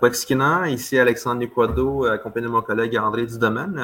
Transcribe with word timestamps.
Quexkina, 0.00 0.68
ici 0.68 0.98
Alexandre 0.98 1.40
Niquado, 1.40 2.04
accompagné 2.04 2.46
de 2.46 2.52
mon 2.52 2.62
collègue 2.62 2.96
André 2.98 3.26
Dudomaine. 3.26 3.74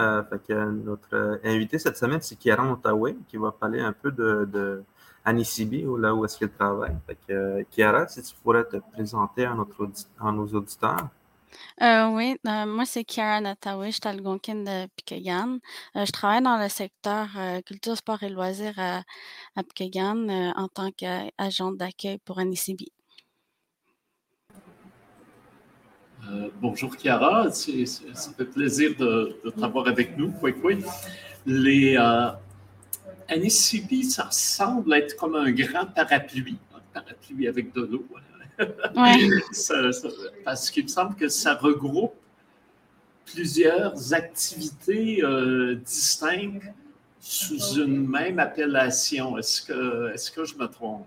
que 0.46 0.70
notre 0.70 1.40
invité 1.44 1.78
cette 1.78 1.96
semaine, 1.96 2.20
c'est 2.22 2.36
Kieran 2.36 2.70
Ottawa, 2.72 3.10
qui 3.28 3.36
va 3.36 3.52
parler 3.52 3.80
un 3.80 3.92
peu 3.92 4.10
de, 4.12 4.48
de 4.52 4.84
Anisibi, 5.28 5.84
là 5.98 6.14
où 6.14 6.24
est-ce 6.24 6.38
qu'il 6.38 6.48
travaille. 6.50 6.96
Fait 7.06 7.18
que, 7.26 7.64
Chiara, 7.70 8.08
si 8.08 8.22
tu 8.22 8.34
pourrais 8.42 8.64
te 8.64 8.76
présenter 8.92 9.44
à, 9.44 9.54
nos 10.32 10.46
auditeurs. 10.46 11.08
Euh, 11.82 12.08
oui, 12.08 12.38
euh, 12.46 12.66
moi 12.66 12.84
c'est 12.84 13.04
Kiara 13.04 13.40
Natawi, 13.40 13.90
je 13.90 13.96
suis 13.96 14.08
Algonquin 14.08 14.56
de 14.56 14.86
Pikegan. 14.96 15.58
Euh, 15.96 16.04
je 16.04 16.12
travaille 16.12 16.42
dans 16.42 16.58
le 16.58 16.68
secteur 16.68 17.28
culture, 17.66 17.96
sport 17.96 18.22
et 18.22 18.28
loisirs 18.28 18.78
à, 18.78 19.02
à 19.56 19.62
en 20.56 20.68
tant 20.68 20.90
qu'agent 20.92 21.72
d'accueil 21.72 22.18
pour 22.24 22.38
Anisibi. 22.38 22.92
Bonjour 26.60 26.94
Chiara, 26.96 27.50
ça 27.50 28.30
fait 28.36 28.44
plaisir 28.44 28.94
de, 28.98 29.36
t'avoir 29.58 29.88
avec 29.88 30.16
nous. 30.16 30.32
Oui, 30.42 30.54
oui. 30.62 30.78
Les 31.46 31.96
Anisibi, 33.28 34.04
ça 34.04 34.28
semble 34.30 34.94
être 34.94 35.16
comme 35.16 35.34
un 35.34 35.50
grand 35.50 35.86
parapluie, 35.86 36.58
un 36.74 36.80
parapluie 36.92 37.46
avec 37.46 37.72
de 37.74 37.82
l'eau. 37.82 38.06
parce 40.44 40.70
qu'il 40.70 40.84
me 40.84 40.88
semble 40.88 41.14
que 41.14 41.28
ça 41.28 41.54
regroupe 41.54 42.14
plusieurs 43.24 44.14
activités 44.14 45.22
euh, 45.22 45.76
distinctes 45.76 46.64
sous 47.20 47.78
une 47.78 48.08
même 48.08 48.38
appellation. 48.38 49.38
Est-ce 49.38 49.62
que, 49.62 50.12
est 50.12 50.34
que 50.34 50.44
je 50.44 50.56
me 50.56 50.66
trompe? 50.66 51.06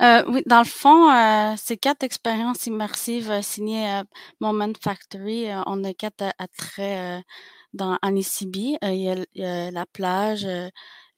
Euh, 0.00 0.24
oui, 0.28 0.42
dans 0.46 0.60
le 0.60 0.64
fond, 0.64 1.10
euh, 1.10 1.54
c'est 1.56 1.76
quatre 1.76 2.02
expériences 2.02 2.66
immersives 2.66 3.42
signées 3.42 4.02
Moment 4.40 4.72
Factory. 4.80 5.46
on 5.66 5.84
a 5.84 5.94
quatre 5.94 6.32
attraits 6.38 7.24
dans 7.72 7.98
Anisibi. 8.02 8.76
Il 8.82 9.24
y, 9.34 9.44
a, 9.44 9.70
la 9.70 9.86
plage, 9.86 10.46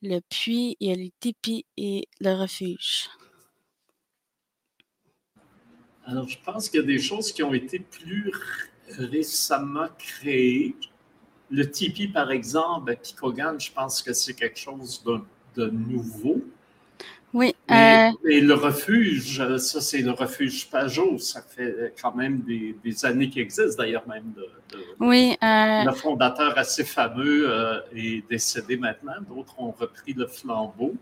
le 0.02 0.20
puits, 0.30 0.76
il 0.80 0.88
y 0.88 0.92
a 0.92 0.96
le 0.96 1.08
tipi 1.20 1.64
et 1.76 2.08
le 2.20 2.34
refuge. 2.34 3.08
Alors, 6.06 6.28
je 6.28 6.38
pense 6.44 6.68
qu'il 6.68 6.80
y 6.80 6.82
a 6.84 6.86
des 6.86 7.00
choses 7.00 7.32
qui 7.32 7.42
ont 7.42 7.52
été 7.52 7.80
plus 7.80 8.30
récemment 8.96 9.88
créées. 9.98 10.76
Le 11.50 11.68
tipi, 11.68 12.06
par 12.06 12.30
exemple, 12.30 12.92
à 12.92 12.96
Picogan, 12.96 13.58
je 13.58 13.72
pense 13.72 14.02
que 14.02 14.12
c'est 14.12 14.34
quelque 14.34 14.58
chose 14.58 15.02
de, 15.56 15.68
nouveau. 15.70 16.42
Oui. 17.34 17.54
Euh, 17.70 18.10
et, 18.28 18.40
le 18.40 18.54
refuge, 18.54 19.42
ça, 19.58 19.80
c'est 19.80 19.98
le 19.98 20.12
refuge 20.12 20.70
Pajot. 20.70 21.18
Ça 21.18 21.42
fait 21.42 21.94
quand 22.00 22.14
même 22.14 22.40
des, 22.40 23.04
années 23.04 23.28
qu'il 23.28 23.42
existe, 23.42 23.78
d'ailleurs, 23.78 24.06
même. 24.08 24.32
De, 24.34 24.46
oui. 25.00 25.36
Euh, 25.42 25.84
le 25.84 25.92
fondateur 25.92 26.56
assez 26.56 26.84
fameux 26.84 27.50
euh, 27.50 27.80
est 27.94 28.26
décédé 28.28 28.76
maintenant. 28.76 29.14
D'autres 29.28 29.58
ont 29.58 29.72
repris 29.72 30.14
le 30.14 30.26
flambeau. 30.26 30.94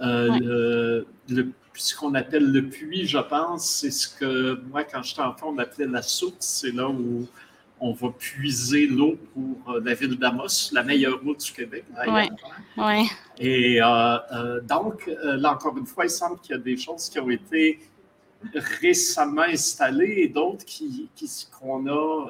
le, 0.00 1.06
le 1.28 1.48
ce 1.78 1.94
qu'on 1.94 2.14
appelle 2.14 2.50
le 2.52 2.68
puits, 2.68 3.06
je 3.06 3.18
pense, 3.18 3.68
c'est 3.68 3.90
ce 3.90 4.08
que 4.08 4.60
moi, 4.70 4.84
quand 4.84 5.02
j'étais 5.02 5.20
enfant, 5.20 5.52
on 5.54 5.58
appelait 5.58 5.86
la 5.86 6.02
source. 6.02 6.36
C'est 6.40 6.72
là 6.72 6.88
où 6.88 7.26
on 7.80 7.92
va 7.92 8.10
puiser 8.10 8.86
l'eau 8.86 9.16
pour 9.32 9.74
euh, 9.74 9.80
la 9.84 9.94
ville 9.94 10.16
d'Amos, 10.16 10.70
la 10.72 10.82
meilleure 10.82 11.20
eau 11.26 11.34
du 11.34 11.52
Québec. 11.52 11.84
Oui. 12.06 12.28
Ouais. 12.76 13.04
Et 13.38 13.82
euh, 13.82 14.18
euh, 14.32 14.60
donc, 14.62 15.10
là 15.22 15.52
encore 15.52 15.76
une 15.76 15.86
fois, 15.86 16.04
il 16.06 16.10
semble 16.10 16.40
qu'il 16.40 16.52
y 16.52 16.58
a 16.58 16.62
des 16.62 16.76
choses 16.76 17.08
qui 17.08 17.18
ont 17.20 17.30
été 17.30 17.80
récemment 18.54 19.42
installées 19.42 20.14
et 20.18 20.28
d'autres 20.28 20.64
qui, 20.64 21.10
qu'on 21.58 21.86
a 21.88 22.28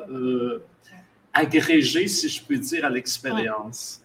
agrégées, 1.33 2.09
si 2.09 2.29
je 2.29 2.43
peux 2.43 2.57
dire, 2.57 2.85
à 2.85 2.91
l'expérience. 2.91 4.01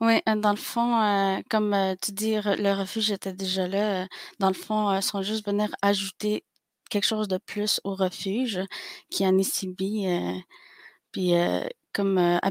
Oui, 0.00 0.20
dans 0.24 0.50
le 0.50 0.56
fond, 0.56 0.98
euh, 1.00 1.40
comme 1.50 1.76
tu 2.00 2.12
dis, 2.12 2.34
le 2.34 2.78
refuge 2.78 3.10
était 3.10 3.34
déjà 3.34 3.68
là. 3.68 4.06
dans 4.38 4.48
le 4.48 4.54
fond, 4.54 4.94
ils 4.94 5.02
sont 5.02 5.22
juste 5.22 5.46
venir 5.46 5.68
ajouter 5.82 6.42
quelque 6.90 7.06
chose 7.06 7.28
de 7.28 7.38
plus 7.38 7.80
au 7.84 7.94
refuge 7.94 8.60
qui 9.10 9.24
en 9.24 9.30
Anissibi. 9.30 10.06
puis 11.12 11.32
comme 11.92 12.18
à 12.18 12.50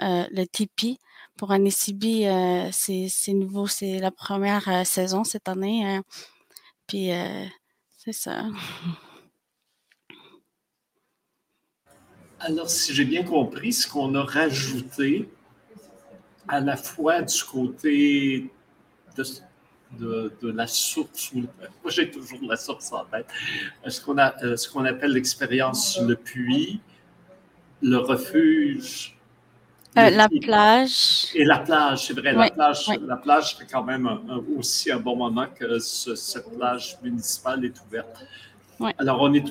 le 0.00 0.44
tipi 0.46 0.98
pour 1.36 1.52
Anissibi, 1.52 2.24
c'est 2.72 3.08
c'est 3.08 3.32
nouveau, 3.34 3.66
c'est 3.66 3.98
la 3.98 4.10
première 4.10 4.86
saison 4.86 5.24
cette 5.24 5.48
année. 5.48 5.84
Hein. 5.84 6.02
puis 6.86 7.10
c'est 7.96 8.12
ça. 8.12 8.44
Alors, 12.40 12.70
si 12.70 12.94
j'ai 12.94 13.04
bien 13.04 13.24
compris, 13.24 13.72
ce 13.72 13.88
qu'on 13.88 14.14
a 14.14 14.22
rajouté, 14.22 15.28
à 16.46 16.60
la 16.60 16.76
fois 16.76 17.22
du 17.22 17.44
côté 17.44 18.50
de, 19.16 19.24
de, 19.98 20.32
la 20.42 20.66
source, 20.66 21.32
moi 21.34 21.46
j'ai 21.88 22.10
toujours 22.10 22.40
la 22.42 22.56
source 22.56 22.92
en 22.92 23.04
tête, 23.04 23.26
ce 23.86 24.00
qu'on, 24.00 24.18
a, 24.18 24.34
euh, 24.44 24.56
ce 24.56 24.68
qu'on 24.70 24.84
appelle 24.84 25.12
l'expérience 25.12 26.00
le 26.00 26.14
puits, 26.14 26.80
le 27.82 27.96
refuge. 27.96 29.16
Euh, 29.96 30.10
la 30.10 30.28
plage. 30.28 31.28
Et 31.34 31.44
la 31.44 31.58
plage, 31.58 32.06
c'est 32.06 32.12
vrai, 32.12 32.32
la 32.32 32.50
plage, 32.50 32.90
la 33.00 33.16
plage 33.16 33.56
fait 33.56 33.66
quand 33.70 33.82
même 33.82 34.08
aussi 34.56 34.92
un 34.92 35.00
bon 35.00 35.16
moment 35.16 35.46
que 35.58 35.78
cette 35.78 36.56
plage 36.56 36.98
municipale 37.02 37.64
est 37.64 37.74
ouverte. 37.86 38.24
Alors, 38.98 39.22
on 39.22 39.32
est 39.34 39.44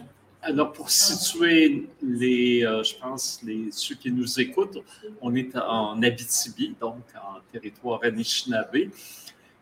alors, 0.47 0.71
pour 0.71 0.89
situer 0.89 1.89
les, 2.01 2.63
euh, 2.63 2.81
je 2.81 2.95
pense, 2.95 3.41
les, 3.43 3.67
ceux 3.71 3.95
qui 3.95 4.09
nous 4.09 4.39
écoutent, 4.39 4.77
on 5.21 5.35
est 5.35 5.53
en 5.57 6.01
Abitibi, 6.01 6.73
donc 6.79 7.03
en 7.15 7.39
territoire 7.51 7.99
Anishinaabe. 8.03 8.89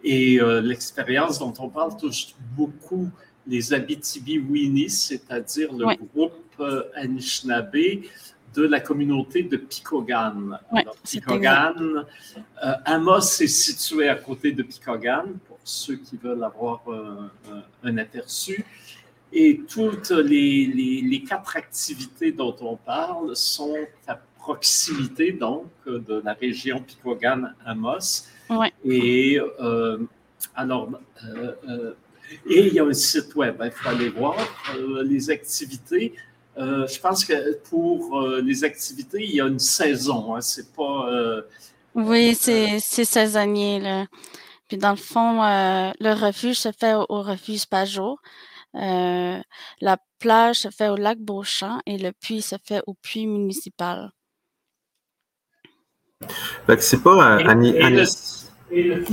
Et 0.07 0.39
euh, 0.39 0.61
l'expérience 0.61 1.39
dont 1.39 1.53
on 1.57 1.67
parle 1.67 1.97
touche 1.97 2.35
beaucoup 2.55 3.09
les 3.47 3.73
Abitibi-Winnie, 3.73 4.91
c'est-à-dire 4.91 5.73
le 5.73 5.95
groupe 6.13 6.33
euh, 6.59 6.83
Anishinaabe 6.93 8.03
de 8.53 8.63
la 8.63 8.79
communauté 8.79 9.41
de 9.41 9.57
Picogan. 9.57 10.59
Picogan, 11.03 12.05
Amos 12.85 13.41
est 13.41 13.47
situé 13.47 14.07
à 14.07 14.15
côté 14.15 14.51
de 14.51 14.61
Picogan, 14.61 15.39
pour 15.47 15.57
ceux 15.63 15.97
qui 15.97 16.15
veulent 16.17 16.43
avoir 16.43 16.83
un 17.83 17.97
aperçu. 17.97 18.63
Et 19.33 19.59
toutes 19.67 20.11
les, 20.11 21.23
quatre 21.27 21.57
activités 21.57 22.31
dont 22.31 22.55
on 22.61 22.77
parle 22.77 23.35
sont 23.35 23.75
à 24.07 24.21
proximité 24.37 25.33
donc 25.33 25.67
de 25.85 26.21
la 26.23 26.33
région 26.33 26.79
Picogan-Amos. 26.79 28.27
Et 28.83 29.39
euh, 29.59 29.97
alors, 30.55 30.89
euh, 31.23 31.51
euh, 31.67 31.93
et 32.49 32.67
il 32.67 32.73
y 32.73 32.79
a 32.79 32.83
un 32.83 32.93
site 32.93 33.35
web, 33.35 33.61
il 33.63 33.71
faut 33.71 33.89
aller 33.89 34.09
voir 34.09 34.35
les 35.03 35.29
activités. 35.29 36.13
je 36.57 36.99
pense 36.99 37.23
que 37.25 37.57
pour 37.69 38.21
les 38.43 38.63
activités, 38.63 39.23
il 39.23 39.35
y 39.35 39.41
a 39.41 39.45
une 39.45 39.59
saison. 39.59 40.35
Hein, 40.35 40.41
c'est 40.41 40.73
pas. 40.73 41.43
oui, 41.93 42.35
c'est 42.35 42.79
saisonnier. 42.79 43.79
Là. 43.79 44.05
Puis 44.67 44.77
dans 44.77 44.91
le 44.91 44.95
fond, 44.97 45.41
le 45.99 46.13
refuge 46.13 46.57
se 46.57 46.71
fait 46.71 46.95
au, 46.95 47.21
refuge 47.21 47.67
Pajot. 47.67 48.17
Euh, 48.75 49.41
la 49.79 49.97
plage 50.19 50.57
se 50.57 50.69
fait 50.69 50.89
au 50.89 50.97
lac 50.97 51.17
Beauchamp 51.19 51.79
et 51.85 51.97
le 51.97 52.11
puits 52.11 52.41
se 52.41 52.55
fait 52.63 52.81
au 52.87 52.93
puits 52.93 53.27
municipal. 53.27 54.11
C'est 56.79 57.03
pas 57.03 57.39
et, 57.41 58.83
le, 58.83 59.03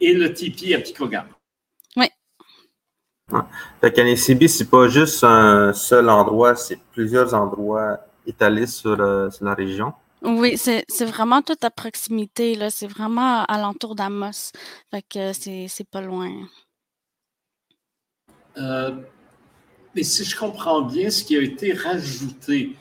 et, 0.00 0.14
le, 0.14 0.32
tipi 0.32 0.74
à 0.74 0.80
Picogan. 0.80 1.26
Oui. 1.96 2.06
Ah. 3.32 3.46
Fait 3.80 4.16
c'est 4.16 4.70
pas 4.70 4.88
juste 4.88 5.24
un 5.24 5.72
seul 5.72 6.08
endroit, 6.08 6.56
c'est 6.56 6.78
plusieurs 6.92 7.34
endroits 7.34 8.00
étalés 8.26 8.66
sur, 8.66 9.00
euh, 9.00 9.28
la 9.40 9.54
région. 9.54 9.92
Oui, 10.22 10.56
c'est 10.56 10.84
vraiment 11.04 11.42
toute 11.42 11.64
à 11.64 11.70
proximité. 11.70 12.56
C'est 12.70 12.86
vraiment 12.86 13.44
alentour 13.44 13.96
d'Amos. 13.96 14.52
Fait 14.90 15.02
que 15.02 15.32
c'est 15.32 15.88
pas 15.90 16.00
loin. 16.00 16.30
Euh, 18.56 18.92
mais 19.94 20.02
si 20.02 20.24
je 20.24 20.36
comprends 20.36 20.82
bien, 20.82 21.10
ce 21.10 21.24
qui 21.24 21.36
a 21.36 21.42
été 21.42 21.72
rajouté, 21.72 22.76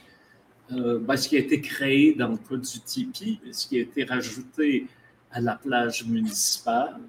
euh, 0.72 1.00
ben, 1.00 1.18
ce 1.18 1.28
qui 1.28 1.36
a 1.36 1.40
été 1.40 1.62
créé 1.62 2.14
dans 2.14 2.30
le 2.30 2.38
cas 2.38 2.58
du 2.58 2.80
Tipi, 2.80 3.40
ce 3.52 3.68
qui 3.68 3.78
a 3.78 3.82
été 3.82 4.04
rajouté 4.04 4.88
à 5.32 5.42
la 5.42 5.56
plage 5.56 6.06
municipale, 6.06 7.00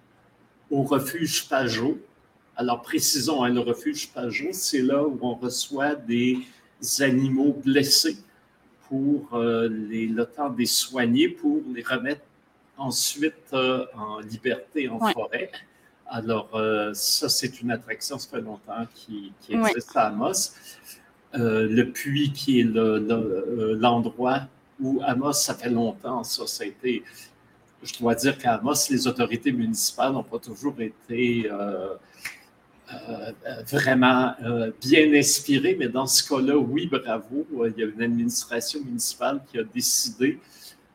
au 0.71 0.83
refuge 0.83 1.49
Pajot. 1.49 1.99
Alors, 2.57 2.83
précisons, 2.83 3.43
hein, 3.45 3.51
le 3.51 3.61
refuge 3.61 4.09
Pajot, 4.11 4.53
c'est 4.53 4.83
là 4.83 5.03
où 5.07 5.19
on 5.23 5.35
reçoit 5.35 5.95
des 5.95 6.39
animaux 7.01 7.53
blessés 7.65 8.17
pour 8.89 9.35
euh, 9.35 9.69
les, 9.69 10.07
le 10.07 10.25
temps 10.27 10.51
des 10.51 10.67
soigner, 10.67 11.29
pour 11.29 11.63
les 11.75 11.83
remettre 11.83 12.23
ensuite 12.77 13.53
en 13.53 14.21
liberté 14.21 14.89
en 14.89 14.99
forêt. 15.13 15.51
Alors, 16.13 16.51
euh, 16.55 16.93
ça, 16.93 17.31
c'est 17.31 17.63
une 17.63 17.71
attraction, 17.71 18.19
ça 18.19 18.29
fait 18.29 18.43
longtemps 18.43 18.87
qui, 18.95 19.33
existe 19.49 19.97
à 19.97 20.09
Amos. 20.09 20.53
Le 21.35 21.85
puits 21.85 22.33
qui 22.33 22.61
est 22.61 22.65
l'endroit 22.65 24.43
où 24.81 25.01
Amos, 25.05 25.33
ça 25.33 25.55
fait 25.55 25.71
longtemps, 25.71 26.25
ça, 26.25 26.47
ça 26.47 26.65
a 26.65 26.67
été 26.67 27.03
je 27.83 27.99
dois 27.99 28.15
dire 28.15 28.39
qu'à 28.39 28.55
Amos, 28.55 28.89
les 28.91 29.07
autorités 29.07 29.51
municipales 29.51 30.13
n'ont 30.13 30.23
pas 30.23 30.39
toujours 30.39 30.81
été 30.81 31.51
euh, 31.51 33.33
vraiment 33.71 34.35
euh, 34.43 34.71
bien 34.81 35.13
inspiré, 35.15 35.77
mais 35.79 35.89
dans 35.89 36.07
ce 36.07 36.27
cas-là, 36.29 36.57
oui, 36.57 36.87
bravo. 36.87 37.47
Il 37.67 37.81
y 37.81 37.83
a 37.83 37.87
une 37.87 38.03
administration 38.03 38.81
municipale 38.85 39.41
qui 39.51 39.59
a 39.59 39.63
décidé 39.63 40.39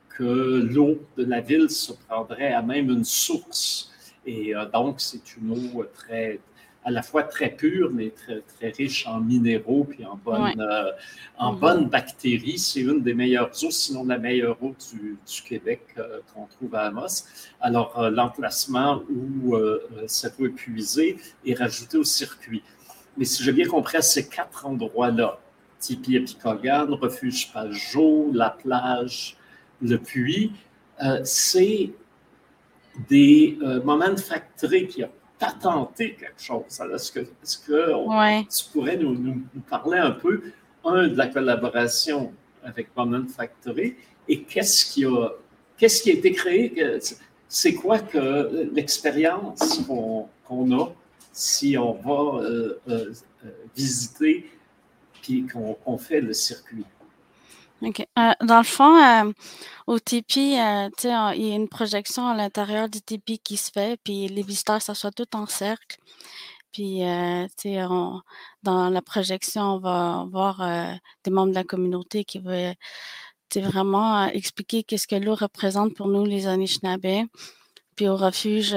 que 0.10 0.24
l'eau 0.72 1.00
de 1.18 1.26
la 1.26 1.42
ville 1.42 1.70
se 1.70 1.94
prendrait 2.08 2.54
à 2.54 2.62
même 2.62 2.90
une 2.90 3.06
source. 3.06 3.92
Et 4.26 4.56
euh, 4.56 4.66
donc, 4.66 5.00
c'est 5.00 5.38
une 5.38 5.52
eau 5.52 5.86
très, 5.94 6.40
à 6.88 6.90
la 6.90 7.02
fois 7.02 7.24
très 7.24 7.50
pure, 7.50 7.92
mais 7.92 8.12
très, 8.12 8.40
très 8.40 8.70
riche 8.70 9.06
en 9.08 9.20
minéraux 9.20 9.84
puis 9.84 10.06
en 10.06 10.16
bonnes, 10.16 10.62
euh, 10.62 10.92
en 11.38 11.52
mhm. 11.52 11.60
bonnes 11.60 11.90
bactéries. 11.90 12.58
C'est 12.58 12.80
une 12.80 13.02
des 13.02 13.14
meilleures 13.14 13.52
eaux, 13.62 13.72
sinon 13.72 14.06
la 14.06 14.18
meilleure 14.18 14.56
eau 14.64 14.74
du, 14.90 15.18
du 15.18 15.42
Québec 15.42 15.82
euh, 15.98 16.22
qu'on 16.34 16.46
trouve 16.46 16.74
à 16.76 16.84
Amos. 16.84 17.26
Alors, 17.60 18.00
euh, 18.00 18.10
l'emplacement 18.10 19.04
où 19.10 19.58
cette 20.08 20.40
eau 20.40 20.46
est 20.46 20.50
puisée 20.50 21.18
est 21.46 21.56
rajouté 21.56 21.98
au 21.98 22.06
circuit. 22.06 22.64
Mais 23.18 23.26
si 23.26 23.44
j'ai 23.44 23.52
bien 23.52 23.68
compris, 23.68 23.98
à 23.98 24.02
ces 24.02 24.30
quatre 24.30 24.66
endroits-là, 24.66 25.40
Tipi 25.80 26.16
Epicogan, 26.16 26.94
Refuge 26.94 27.52
Pajot, 27.52 28.32
la 28.34 28.52
plage, 28.52 29.36
le 29.82 29.98
puits, 29.98 30.54
c'est 31.24 31.92
des 33.10 33.58
moments 33.84 34.14
de 34.14 34.20
factory 34.20 34.88
qui 34.88 35.04
ont 35.04 35.12
patenter 35.40 36.16
quelque 36.16 36.42
chose. 36.42 36.64
Est-ce 36.68 37.12
que, 37.12 37.20
tu 37.22 38.72
pourrais 38.72 38.98
nous, 38.98 39.42
parler 39.70 40.00
un 40.00 40.12
peu, 40.12 40.42
un, 40.84 41.08
de 41.08 41.18
la 41.18 41.28
collaboration 41.28 42.34
avec 42.64 42.94
Common 42.94 43.26
Factory 43.28 43.96
et 44.28 44.44
qu'est-ce 44.44 44.86
qui 44.86 45.06
a, 45.06 45.30
qu'est-ce 45.78 46.02
qui 46.04 46.12
a 46.12 46.14
été 46.14 46.32
créé? 46.32 47.00
C'est 47.48 47.74
quoi 47.74 48.00
que 48.00 48.70
l'expérience 48.74 49.82
qu'on, 49.88 50.80
a 50.80 50.94
si 51.32 51.78
on 51.78 51.94
va 51.94 52.42
euh, 52.42 52.80
euh, 52.90 53.14
visiter 53.76 54.50
puis 55.22 55.46
qu'on 55.48 55.98
fait 55.98 56.22
le 56.22 56.34
circuit? 56.34 56.86
Euh, 57.84 58.34
dans 58.42 58.58
le 58.58 58.64
fond, 58.64 58.96
euh, 58.98 59.32
au 59.86 60.00
tipi, 60.00 60.58
euh, 60.60 60.90
il 61.04 61.48
y 61.48 61.52
a 61.52 61.56
une 61.56 61.70
projection 61.70 62.28
à 62.28 62.36
l'intérieur 62.36 62.90
du 62.90 63.02
tipi 63.02 63.40
qui 63.40 63.58
se 63.58 63.72
fait, 63.72 64.00
puis 64.04 64.28
les 64.28 64.42
visiteurs 64.42 64.82
s'assoient 64.82 65.12
tout 65.12 65.36
en 65.36 65.46
cercle. 65.46 65.98
Puis, 66.72 67.00
dans 67.02 68.90
la 68.90 69.02
projection, 69.02 69.62
on 69.76 69.80
va 69.80 70.26
voir 70.30 70.58
des 71.24 71.32
membres 71.32 71.50
de 71.50 71.56
la 71.56 71.64
communauté 71.64 72.24
qui 72.24 72.40
vont 72.40 72.76
vraiment 73.56 74.28
expliquer 74.28 74.84
qu'est-ce 74.84 75.08
que 75.08 75.16
l'eau 75.16 75.34
représente 75.34 75.96
pour 75.96 76.08
nous, 76.08 76.26
les 76.26 76.46
Anishinaabe. 76.46 77.28
Puis 77.96 78.08
au 78.08 78.16
refuge, 78.16 78.76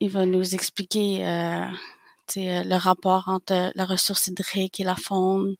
il 0.00 0.10
va 0.10 0.26
nous 0.26 0.54
expliquer 0.54 1.18
le 2.36 2.76
rapport 2.76 3.28
entre 3.28 3.72
la 3.74 3.84
ressource 3.86 4.28
hydrique 4.28 4.78
et 4.78 4.84
la 4.84 4.96
faune, 4.96 5.56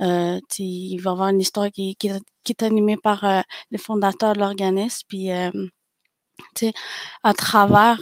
euh, 0.00 0.40
il 0.58 0.98
va 0.98 1.10
y 1.10 1.12
avoir 1.12 1.28
une 1.28 1.40
histoire 1.40 1.70
qui, 1.70 1.96
est 2.48 2.62
animée 2.62 2.96
par 2.96 3.24
euh, 3.24 3.40
les 3.70 3.78
fondateurs 3.78 4.34
de 4.34 4.40
l'organisme. 4.40 5.06
Puis, 5.08 5.30
euh, 5.32 5.50
à 7.22 7.34
travers, 7.34 8.00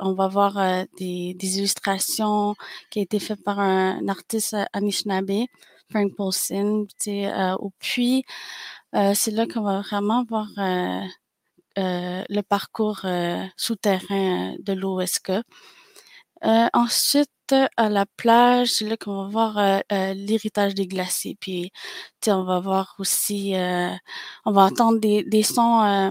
on 0.00 0.12
va 0.14 0.28
voir 0.28 0.54
des, 0.98 1.34
des, 1.34 1.58
illustrations 1.58 2.54
qui 2.90 2.98
ont 3.00 3.02
été 3.02 3.18
faites 3.20 3.42
par 3.44 3.60
un, 3.60 4.08
artiste 4.08 4.56
Anishinaabe, 4.72 5.46
Frank 5.90 6.14
Paulson. 6.16 6.86
au 7.60 7.70
puits, 7.78 8.24
c'est 8.92 9.30
là 9.30 9.46
qu'on 9.46 9.62
va 9.62 9.80
vraiment 9.82 10.24
voir 10.24 10.48
le 11.76 12.40
parcours 12.42 13.06
souterrain 13.56 14.54
de 14.58 14.72
l'OSK. 14.72 15.32
Ensuite, 16.42 17.30
à 17.76 17.88
la 17.88 18.06
plage, 18.06 18.68
c'est 18.68 18.88
là 18.88 18.96
qu'on 18.96 19.24
va 19.24 19.28
voir 19.28 19.58
euh, 19.58 19.80
euh, 19.92 20.14
l'héritage 20.14 20.74
des 20.74 20.86
glaciers. 20.86 21.36
Puis, 21.40 21.72
on 22.26 22.44
va 22.44 22.60
voir 22.60 22.94
aussi, 22.98 23.54
euh, 23.56 23.90
on 24.44 24.52
va 24.52 24.62
entendre 24.62 25.00
des, 25.00 25.24
des 25.24 25.42
sons 25.42 26.10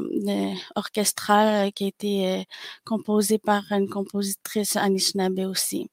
orchestrales 0.75 1.71
qui 1.73 1.85
ont 1.85 1.87
été 1.87 2.47
composés 2.85 3.39
par 3.39 3.63
une 3.71 3.89
compositrice 3.89 4.75
Anishinaabe 4.75 5.39
aussi. 5.39 5.89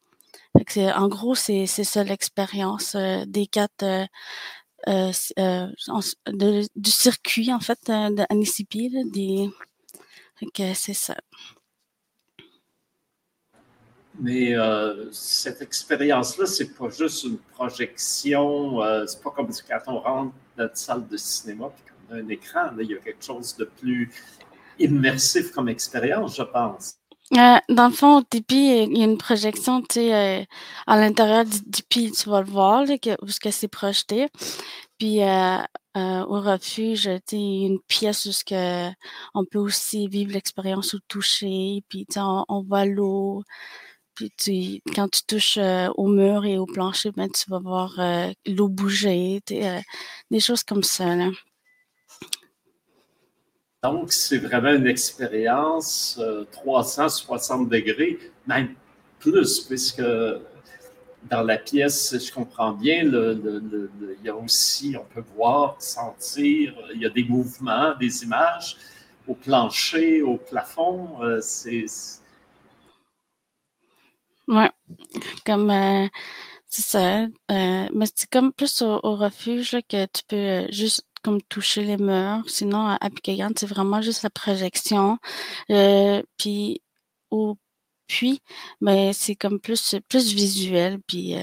en 0.77 1.09
gros, 1.09 1.35
c'est 1.35 1.67
ça 1.67 2.05
l'expérience 2.05 2.97
des 2.97 3.47
quatre 3.47 3.85
du 6.77 6.91
circuit 6.91 7.53
en 7.53 7.61
fait 7.61 7.79
de 7.89 8.25
Anisipi. 8.31 8.91
Des... 9.13 9.51
c'est 10.75 10.95
ça. 10.95 11.17
Mais 14.19 14.57
euh, 14.57 15.11
cette 15.13 15.61
expérience-là, 15.61 16.47
c'est 16.47 16.75
pas 16.75 16.89
juste 16.89 17.25
une 17.25 17.39
projection. 17.39 18.83
Euh, 18.83 19.05
c'est 19.07 19.23
pas 19.23 19.31
comme 19.31 19.49
quand 19.69 19.79
on 19.89 20.01
rentre 20.01 20.33
dans 20.57 20.65
une 20.65 20.71
salle 20.75 21.07
de 21.07 21.17
cinéma 21.17 21.67
et 21.67 22.11
qu'on 22.11 22.15
a 22.15 22.19
un 22.21 22.29
écran. 22.29 22.71
il 22.79 22.91
y 22.91 22.95
a 22.95 22.99
quelque 22.99 23.23
chose 23.23 23.57
de 23.57 23.65
plus 23.65 24.11
immersif 24.79 25.53
comme 25.53 25.69
expérience, 25.69 26.37
je 26.37 26.43
pense. 26.43 26.95
Euh, 27.33 27.57
dans 27.69 27.89
le 27.89 27.93
fond, 27.93 28.19
au 28.19 28.23
Tipeee, 28.23 28.85
il 28.85 28.99
y 28.99 29.03
a 29.03 29.05
une 29.05 29.19
projection, 29.19 29.83
sais, 29.91 30.47
à 30.87 30.97
l'intérieur 30.97 31.45
du 31.45 31.61
Tipeee, 31.61 32.13
tu 32.13 32.31
vas 32.31 32.41
le 32.41 32.47
voir, 32.47 32.85
là, 32.85 32.97
que, 32.99 33.11
où 33.21 33.29
ce 33.29 33.51
c'est 33.51 33.69
projeté. 33.69 34.29
Puis 34.99 35.21
au 35.21 36.41
refuge, 36.41 37.11
il 37.33 37.39
y 37.39 37.65
a 37.65 37.67
une 37.67 37.81
pièce 37.89 38.27
où 38.27 38.31
que 38.49 38.89
on 39.35 39.45
peut 39.45 39.59
aussi 39.59 40.09
vivre 40.09 40.33
l'expérience 40.33 40.95
au 40.95 40.99
toucher, 41.09 41.83
puis 41.89 42.07
on 42.17 42.63
voit 42.63 42.87
l'eau, 42.87 43.43
puis 44.17 44.83
quand 44.95 45.09
tu 45.09 45.23
touches 45.27 45.59
euh, 45.59 45.89
au 45.97 46.09
mur 46.09 46.45
et 46.45 46.59
au 46.59 46.67
plancher, 46.67 47.11
ben, 47.15 47.29
tu 47.29 47.49
vas 47.51 47.59
voir 47.59 47.95
euh, 47.99 48.33
l'eau 48.47 48.69
bouger, 48.69 49.43
euh, 49.53 49.81
des 50.31 50.41
choses 50.41 50.63
comme 50.63 50.83
ça. 50.83 51.05
Donc, 53.83 54.13
c'est 54.13 54.39
vraiment 54.39 54.73
une 54.73 54.87
expérience 54.87 56.21
360 56.51 57.69
degrés, 57.69 58.19
même 58.47 58.75
plus, 59.19 59.61
puisque 59.61 60.03
dans 61.31 61.43
la 61.43 61.59
pièce, 61.59 62.17
je 62.19 62.33
comprends 62.33 62.73
bien, 62.73 63.03
il 63.05 64.17
y 64.25 64.29
a 64.29 64.35
aussi, 64.35 64.97
on 64.99 65.05
peut 65.05 65.25
voir, 65.37 65.77
sentir, 65.79 66.75
il 66.95 67.03
y 67.03 67.07
a 67.07 67.11
des 67.11 67.25
mouvements, 67.25 67.95
des 68.01 68.25
images 68.25 68.77
au 69.29 69.35
plancher, 69.35 70.23
au 70.23 70.37
plafond. 70.37 71.19
c'est 71.41 71.87
comme 75.45 75.71
euh, 75.71 76.09
c'est 76.69 76.83
ça. 76.83 77.23
Euh, 77.25 77.89
mais 77.93 78.07
c'est 78.15 78.31
comme 78.31 78.53
plus 78.53 78.83
au, 78.83 79.01
refuge 79.17 79.77
que 79.89 80.07
tu 80.07 80.23
peux 80.29 80.37
euh, 80.37 80.67
juste 80.71 81.05
comme 81.23 81.43
toucher 81.43 81.85
les 81.85 81.97
murs. 81.97 82.45
Sinon, 82.49 82.87
à 82.89 83.11
Picagan, 83.11 83.51
c'est 83.57 83.67
vraiment 83.67 84.03
juste 84.03 84.23
la 84.23 84.31
projection. 84.31 85.19
puis 86.39 86.83
au 87.31 87.57
puits, 88.09 88.41
mais 88.81 89.13
c'est 89.13 89.35
comme 89.37 89.61
plus 89.61 89.97
plus 90.09 90.33
visuel 90.35 91.01
puis 91.09 91.35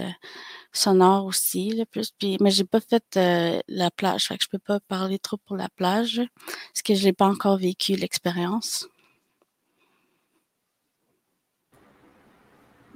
sonore 0.74 1.26
aussi, 1.26 1.72
le 1.72 1.86
plus. 1.86 2.12
Puis, 2.18 2.38
mais 2.42 2.52
j'ai 2.52 2.64
pas 2.66 2.80
fait 2.82 3.04
la 3.68 3.92
plage, 3.92 4.28
fait 4.28 4.38
que 4.38 4.44
je 4.46 4.50
peux 4.50 4.60
pas 4.60 4.80
parler 4.82 5.20
trop 5.20 5.38
pour 5.38 5.58
la 5.58 5.70
plage, 5.70 6.22
parce 6.46 6.82
que 6.84 6.96
je 6.96 7.04
l'ai 7.04 7.14
pas 7.14 7.28
encore 7.28 7.58
vécu 7.58 7.96
l'expérience. 7.96 8.88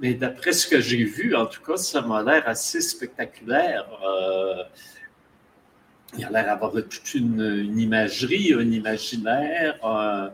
Mais 0.00 0.14
d'après 0.14 0.52
ce 0.52 0.66
que 0.66 0.80
j'ai 0.80 1.04
vu, 1.04 1.34
en 1.34 1.46
tout 1.46 1.62
cas, 1.62 1.76
ça 1.76 2.00
m'a 2.02 2.22
l'air 2.22 2.48
assez 2.48 2.80
spectaculaire. 2.80 3.86
Euh, 4.06 4.62
il 6.16 6.24
a 6.24 6.30
l'air 6.30 6.44
d'avoir 6.46 6.72
toute 6.72 7.14
une, 7.14 7.74
imagerie, 7.76 8.54
un 8.54 8.70
imaginaire, 8.70 9.78
un, 9.84 10.30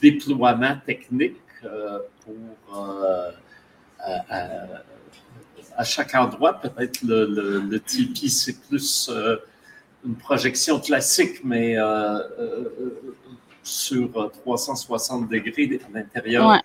déploiement 0.00 0.76
technique 0.84 1.36
euh, 1.64 2.00
pour 2.24 2.76
euh, 2.76 3.30
à, 5.76 5.84
chaque 5.84 6.14
endroit. 6.14 6.60
Peut-être 6.60 7.02
le, 7.02 7.26
le, 7.26 7.80
c'est 8.28 8.60
plus 8.68 9.10
une 10.04 10.16
projection 10.16 10.80
classique, 10.80 11.44
mais 11.44 11.76
sur 13.68 14.30
360 14.44 15.28
degrés 15.28 15.80
à 15.86 15.98
l'intérieur 15.98 16.62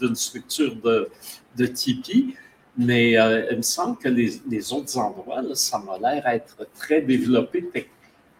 d'une 0.00 0.14
structure 0.14 0.74
de, 0.76 1.08
de 1.56 1.66
Tipeee, 1.66 2.34
mais 2.76 3.18
euh, 3.18 3.48
il 3.50 3.58
me 3.58 3.62
semble 3.62 3.98
que 3.98 4.08
les, 4.08 4.72
autres 4.72 4.96
endroits, 4.98 5.42
ça 5.54 5.78
m'a 5.78 5.98
l'air 5.98 6.26
être 6.26 6.66
très 6.74 7.02
développé. 7.02 7.68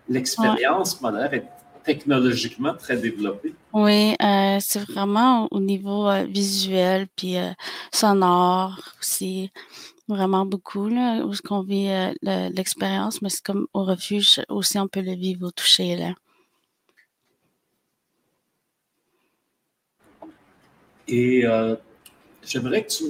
L'expérience 0.08 1.00
m'a 1.00 1.10
l'air 1.10 1.34
être 1.34 1.48
technologiquement 1.84 2.74
très 2.74 2.96
développé. 2.96 3.54
Oui, 3.72 4.14
euh, 4.22 4.58
c'est 4.60 4.84
vraiment 4.84 5.48
au 5.50 5.60
niveau 5.60 6.08
euh, 6.08 6.24
visuel 6.24 7.08
puis 7.16 7.34
sonore 7.92 8.80
aussi 9.00 9.50
vraiment 10.08 10.46
beaucoup 10.46 10.88
là, 10.88 11.24
où 11.24 11.32
qu'on 11.44 11.62
vit 11.62 11.88
l'expérience, 12.22 13.22
mais 13.22 13.28
c'est 13.28 13.42
comme 13.42 13.66
au 13.72 13.84
refuge 13.84 14.40
aussi 14.48 14.78
on 14.78 14.88
peut 14.88 15.00
le 15.00 15.14
vivre 15.14 15.46
au 15.46 15.50
toucher 15.50 15.96
là. 15.96 16.14
Et 21.08 21.44
j'aimerais 22.44 22.84
que 22.84 22.90
tu, 22.90 23.04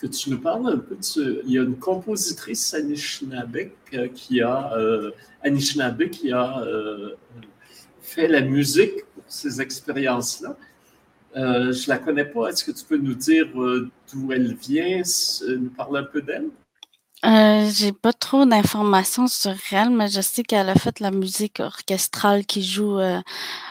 que 0.00 0.06
tu 0.06 0.30
nous 0.30 0.40
parles 0.40 0.66
un 0.66 0.78
peu 0.78 0.96
de 0.96 1.42
Il 1.46 1.52
y 1.52 1.58
a 1.58 1.62
une 1.62 1.76
compositrice 1.76 2.72
Anishinaabe 2.72 3.70
qui 4.14 4.40
a, 4.40 4.72
euh, 4.74 5.10
qui 6.10 6.32
a 6.32 6.62
euh, 6.62 7.14
fait 8.00 8.28
la 8.28 8.40
musique 8.40 9.04
pour 9.14 9.24
ces 9.28 9.60
expériences-là. 9.60 10.56
Euh, 11.36 11.72
je 11.72 11.84
ne 11.84 11.88
la 11.88 11.98
connais 11.98 12.24
pas. 12.24 12.48
Est-ce 12.48 12.64
que 12.64 12.72
tu 12.72 12.84
peux 12.84 12.96
nous 12.96 13.14
dire 13.14 13.46
d'où 13.54 14.32
elle 14.32 14.54
vient, 14.54 15.02
nous 15.48 15.70
parler 15.70 16.00
un 16.00 16.04
peu 16.04 16.22
d'elle? 16.22 16.48
Euh, 17.26 17.68
j'ai 17.70 17.92
pas 17.92 18.14
trop 18.14 18.46
d'informations 18.46 19.26
sur 19.26 19.54
elle, 19.72 19.90
mais 19.90 20.08
je 20.08 20.22
sais 20.22 20.42
qu'elle 20.42 20.70
a 20.70 20.74
fait 20.74 21.00
la 21.00 21.10
musique 21.10 21.60
orchestrale 21.60 22.46
qui 22.46 22.62
joue 22.62 22.98
euh, 22.98 23.20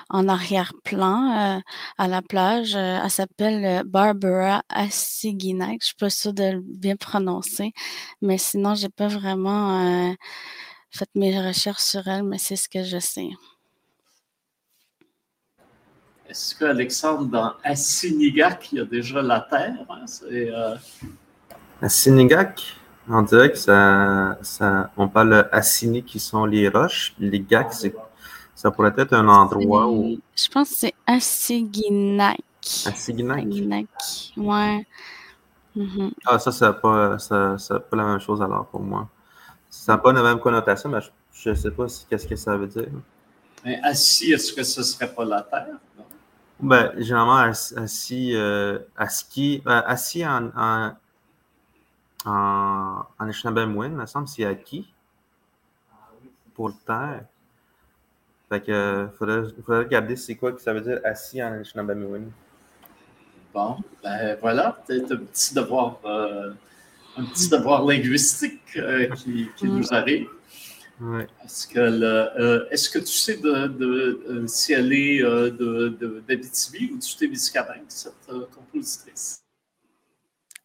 en 0.10 0.27
arrière-plan 0.27 1.58
euh, 1.58 1.60
à 1.98 2.08
la 2.08 2.22
plage. 2.22 2.75
elle 2.75 3.10
s'appelle 3.10 3.84
Barbara 3.86 4.62
Assiginak. 4.70 5.79
Je 5.82 5.88
suis 5.88 5.96
pas 5.96 6.12
sûre 6.12 6.34
de 6.34 6.44
le 6.44 6.62
bien 6.62 6.96
prononcer, 6.96 7.74
mais 8.22 8.38
sinon 8.38 8.75
j'ai 8.75 8.89
pas 8.89 9.08
vraiment 9.08 10.15
fait 10.91 11.10
mes 11.15 11.39
recherches 11.41 11.82
sur 11.82 12.08
elle, 12.08 12.24
mais 12.24 12.38
c'est 12.38 12.56
ce 12.56 12.70
que 12.70 12.84
je 12.84 13.00
sais. 13.00 13.29
Est-ce 16.29 16.53
que 16.53 16.65
Alexandre 16.65 17.25
dans 17.25 17.53
Assinigak, 17.63 18.72
il 18.74 18.77
y 18.77 18.82
a 18.82 18.86
déjà 18.86 19.24
la 19.24 19.39
terre? 19.41 19.74
Hein? 19.89 20.75
Assinigak? 21.82 22.78
On 23.10 23.24
dirait 23.24 23.51
que 23.51 23.58
ça, 23.58 24.38
ça 24.42 24.92
on 24.96 25.08
parle 25.08 25.50
assini 25.51 26.04
qui 26.04 26.20
sont 26.20 26.46
les 26.46 26.70
roches. 26.70 27.16
Les 27.18 27.39
gacs, 27.39 27.74
ça 28.56 28.72
pourrait 28.72 28.94
être 28.98 29.13
un 29.13 29.28
endroit 29.28 29.88
où. 29.88 30.20
Je 30.36 30.48
pense 30.50 30.70
que 30.70 30.75
c'est 30.75 30.94
Assignac. 31.08 32.38
Assignac. 32.86 33.88
ouais. 34.38 34.86
Mm-hmm. 35.75 36.12
Ah, 36.25 36.39
ça, 36.39 36.51
ça 36.51 36.68
n'a 36.68 36.74
pas, 36.74 37.18
ça, 37.20 37.58
ça 37.58 37.80
pas 37.80 37.98
la 37.98 38.04
même 38.04 38.20
chose 38.20 38.42
alors 38.42 38.66
pour 38.68 38.82
moi. 38.82 39.08
Ça 39.70 39.94
n'a 39.94 39.98
pas 39.98 40.12
la 40.12 40.24
même 40.24 40.39
connotation, 40.39 40.89
mais 40.89 41.00
je 41.32 41.50
ne 41.50 41.56
sais 41.56 41.72
pas 41.72 41.86
qu'est-ce 42.10 42.28
que 42.28 42.36
ça 42.36 42.58
veut 42.58 42.68
dire. 42.68 42.89
Mais 43.63 43.80
assis, 43.84 44.32
est-ce 44.32 44.54
que 44.54 44.63
ce 44.63 44.80
ne 44.80 44.86
serait 44.86 45.13
pas 45.13 45.25
la 45.25 45.42
terre? 45.42 45.78
Ben, 46.60 46.92
généralement, 46.98 47.54
assis, 47.78 48.36
euh, 48.36 48.80
assis, 48.98 49.62
euh, 49.66 49.82
assis 49.86 50.25
en, 50.25 50.50
en 50.56 50.92
en, 52.25 53.05
en 53.19 53.27
il 53.27 53.91
me 53.91 54.05
semble, 54.05 54.27
c'est 54.27 54.45
acquis 54.45 54.93
pour 56.53 56.69
le 56.69 56.75
terre. 56.85 57.25
Fait 58.49 58.61
que 58.61 59.07
faudrait, 59.17 59.43
faudrait 59.63 59.79
regarder 59.79 60.15
c'est 60.15 60.35
quoi 60.35 60.51
que 60.51 60.59
ça 60.61 60.73
veut 60.73 60.81
dire 60.81 60.99
assis 61.05 61.41
en 61.41 61.53
Anishinaabe 61.53 61.93
Bon, 63.53 63.77
ben 64.03 64.38
voilà, 64.41 64.81
peut-être 64.85 65.13
un 65.13 65.17
petit 65.17 65.55
devoir, 65.55 65.99
euh, 66.05 66.51
un 67.17 67.25
petit 67.25 67.49
devoir 67.49 67.85
linguistique 67.85 68.61
euh, 68.75 69.07
qui, 69.15 69.49
qui 69.55 69.65
nous 69.65 69.91
arrive. 69.93 70.27
Est-ce 71.43 71.67
que, 71.67 71.79
euh, 71.79 72.67
est-ce 72.69 72.89
que 72.89 72.99
tu 72.99 73.13
sais 73.13 73.38
de, 73.38 73.67
de 73.67 74.45
si 74.47 74.73
elle 74.73 74.91
est 74.91 75.23
d'Abitibi 76.27 76.91
ou 76.93 76.97
du 76.97 77.15
Témiscamingue, 77.15 77.85
cette 77.88 78.27
compositrice? 78.53 79.41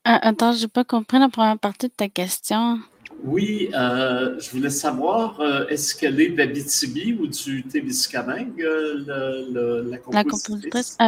Ah, 0.04 0.18
attends, 0.22 0.52
j'ai 0.52 0.68
pas 0.68 0.84
compris 0.84 1.18
la 1.18 1.30
première 1.30 1.58
partie 1.58 1.88
de 1.88 1.92
ta 1.92 2.08
question. 2.08 2.78
Oui, 3.22 3.70
euh, 3.72 4.38
je 4.38 4.50
voulais 4.50 4.68
savoir, 4.68 5.40
euh, 5.40 5.66
est-ce 5.68 5.94
qu'elle 5.94 6.20
est 6.20 6.28
d'Abitibi 6.28 7.14
ou 7.14 7.26
du 7.26 7.64
Témiscamingue, 7.64 8.60
euh, 8.60 9.82
la 10.12 10.24
compositrice? 10.24 10.98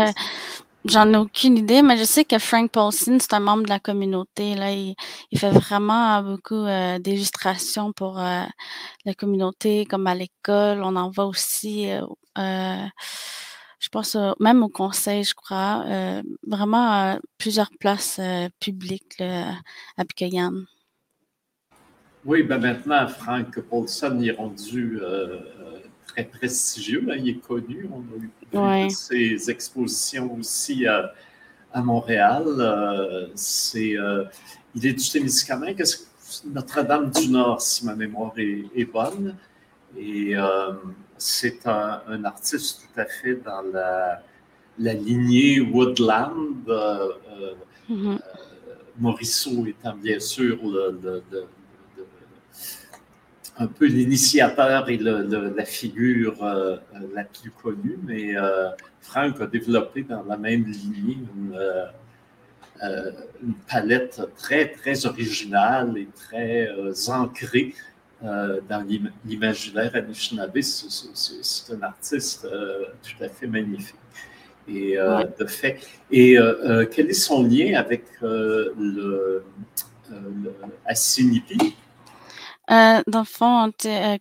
J'en 0.86 1.12
ai 1.12 1.16
aucune 1.16 1.58
idée, 1.58 1.82
mais 1.82 1.98
je 1.98 2.04
sais 2.04 2.24
que 2.24 2.38
Frank 2.38 2.70
Paulson, 2.70 3.18
c'est 3.20 3.34
un 3.34 3.40
membre 3.40 3.64
de 3.64 3.68
la 3.68 3.80
communauté. 3.80 4.54
Là. 4.54 4.70
Il, 4.70 4.94
fait 5.36 5.50
vraiment 5.50 6.22
beaucoup 6.22 6.64
d'illustrations 7.00 7.92
pour 7.92 8.18
la 8.18 9.14
communauté, 9.18 9.84
comme 9.84 10.06
à 10.06 10.14
l'école. 10.14 10.84
On 10.84 10.94
en 10.94 11.10
voit 11.10 11.26
aussi 11.26 11.88
je 13.78 13.88
pense 13.88 14.16
même 14.40 14.62
au 14.62 14.68
conseil, 14.68 15.24
je 15.24 15.34
crois, 15.34 15.84
euh, 15.86 16.22
vraiment 16.46 17.18
plusieurs 17.38 17.70
places 17.78 18.18
euh, 18.18 18.48
publiques 18.60 19.20
à 19.20 20.04
Picoyan. 20.04 20.52
Oui, 22.24 22.42
ben 22.42 22.58
maintenant, 22.58 23.06
Frank 23.06 23.60
Paulson 23.60 24.20
est 24.20 24.32
rendu 24.32 24.98
euh, 25.00 25.38
très 26.08 26.24
prestigieux. 26.24 27.06
il 27.16 27.28
est 27.28 27.40
connu. 27.40 27.88
On 27.92 28.60
a 28.60 28.86
eu 28.86 28.90
ses 28.90 29.50
expositions 29.50 30.34
aussi 30.34 30.86
à, 30.86 31.12
Montréal. 31.82 33.30
c'est, 33.34 33.96
il 34.74 34.86
est 34.86 34.94
du 34.94 35.10
Témiscamingue, 35.10 35.84
Notre-Dame 36.46 37.10
du 37.10 37.28
Nord, 37.28 37.60
si 37.60 37.84
ma 37.84 37.94
mémoire 37.94 38.32
est 38.38 38.90
bonne. 38.90 39.36
Et 39.98 40.34
c'est 41.18 41.66
un, 41.66 42.24
artiste 42.24 42.82
tout 42.82 43.00
à 43.00 43.06
fait 43.06 43.36
dans 43.36 43.62
la, 43.72 44.92
lignée 44.94 45.60
Woodland, 45.60 46.68
euh, 46.68 47.12
euh, 47.30 47.54
mm-hmm. 47.90 48.14
euh, 48.14 48.18
Morisseau 48.98 49.66
étant 49.66 49.94
bien 49.94 50.20
sûr 50.20 50.58
un 53.58 53.66
peu 53.68 53.86
l'initiateur 53.86 54.88
et 54.90 54.98
la 54.98 55.64
figure 55.64 56.36
la 57.14 57.24
plus 57.24 57.50
connue, 57.50 57.98
mais 58.02 58.34
Franck 59.00 59.40
a 59.40 59.46
développé 59.46 60.02
dans 60.02 60.22
la 60.24 60.36
même 60.36 60.64
lignée 60.64 61.18
une, 61.34 61.58
palette 63.66 64.20
très, 64.36 64.72
très 64.72 65.06
originale 65.06 65.96
et 65.96 66.08
très 66.14 66.68
ancrée 67.08 67.74
euh, 68.24 68.60
dans 68.68 68.86
l'imaginaire 69.24 69.94
Anishinaabe, 69.94 70.60
c'est 70.62 71.72
un 71.72 71.82
artiste 71.82 72.46
euh, 72.46 72.86
tout 73.02 73.22
à 73.22 73.28
fait 73.28 73.46
magnifique. 73.46 73.96
Et 74.68 74.98
euh, 74.98 75.24
de 75.38 75.46
fait, 75.46 75.78
et 76.10 76.36
quel 76.90 77.10
est 77.10 77.12
son 77.12 77.44
lien 77.44 77.78
avec 77.78 78.04
le, 78.20 78.74
le 78.78 79.44
Assinipi? 80.86 81.76
dans 82.68 83.20
le 83.20 83.24
fond, 83.24 83.70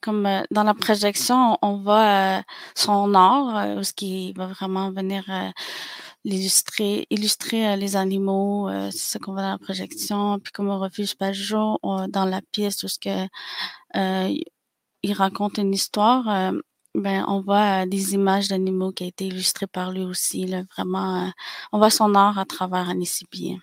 comme 0.01 0.29
dans 0.51 0.63
la 0.63 0.73
projection, 0.75 1.57
on 1.63 1.77
voit 1.77 2.43
son 2.75 3.15
art, 3.15 3.83
ce 3.83 3.91
qui 3.93 4.33
va 4.33 4.45
vraiment 4.47 4.91
venir 4.91 5.23
illustrer, 6.25 7.07
illustrer 7.09 7.77
les 7.77 7.95
animaux, 7.95 8.69
c'est 8.91 9.13
ce 9.13 9.17
qu'on 9.17 9.33
voit 9.33 9.43
dans 9.43 9.51
la 9.51 9.57
projection. 9.57 10.39
Puis 10.39 10.51
comme 10.51 10.69
au 10.69 10.79
refuge 10.79 11.15
Pajot, 11.15 11.79
dans 11.83 12.25
la 12.25 12.41
pièce, 12.51 12.85
ce 12.85 12.99
que 12.99 13.27
euh, 13.95 14.33
il 15.03 15.13
raconte 15.13 15.57
une 15.57 15.73
histoire, 15.73 16.27
euh, 16.29 16.59
ben, 16.93 17.25
on 17.27 17.41
voit 17.41 17.85
des 17.85 18.13
images 18.13 18.47
d'animaux 18.47 18.91
qui 18.91 19.03
ont 19.03 19.07
été 19.07 19.27
illustrées 19.27 19.67
par 19.67 19.91
lui 19.91 20.03
aussi. 20.03 20.45
vraiment, 20.75 21.27
euh, 21.27 21.29
on 21.71 21.77
voit 21.77 21.89
son 21.89 22.13
art 22.15 22.39
à 22.39 22.45
travers 22.45 22.89
Anisibi. 22.89 23.57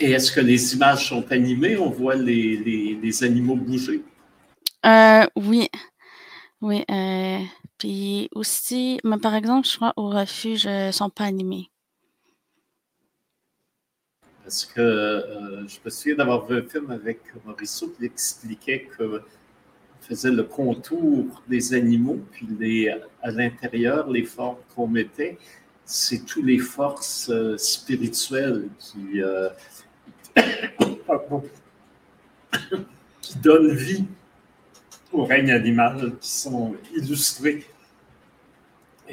Et 0.00 0.12
est-ce 0.12 0.32
que 0.32 0.40
les 0.40 0.74
images 0.74 1.08
sont 1.08 1.30
animées? 1.30 1.76
On 1.76 1.90
voit 1.90 2.16
les, 2.16 3.22
animaux 3.22 3.56
bouger? 3.56 4.02
oui. 5.36 5.68
Oui. 6.60 6.84
Puis 7.82 8.28
aussi, 8.32 9.00
mais 9.02 9.18
par 9.18 9.34
exemple, 9.34 9.66
je 9.66 9.74
crois 9.74 9.92
au 9.96 10.08
refuge, 10.08 10.68
ne 10.68 10.92
sont 10.92 11.10
pas 11.10 11.24
animés. 11.24 11.68
Parce 14.44 14.64
que 14.64 14.80
euh, 14.80 15.66
je 15.66 15.78
me 15.84 15.90
souviens 15.90 16.14
d'avoir 16.14 16.46
vu 16.46 16.58
un 16.58 16.62
film 16.62 16.92
avec 16.92 17.18
Mauriceau 17.44 17.88
qui 17.88 18.04
expliquait 18.04 18.88
qu'on 18.96 19.18
faisait 20.00 20.30
le 20.30 20.44
contour 20.44 21.42
des 21.48 21.74
animaux, 21.74 22.20
puis 22.30 22.46
les, 22.60 22.88
à 23.20 23.32
l'intérieur, 23.32 24.08
les 24.08 24.26
formes 24.26 24.58
qu'on 24.76 24.86
mettait, 24.86 25.36
c'est 25.84 26.24
toutes 26.24 26.44
les 26.44 26.58
forces 26.58 27.30
euh, 27.30 27.58
spirituelles 27.58 28.68
qui, 28.78 29.20
euh, 29.20 29.48
qui 33.20 33.38
donnent 33.38 33.74
vie 33.74 34.04
au 35.10 35.24
règne 35.24 35.50
animal, 35.50 36.12
qui 36.20 36.30
sont 36.30 36.76
illustrées. 36.94 37.66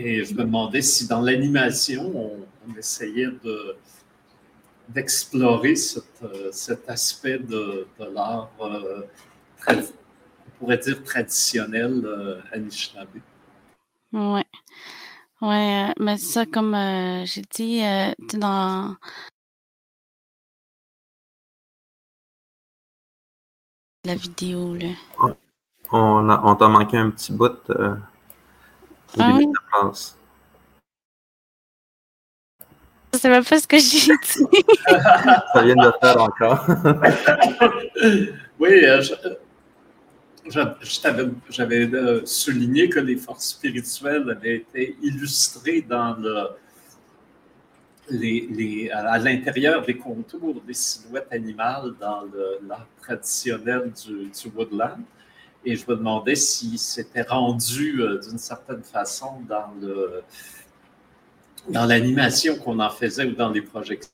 Et 0.02 0.24
je 0.24 0.34
me 0.34 0.44
demandais 0.44 0.82
si 0.82 1.08
dans 1.08 1.20
l'animation, 1.20 2.16
on 2.16 2.76
essayait 2.78 3.28
de 3.44 3.76
d'explorer 4.88 5.76
euh, 6.24 6.50
cet 6.52 6.90
aspect 6.90 7.38
de, 7.38 7.86
l'art, 8.12 8.50
euh, 8.62 9.04
on 9.68 9.84
pourrait 10.58 10.80
dire 10.80 11.04
traditionnel 11.04 12.02
euh, 12.06 12.42
Anishinaabe. 12.52 13.20
Ouais. 14.14 14.46
Ouais, 15.42 15.94
mais 16.00 16.18
ça, 16.18 16.46
comme 16.48 16.76
j'ai 17.26 17.44
dit, 17.54 17.82
dans 18.34 18.96
la 24.06 24.16
vidéo, 24.16 24.76
là. 24.76 24.90
On, 25.92 26.30
on 26.30 26.56
t'a 26.56 26.68
manqué 26.68 26.98
un 26.98 27.10
petit 27.10 27.32
bout 27.32 27.70
euh, 27.70 27.96
au 29.18 29.22
Ah 29.22 29.28
début 29.28 29.38
oui? 29.40 29.48
de 29.48 29.52
ta 29.54 29.62
phrase. 29.80 30.16
Je 33.14 33.18
sais 33.18 33.30
même 33.30 33.44
pas 33.44 33.60
ce 33.60 33.68
que 33.68 33.78
j'ai 33.80 34.00
dit. 34.00 34.12
Ça 34.88 35.62
vient 35.64 35.76
de 35.76 35.86
le 35.86 35.94
faire 36.00 36.22
encore. 36.22 36.66
Oui, 38.60 38.86
euh, 38.86 39.02
t'avais- 41.02 41.30
j'avais 41.50 41.94
euh, 41.94 42.26
souligné 42.26 42.88
que 42.90 43.00
les 43.00 43.16
forces 43.18 43.48
spirituelles 43.50 44.30
avaient 44.30 44.58
été 44.58 44.96
illustrées 45.02 45.82
dans 45.82 46.16
le, 46.18 46.50
les, 48.10 48.48
les- 48.52 48.92
à 48.92 49.18
l'intérieur 49.18 49.82
des 49.84 49.98
contours 49.98 50.62
des 50.62 50.74
silhouettes 50.74 51.28
animales 51.32 51.94
dans 52.00 52.22
le- 52.22 52.60
l'art 52.68 52.88
traditionnel 53.02 53.92
du, 53.92 54.28
du 54.30 54.48
woodland. 54.56 55.00
Et 55.66 55.76
je 55.76 55.90
me 55.90 55.96
demandais 55.98 56.36
si 56.36 56.78
c'était 56.78 57.24
rendu 57.24 58.02
euh, 58.02 58.20
d'une 58.20 58.38
certaine 58.38 58.84
façon 58.84 59.42
dans 59.48 59.74
le 59.82 60.24
dans 61.70 61.86
l'animation 61.86 62.58
qu'on 62.58 62.80
en 62.80 62.90
faisait 62.90 63.26
ou 63.26 63.34
dans 63.34 63.50
les 63.50 63.62
projections. 63.62 64.12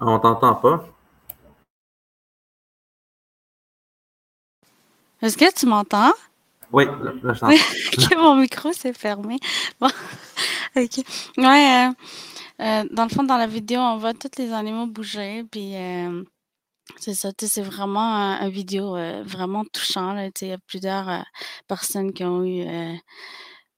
On 0.00 0.18
t'entend 0.20 0.54
pas. 0.54 0.86
Est-ce 5.20 5.36
que 5.36 5.52
tu 5.52 5.66
m'entends? 5.66 6.12
Oui, 6.70 6.84
là, 6.84 7.34
je 7.34 7.40
t'entends. 7.40 8.22
mon 8.22 8.36
micro 8.36 8.72
s'est 8.72 8.92
fermé. 8.92 9.38
Bon, 9.80 9.88
ok. 10.76 11.04
Ouais, 11.38 11.88
euh, 11.88 11.92
euh, 12.60 12.84
dans 12.90 13.04
le 13.04 13.08
fond, 13.08 13.22
dans 13.22 13.36
la 13.36 13.46
vidéo, 13.46 13.80
on 13.80 13.98
voit 13.98 14.14
tous 14.14 14.38
les 14.38 14.52
animaux 14.52 14.86
bouger, 14.86 15.44
puis 15.44 15.76
euh, 15.76 16.24
c'est 16.98 17.14
ça, 17.14 17.30
c'est 17.38 17.62
vraiment 17.62 18.14
un, 18.14 18.48
vidéo 18.48 18.96
euh, 18.96 19.22
vraiment 19.24 19.64
touchant, 19.64 20.16
il 20.40 20.48
y 20.48 20.52
a 20.52 20.58
plusieurs 20.66 21.24
personnes 21.68 22.12
qui 22.12 22.24
ont 22.24 22.44
eu 22.44 22.66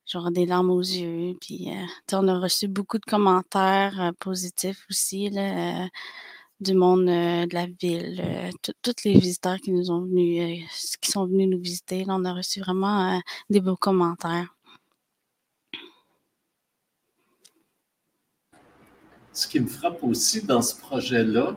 genre 0.07 0.31
des 0.31 0.47
larmes 0.47 0.71
aux 0.71 0.81
yeux, 0.81 1.37
puis 1.41 1.69
on 2.13 2.29
a 2.29 2.39
reçu 2.39 2.69
beaucoup 2.69 2.99
de 2.99 3.05
commentaires 3.05 4.13
positifs 4.19 4.87
aussi, 4.91 5.29
là, 5.31 5.89
du 6.61 6.75
monde 6.75 7.07
de 7.07 7.55
la 7.55 7.67
ville, 7.67 8.51
tous 8.63 8.95
les 9.05 9.19
visiteurs 9.19 9.59
qui 9.59 9.73
nous 9.73 9.91
ont 9.91 10.03
venus, 10.03 10.65
qui 11.03 11.11
sont 11.11 11.27
venus 11.27 11.49
nous 11.51 11.61
visiter, 11.61 12.05
là, 12.05 12.17
on 12.19 12.25
a 12.25 12.33
reçu 12.33 12.61
vraiment 12.61 13.21
des 13.51 13.61
beaux 13.61 13.77
commentaires. 13.77 14.55
Ce 19.33 19.47
qui 19.47 19.61
me 19.61 19.67
frappe 19.67 20.03
aussi 20.03 20.43
dans 20.45 20.63
ce 20.63 20.77
projet-là, 20.81 21.57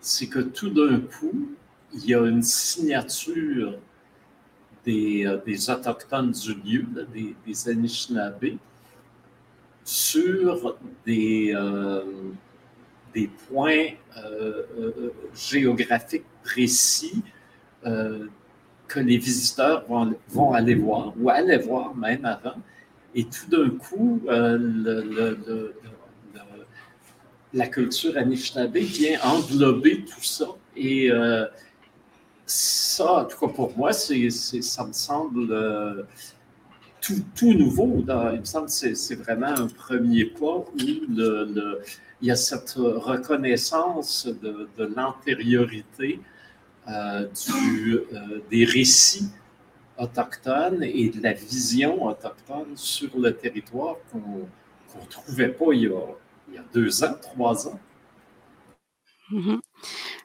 c'est 0.00 0.26
que 0.28 0.40
tout 0.40 0.70
d'un 0.70 1.00
coup, 1.00 1.48
il 1.94 2.06
y 2.06 2.14
a 2.14 2.20
une 2.26 2.42
signature 2.42 3.74
des, 4.84 5.26
euh, 5.26 5.38
des 5.44 5.70
Autochtones 5.70 6.30
du 6.32 6.54
lieu, 6.54 6.84
des, 7.12 7.34
des 7.46 7.68
Anishinabés, 7.68 8.58
sur 9.84 10.76
des, 11.04 11.52
euh, 11.54 12.02
des 13.14 13.28
points 13.48 13.88
euh, 14.18 14.62
géographiques 15.34 16.24
précis 16.42 17.22
que 18.88 18.98
les 18.98 19.16
visiteurs 19.16 19.84
vont, 19.86 20.12
vont 20.28 20.52
aller 20.52 20.74
voir, 20.74 21.12
ou 21.20 21.30
allaient 21.30 21.58
voir 21.58 21.94
même 21.94 22.24
avant. 22.24 22.56
Et 23.14 23.24
tout 23.24 23.48
d'un 23.48 23.70
coup, 23.70 24.20
le- 24.26 25.72
la 27.52 27.68
culture 27.68 28.16
Anishinaabe 28.16 28.76
vient 28.76 29.20
englober 29.22 30.04
tout 30.04 30.22
ça. 30.22 30.46
Et 30.76 31.10
euh, 31.10 31.46
ça, 32.44 33.22
en 33.22 33.24
tout 33.24 33.38
cas 33.38 33.52
pour 33.52 33.76
moi, 33.76 33.92
ça 33.92 34.14
me 34.14 34.92
semble 34.92 35.52
euh, 35.52 36.02
tout, 37.00 37.52
nouveau. 37.54 38.04
Il 38.34 38.40
me 38.40 38.44
semble 38.44 38.66
que 38.66 38.94
c'est, 38.94 39.14
vraiment 39.14 39.46
un 39.46 39.68
premier 39.68 40.26
pas 40.26 40.58
où 40.58 40.72
il 40.76 41.76
y 42.22 42.30
a 42.30 42.36
cette 42.36 42.74
reconnaissance 42.76 44.26
de, 44.26 44.68
l'antériorité 44.96 46.20
euh, 46.88 47.26
des 48.50 48.64
récits 48.64 49.30
autochtones 49.98 50.82
et 50.82 51.08
de 51.08 51.22
la 51.22 51.32
vision 51.32 52.06
autochtone 52.06 52.76
sur 52.76 53.18
le 53.18 53.34
territoire 53.34 53.96
qu'on 54.12 54.18
ne 55.00 55.06
trouvait 55.08 55.48
pas 55.48 55.72
il 55.72 55.82
y, 55.82 55.86
a, 55.86 55.90
il 56.48 56.54
y 56.54 56.58
a 56.58 56.64
deux 56.72 57.04
ans, 57.04 57.14
trois 57.20 57.68
ans. 57.68 57.78
Mhm. 59.30 59.60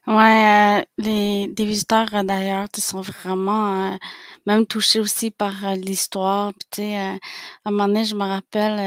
Ouais, 0.08 0.82
euh, 0.82 0.86
les 0.98 1.48
des 1.48 1.66
visiteurs 1.66 2.14
euh, 2.14 2.24
d'ailleurs, 2.24 2.68
sont 2.78 3.02
vraiment 3.02 3.94
euh, 3.94 3.98
même 4.46 4.66
touchés 4.68 5.00
aussi 5.00 5.32
par 5.32 5.76
l'histoire. 5.76 6.52
À 6.78 6.82
un 7.66 7.72
moment 7.72 7.88
donné, 7.88 8.06
je 8.06 8.16
me 8.16 8.24
rappelle, 8.26 8.80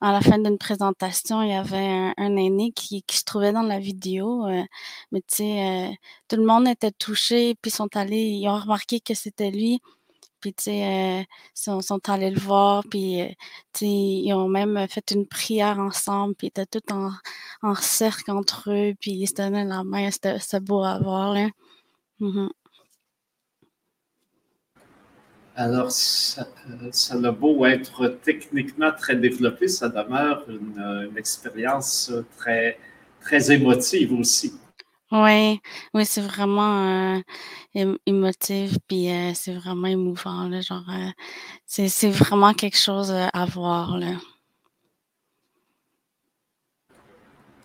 à 0.00 0.12
la 0.12 0.20
fin 0.20 0.38
d'une 0.38 0.58
présentation, 0.58 1.42
il 1.42 1.50
y 1.50 1.54
avait 1.54 1.76
un, 1.78 2.14
un 2.18 2.36
aîné 2.36 2.72
qui, 2.72 3.02
se 3.10 3.24
trouvait 3.24 3.52
dans 3.52 3.62
la 3.62 3.78
vidéo. 3.78 4.46
mais 5.12 5.22
tu 5.26 5.44
tout 6.28 6.36
le 6.36 6.44
monde 6.46 6.68
était 6.68 6.92
touché, 6.92 7.54
puis 7.62 7.70
sont 7.70 7.88
allés, 7.96 8.26
ils 8.40 8.48
ont 8.48 8.58
remarqué 8.58 9.00
que 9.00 9.14
c'était 9.14 9.50
lui. 9.50 9.80
Puis, 10.44 10.52
tu 10.52 10.64
sais, 10.64 11.20
euh, 11.22 11.22
sont, 11.54 11.80
sont 11.80 12.06
allés 12.10 12.28
le 12.28 12.38
voir, 12.38 12.84
puis, 12.90 13.22
euh, 13.22 13.28
tu 13.72 13.78
sais, 13.78 13.86
ils 13.86 14.34
ont 14.34 14.46
même 14.46 14.86
fait 14.90 15.10
une 15.12 15.26
prière 15.26 15.78
ensemble, 15.78 16.34
puis 16.34 16.48
ils 16.48 16.60
étaient 16.60 16.80
tous 16.80 16.92
en, 16.92 17.12
en 17.62 17.74
cercle 17.76 18.30
entre 18.30 18.70
eux, 18.70 18.92
puis 19.00 19.12
ils 19.12 19.26
se 19.26 19.32
donnaient 19.32 19.64
la 19.64 19.84
main. 19.84 20.10
C'était 20.10 20.60
beau 20.60 20.84
à 20.84 20.98
voir, 20.98 21.32
là. 21.32 21.48
Mhm. 22.20 22.50
Alors, 25.56 25.90
ça, 25.90 26.46
euh, 26.68 26.90
ça 26.92 27.14
a 27.14 27.30
beau 27.32 27.64
être 27.64 28.08
techniquement 28.22 28.92
très 28.92 29.16
développé, 29.16 29.66
ça 29.68 29.88
demeure 29.88 30.44
une, 30.50 31.08
une 31.10 31.16
expérience 31.16 32.12
très, 32.36 32.78
très 33.22 33.50
émotive 33.50 34.12
aussi. 34.12 34.52
Oui, 35.12 35.60
oui, 35.94 36.04
c'est 36.06 36.20
vraiment 36.22 37.16
euh, 37.16 37.20
ém- 37.74 37.98
émotif, 38.06 38.76
puis 38.88 39.10
euh, 39.10 39.32
c'est 39.34 39.54
vraiment 39.54 39.86
émouvant, 39.86 40.48
là, 40.48 40.60
genre, 40.60 40.84
euh, 40.90 41.10
c'est 41.66 41.88
c'est 41.88 42.10
vraiment 42.10 42.54
quelque 42.54 42.78
chose 42.78 43.12
à 43.12 43.44
voir, 43.46 43.98
là. 43.98 44.14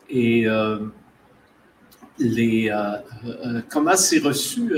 Et 0.10 0.46
les, 2.20 2.72
comment 3.70 3.96
c'est 3.96 4.20
reçu? 4.20 4.74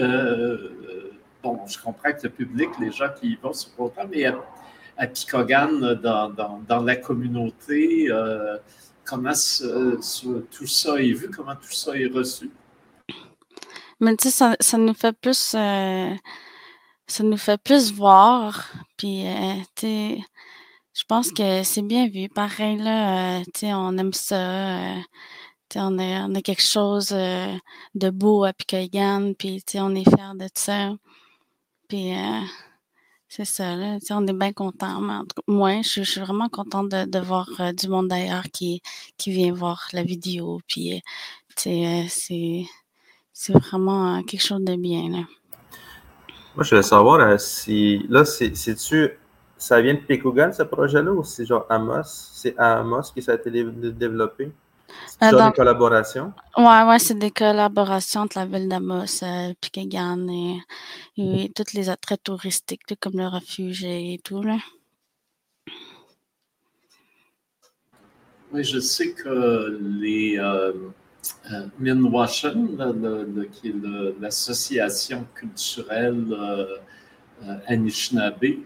bon, 1.43 1.59
je 1.67 1.77
comprends 1.79 2.11
que 2.13 2.23
le 2.23 2.29
public, 2.29 2.69
les 2.79 2.91
gens 2.91 3.09
qui 3.19 3.29
y 3.31 3.35
vont 3.35 3.53
sont 3.53 3.71
contents, 3.75 4.07
mais 4.09 4.25
à, 4.25 4.35
à 4.97 5.07
Picogan, 5.07 5.95
dans, 5.95 6.29
dans, 6.29 6.61
dans 6.67 6.81
la 6.83 6.95
communauté, 6.95 8.09
comment 9.05 9.33
tout 9.33 10.67
ça 10.67 11.01
est 11.01 11.13
vu, 11.13 11.29
comment 11.29 11.55
tout 11.55 11.71
ça 11.71 11.95
est 11.97 12.07
reçu? 12.07 12.49
Mais 13.99 14.15
tu 14.17 14.29
sais, 14.29 14.55
ça, 14.59 14.77
nous 14.77 14.93
fait 14.93 15.13
plus, 15.19 15.53
euh, 15.55 16.15
ça 17.07 17.23
nous 17.23 17.37
fait 17.37 17.61
plus 17.61 17.93
voir, 17.93 18.67
puis 18.97 19.27
euh, 19.27 19.55
tu 19.75 19.81
sais, 19.81 20.19
je 20.93 21.03
pense 21.07 21.31
que 21.31 21.63
c'est 21.63 21.81
bien 21.83 22.07
vu. 22.07 22.27
Pareil, 22.29 22.77
là, 22.77 23.39
euh, 23.39 23.43
tu 23.53 23.61
sais, 23.61 23.73
on 23.73 23.97
aime 23.97 24.13
ça. 24.13 24.95
euh, 24.97 25.01
tu 25.69 25.79
sais, 25.79 25.79
on 25.81 25.99
a, 25.99 26.27
on 26.27 26.35
a 26.35 26.41
quelque 26.41 26.63
chose 26.63 27.09
de 27.09 28.09
beau 28.09 28.43
à 28.43 28.53
Picogan, 28.53 29.35
puis 29.35 29.63
on 29.75 29.95
est 29.95 30.09
fiers 30.09 30.35
de 30.35 30.47
ça. 30.55 30.91
Puis 31.87 32.13
c'est 33.31 33.45
ça, 33.45 33.75
là, 33.77 33.97
tu 33.99 34.11
on 34.13 34.27
est 34.27 34.33
bien 34.33 34.51
cas, 35.35 35.41
moi, 35.47 35.81
je, 35.83 36.03
suis- 36.03 36.19
vraiment 36.19 36.49
contente 36.49 36.89
de, 36.89 37.05
voir 37.19 37.49
euh, 37.61 37.71
du 37.73 37.87
monde 37.87 38.09
d'ailleurs 38.09 38.43
qui, 38.51 38.81
qui 39.17 39.31
vient 39.31 39.53
voir 39.53 39.87
la 39.93 40.03
vidéo. 40.03 40.59
Puis, 40.67 40.95
euh, 40.95 40.99
tu 41.55 41.69
euh, 41.85 42.03
c'est, 42.09 42.65
vraiment 43.53 44.21
quelque 44.23 44.41
chose 44.43 44.63
de 44.63 44.75
bien. 44.75 45.09
Moi, 46.55 46.63
je 46.63 46.69
voulais 46.71 46.83
savoir 46.83 47.39
si. 47.39 48.05
Là, 48.09 48.25
c'est- 48.25 48.55
c'est-tu. 48.55 49.11
Ça 49.57 49.79
vient 49.81 49.93
de 49.93 49.99
Pikogan, 49.99 50.51
ce 50.53 50.63
projet-là, 50.63 51.11
ou 51.11 51.23
c'est 51.23 51.45
genre 51.45 51.65
Amos? 51.69 52.03
C'est 52.33 52.55
Amos 52.57 53.11
que 53.15 53.21
ça 53.21 53.33
a 53.33 53.35
été 53.35 53.51
dé- 53.51 53.63
dé- 53.63 53.91
développé? 53.91 54.51
C'est 55.19 55.33
Euh, 55.33 55.49
des 55.49 55.55
collaborations? 55.55 56.33
Ouais, 56.57 56.83
ouais, 56.83 56.99
c'est 56.99 57.17
des 57.17 57.31
collaborations 57.31 58.21
entre 58.21 58.39
la 58.39 58.45
ville 58.45 58.67
d'Amos, 58.67 59.23
euh, 59.23 59.53
Picogan 59.61 60.29
et, 60.29 60.61
et 61.17 61.51
tous 61.55 61.73
les 61.73 61.89
attraits 61.89 62.23
touristiques, 62.23 62.89
là, 62.89 62.95
comme 62.99 63.17
le 63.17 63.27
refuge 63.27 63.83
et 63.83 64.19
tout, 64.23 64.41
là. 64.41 64.57
Oui, 68.53 68.63
je 68.63 68.79
sais 68.79 69.13
que 69.13 69.79
les, 70.01 70.37
euh, 70.37 70.73
euh, 71.51 71.67
Minwashen, 71.79 72.77
qui 73.51 73.69
est 73.69 73.75
l'association 74.19 75.25
culturelle 75.35 76.25
euh, 76.31 76.77
euh, 77.43 77.57
Anishinaabe, 77.67 78.57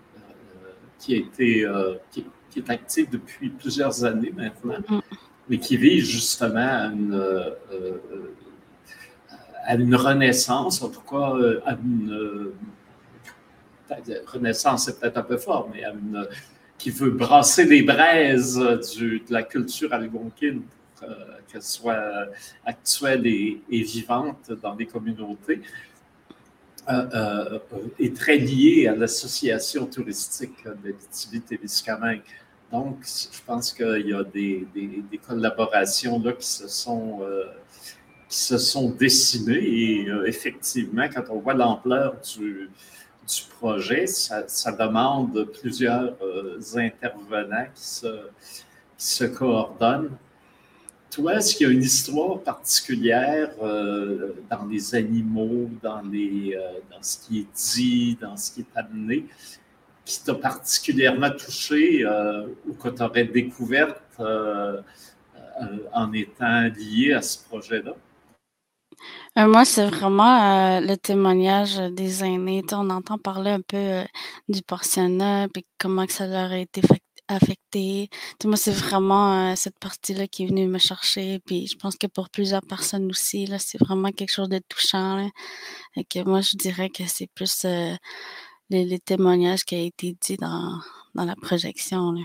qui, 0.99 1.13
a 1.13 1.17
été, 1.17 1.67
qui, 2.11 2.25
est 2.57 2.69
active 2.69 3.09
depuis 3.11 3.49
plusieurs 3.49 4.03
années 4.05 4.33
maintenant, 4.35 4.79
mm. 4.87 5.01
Mais 5.49 5.57
qui 5.59 5.77
vise 5.77 6.05
justement 6.05 6.59
à 6.59 6.85
une, 6.87 7.53
à 9.63 9.75
une 9.75 9.95
renaissance, 9.95 10.81
en 10.81 10.89
tout 10.89 11.01
cas 11.01 11.33
à 11.65 11.73
une 11.73 12.51
renaissance, 14.25 14.85
c'est 14.85 14.99
peut-être 14.99 15.17
un 15.17 15.23
peu 15.23 15.37
fort, 15.37 15.69
mais 15.73 15.83
à 15.83 15.91
une, 15.91 16.27
qui 16.77 16.89
veut 16.89 17.11
brasser 17.11 17.65
les 17.65 17.83
braises 17.83 18.55
de 18.55 19.21
la 19.29 19.43
culture 19.43 19.93
algonquine 19.93 20.61
pour 20.95 21.07
qu'elle 21.47 21.61
soit 21.61 22.27
actuelle 22.65 23.25
et, 23.25 23.61
vivante 23.69 24.51
dans 24.61 24.75
les 24.75 24.85
communautés, 24.85 25.61
euh, 26.87 27.07
euh, 27.15 27.59
est 27.99 28.15
très 28.15 28.37
liée 28.37 28.87
à 28.87 28.95
l'association 28.95 29.87
touristique 29.87 30.63
d'Abitibi-Témiscamingue. 30.63 32.21
Donc, 32.71 33.05
je 33.05 33.39
pense 33.45 33.71
qu'il 33.71 34.07
y 34.07 34.13
a 34.13 34.23
des, 34.23 34.67
collaborations 35.25 36.19
là 36.19 36.33
qui 36.33 36.47
se 36.47 36.67
sont, 36.67 37.19
euh, 37.21 37.45
qui 38.27 38.37
se 38.37 38.57
sont 38.57 38.89
dessinées 38.89 39.53
et 39.53 40.07
effectivement, 40.25 41.07
quand 41.13 41.23
on 41.29 41.39
voit 41.39 41.53
l'ampleur 41.53 42.15
du, 42.37 42.69
projet, 43.59 44.05
ça, 44.05 44.71
demande 44.77 45.45
plusieurs 45.59 46.15
intervenants 46.75 47.65
qui 47.73 48.07
se, 48.97 49.25
coordonnent. 49.25 50.17
Toi, 51.15 51.35
est-ce 51.35 51.55
qu'il 51.55 51.65
y 51.65 51.69
a 51.69 51.73
une 51.73 51.81
histoire 51.81 52.41
particulière 52.41 53.49
euh, 53.61 54.33
dans 54.49 54.65
les 54.65 54.95
animaux, 54.95 55.69
euh, 55.85 56.79
dans 56.91 57.01
ce 57.01 57.17
qui 57.19 57.39
est 57.39 57.47
dit, 57.73 58.17
dans 58.19 58.35
ce 58.35 58.51
qui 58.51 58.61
est 58.61 58.77
amené, 58.77 59.25
qui 60.05 60.23
t'a 60.23 60.35
particulièrement 60.35 61.31
touché 61.31 62.05
euh, 62.05 62.47
ou 62.67 62.73
que 62.73 62.89
tu 62.89 63.01
aurais 63.01 63.25
découverte 63.25 64.01
en 65.93 66.13
étant 66.13 66.63
lié 66.77 67.13
à 67.13 67.21
ce 67.21 67.43
projet-là? 67.43 67.93
moi, 69.47 69.65
c'est 69.65 69.87
vraiment 69.87 70.79
le 70.79 70.95
témoignage 70.95 71.77
des 71.77 72.23
aînés. 72.23 72.63
on 72.71 72.89
entend 72.89 73.17
parler 73.17 73.51
un 73.51 73.61
peu 73.61 74.03
du 74.47 74.61
portionnat, 74.61 75.47
puis 75.53 75.65
comment 75.77 76.05
que 76.05 76.13
ça 76.13 76.27
leur 76.27 76.51
a 76.51 76.57
été 76.57 76.81
affecté. 77.27 78.09
moi, 78.43 78.57
c'est 78.57 78.71
vraiment 78.71 79.51
euh, 79.51 79.55
cette 79.55 79.79
partie-là 79.79 80.27
qui 80.27 80.43
est 80.43 80.47
venue 80.47 80.67
me 80.67 80.77
chercher. 80.77 81.39
Puis 81.45 81.67
je 81.67 81.77
pense 81.77 81.95
que 81.97 82.07
pour 82.07 82.29
plusieurs 82.29 82.61
personnes 82.61 83.09
aussi, 83.09 83.45
là, 83.45 83.57
c'est 83.59 83.79
vraiment 83.79 84.11
quelque 84.11 84.31
chose 84.31 84.49
de 84.49 84.61
touchant. 84.69 85.29
Et 85.95 86.03
que 86.03 86.23
moi, 86.23 86.41
je 86.41 86.57
dirais 86.57 86.89
que 86.89 87.03
c'est 87.07 87.27
plus 87.33 87.65
euh, 88.73 88.83
les, 88.83 88.99
témoignages 88.99 89.63
qui 89.63 89.75
ont 89.75 89.85
été 89.85 90.15
dit 90.19 90.37
dans, 90.37 90.79
dans 91.13 91.25
la 91.25 91.35
projection. 91.35 92.15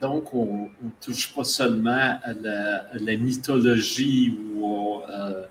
Donc, 0.00 0.32
on 0.32 0.70
ne 0.82 0.90
touche 1.00 1.34
pas 1.34 1.44
seulement 1.44 2.18
à 2.22 2.32
la, 2.32 3.16
mythologie 3.16 4.38
ou 4.54 5.00
euh, 5.08 5.46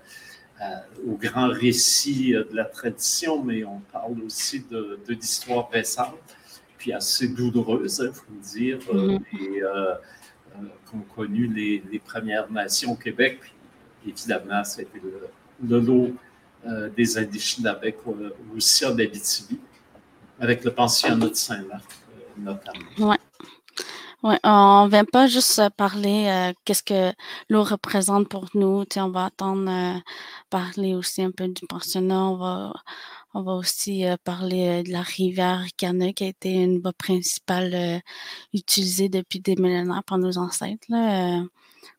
au 1.06 1.16
grand 1.16 1.48
récit 1.48 2.32
de 2.32 2.48
la 2.52 2.64
tradition, 2.64 3.42
mais 3.42 3.64
on 3.64 3.80
parle 3.92 4.20
aussi 4.22 4.60
de, 4.60 4.98
de 5.06 5.14
l'histoire 5.14 5.68
récente 5.70 6.36
puis 6.78 6.92
assez 6.92 7.28
douloureuse, 7.28 8.02
il 8.06 8.14
faut 8.14 8.24
le 8.30 8.40
dire, 8.40 8.78
euh, 8.94 9.18
et 9.38 9.62
euh, 9.62 9.94
euh, 9.94 10.66
qu'ont 10.86 11.00
connu 11.14 11.46
les, 11.48 11.98
Premières 11.98 12.50
Nations 12.50 12.92
au 12.92 12.94
Québec. 12.94 13.38
Puis, 13.40 13.52
évidemment, 14.06 14.64
c'était 14.64 15.00
le, 15.02 15.28
le, 15.68 15.80
lot 15.80 16.14
des 16.96 17.18
Anishinaabe 17.18 17.92
aussi 18.56 18.84
en 18.84 18.98
Abitibi, 18.98 19.58
avec 20.40 20.64
le 20.64 20.72
pensionnat 20.72 21.28
de 21.28 21.34
Saint-Marc 21.34 21.84
notamment. 22.36 22.84
Oui. 22.98 23.16
Ouais, 24.24 24.38
on 24.42 24.86
ne 24.86 24.90
vient 24.90 25.04
pas 25.04 25.28
juste 25.28 25.62
parler 25.76 26.52
qu'est-ce 26.64 26.82
que 26.82 27.12
l'eau 27.48 27.62
représente 27.62 28.28
pour 28.28 28.48
nous. 28.54 28.84
on 28.96 29.10
va 29.10 29.26
attendre 29.26 30.02
parler 30.50 30.96
aussi 30.96 31.22
un 31.22 31.30
peu 31.30 31.46
du 31.46 31.64
pensionnat. 31.68 32.24
On 32.24 32.36
va 32.36 32.72
on 33.34 33.42
va 33.42 33.52
aussi 33.52 34.06
euh, 34.06 34.16
parler 34.24 34.80
euh, 34.80 34.82
de 34.82 34.90
la 34.90 35.02
rivière 35.02 35.64
Cana, 35.76 36.12
qui 36.12 36.24
a 36.24 36.28
été 36.28 36.50
une 36.54 36.80
voie 36.80 36.92
principale 36.92 37.74
euh, 37.74 37.98
utilisée 38.54 39.08
depuis 39.08 39.40
des 39.40 39.54
millénaires 39.56 40.02
par 40.04 40.18
nos 40.18 40.38
ancêtres. 40.38 40.86
Là. 40.88 41.44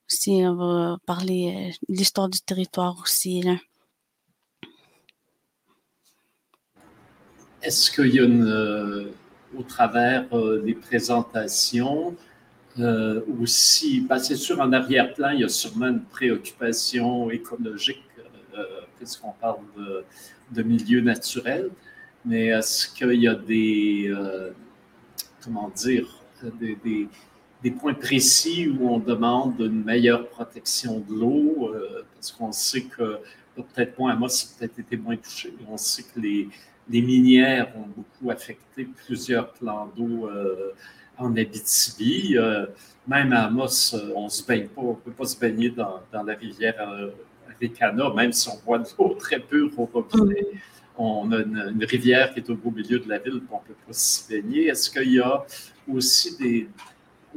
aussi, 0.10 0.42
on 0.44 0.56
va 0.56 0.98
parler 1.06 1.72
de 1.88 1.96
l'histoire 1.96 2.30
du 2.30 2.40
territoire 2.42 2.98
aussi. 3.02 3.44
Est-ce 7.62 7.92
qu'il 7.92 8.16
y 8.16 8.20
a 8.20 8.24
une, 8.24 9.12
au 9.58 9.64
travers 9.64 10.26
des 10.64 10.74
présentations, 10.74 12.16
aussi, 13.42 14.02
ben, 14.02 14.20
c'est 14.20 14.38
sûr, 14.38 14.62
en 14.62 14.72
arrière-plan, 14.72 15.32
il 15.32 15.42
y 15.42 15.44
a 15.44 15.50
sûrement 15.50 15.88
une 15.88 16.04
préoccupation 16.04 17.30
écologique, 17.30 18.04
puisqu'on 18.98 19.34
parle 19.42 19.60
de 20.52 20.64
milieu 20.64 21.02
naturel, 21.02 21.70
mais 22.26 22.48
est-ce 22.48 22.88
qu'il 22.88 23.14
y 23.14 23.28
a 23.28 23.36
des, 23.36 24.08
euh, 24.10 24.52
comment 25.44 25.70
dire, 25.70 26.08
des, 26.44 27.72
points 27.72 27.94
précis 27.94 28.68
où 28.68 28.90
on 28.90 29.00
demande 29.00 29.60
une 29.60 29.84
meilleure 29.84 30.28
protection 30.28 31.00
de 31.00 31.14
l'eau, 31.14 31.72
euh, 31.74 32.04
parce 32.16 32.32
qu'on 32.32 32.52
sait 32.52 32.84
que, 32.84 33.20
peut-être 33.56 34.00
moi, 34.00 34.30
c'est 34.30 34.58
peut-être 34.58 34.80
été 34.80 34.98
moins 34.98 35.18
touché, 35.18 35.54
on 35.68 35.78
sait 35.78 36.04
que 36.04 36.20
les, 36.20 36.50
les 36.90 37.02
minières 37.02 37.72
ont 37.78 37.88
beaucoup 37.96 38.32
affecté 38.32 38.88
plusieurs 39.06 39.54
plans 39.54 39.92
d'eau 39.96 40.28
euh, 40.28 40.74
en 41.18 41.36
Abitibi. 41.36 42.36
même 43.08 43.34
à 43.34 43.46
Amos, 43.46 43.96
on 44.16 44.26
ne 44.26 44.30
se 44.30 44.46
baigne 44.46 44.68
pas, 44.68 44.82
on 44.82 44.92
ne 44.92 44.96
peut 44.96 45.12
pas 45.12 45.26
se 45.26 45.38
baigner 45.38 45.70
dans, 45.70 46.00
dans 46.12 46.24
la 46.24 46.34
rivière 46.34 46.76
canaux, 47.68 48.14
même 48.14 48.32
si 48.32 48.48
on 48.50 48.58
boit 48.66 48.80
de 48.80 48.88
l'eau 48.98 49.16
très 49.20 49.40
pure 49.40 49.72
au 49.78 49.86
robinet. 49.86 50.48
On 50.98 51.32
a 51.32 51.38
une, 51.40 51.86
rivière 51.86 52.34
qui 52.34 52.40
est 52.40 52.50
au 52.50 52.56
beau 52.56 52.72
milieu 52.72 53.00
de 53.00 53.08
la 53.08 53.20
ville, 53.20 53.42
on 53.50 53.56
ne 53.56 53.62
peut 53.62 53.74
pas 53.88 53.94
s'y 53.94 54.28
baigner. 54.30 54.68
Est-ce 54.68 54.90
qu'il 54.90 55.14
y 55.14 55.20
a 55.20 55.46
aussi 55.88 56.38
des, 56.38 56.68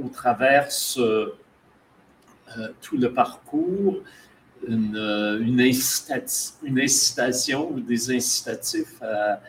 au 0.02 0.08
travers 0.08 0.68
euh, 0.98 1.28
tout 2.80 2.96
le 2.96 3.12
parcours, 3.12 3.98
une, 4.66 5.40
une, 5.42 6.80
incitation 6.80 7.70
ou 7.70 7.80
des 7.80 8.10
incitatifs 8.14 9.00
à 9.02 9.40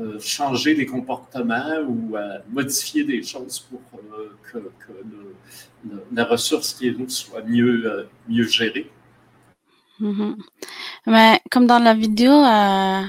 euh, 0.00 0.18
changer 0.20 0.74
les 0.74 0.86
comportements 0.86 1.80
ou 1.86 2.16
à 2.16 2.38
modifier 2.50 3.04
des 3.04 3.22
choses 3.22 3.60
pour 3.60 3.80
euh, 3.94 4.36
que, 4.50 4.58
la 6.12 6.24
ressource 6.24 6.74
qui 6.74 6.88
est 6.88 6.90
l'eau 6.92 7.08
soit 7.08 7.42
mieux, 7.42 8.08
mieux 8.28 8.46
gérée? 8.46 8.90
Mhm. 10.02 10.36
Mais 11.06 11.40
comme 11.50 11.66
dans 11.66 11.78
la 11.78 11.94
vidéo 11.94 12.32
euh, 12.32 13.02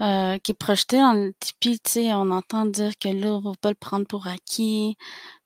euh, 0.00 0.38
qui 0.38 0.52
est 0.52 0.54
projetée 0.54 0.98
le 0.98 1.32
Tipeee, 1.40 2.12
on 2.14 2.30
entend 2.30 2.66
dire 2.66 2.92
que 2.98 3.08
là, 3.08 3.34
on 3.34 3.40
ne 3.40 3.44
va 3.44 3.52
pas 3.60 3.70
le 3.70 3.74
prendre 3.76 4.06
pour 4.06 4.26
acquis. 4.26 4.96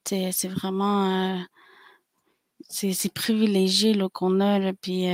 C'est 0.05 0.49
vraiment 0.49 1.35
euh, 1.35 1.39
c'est 2.69 3.13
privilégié 3.13 3.97
qu'on 4.13 4.41
a. 4.41 4.59
Là, 4.59 4.73
puis, 4.75 5.07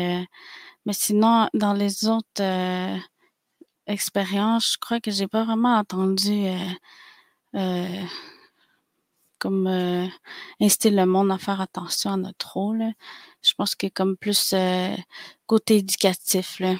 mais 0.86 0.92
sinon, 0.92 1.48
dans 1.54 1.74
les 1.74 2.06
autres 2.06 2.42
expériences, 3.86 4.72
je 4.72 4.78
crois 4.78 5.00
que 5.00 5.10
j'ai 5.10 5.28
pas 5.28 5.44
vraiment 5.44 5.76
entendu 5.76 6.46
comme 9.38 9.66
inciter 10.60 10.90
le 10.90 11.04
monde 11.04 11.32
à 11.32 11.38
faire 11.38 11.60
attention 11.60 12.12
à 12.12 12.16
notre 12.16 12.52
rôle. 12.52 12.92
Je 13.42 13.54
pense 13.54 13.74
que 13.74 13.88
comme 13.88 14.16
plus 14.16 14.52
euh, 14.54 14.94
côté 15.46 15.78
éducatif. 15.78 16.60
Là. 16.60 16.76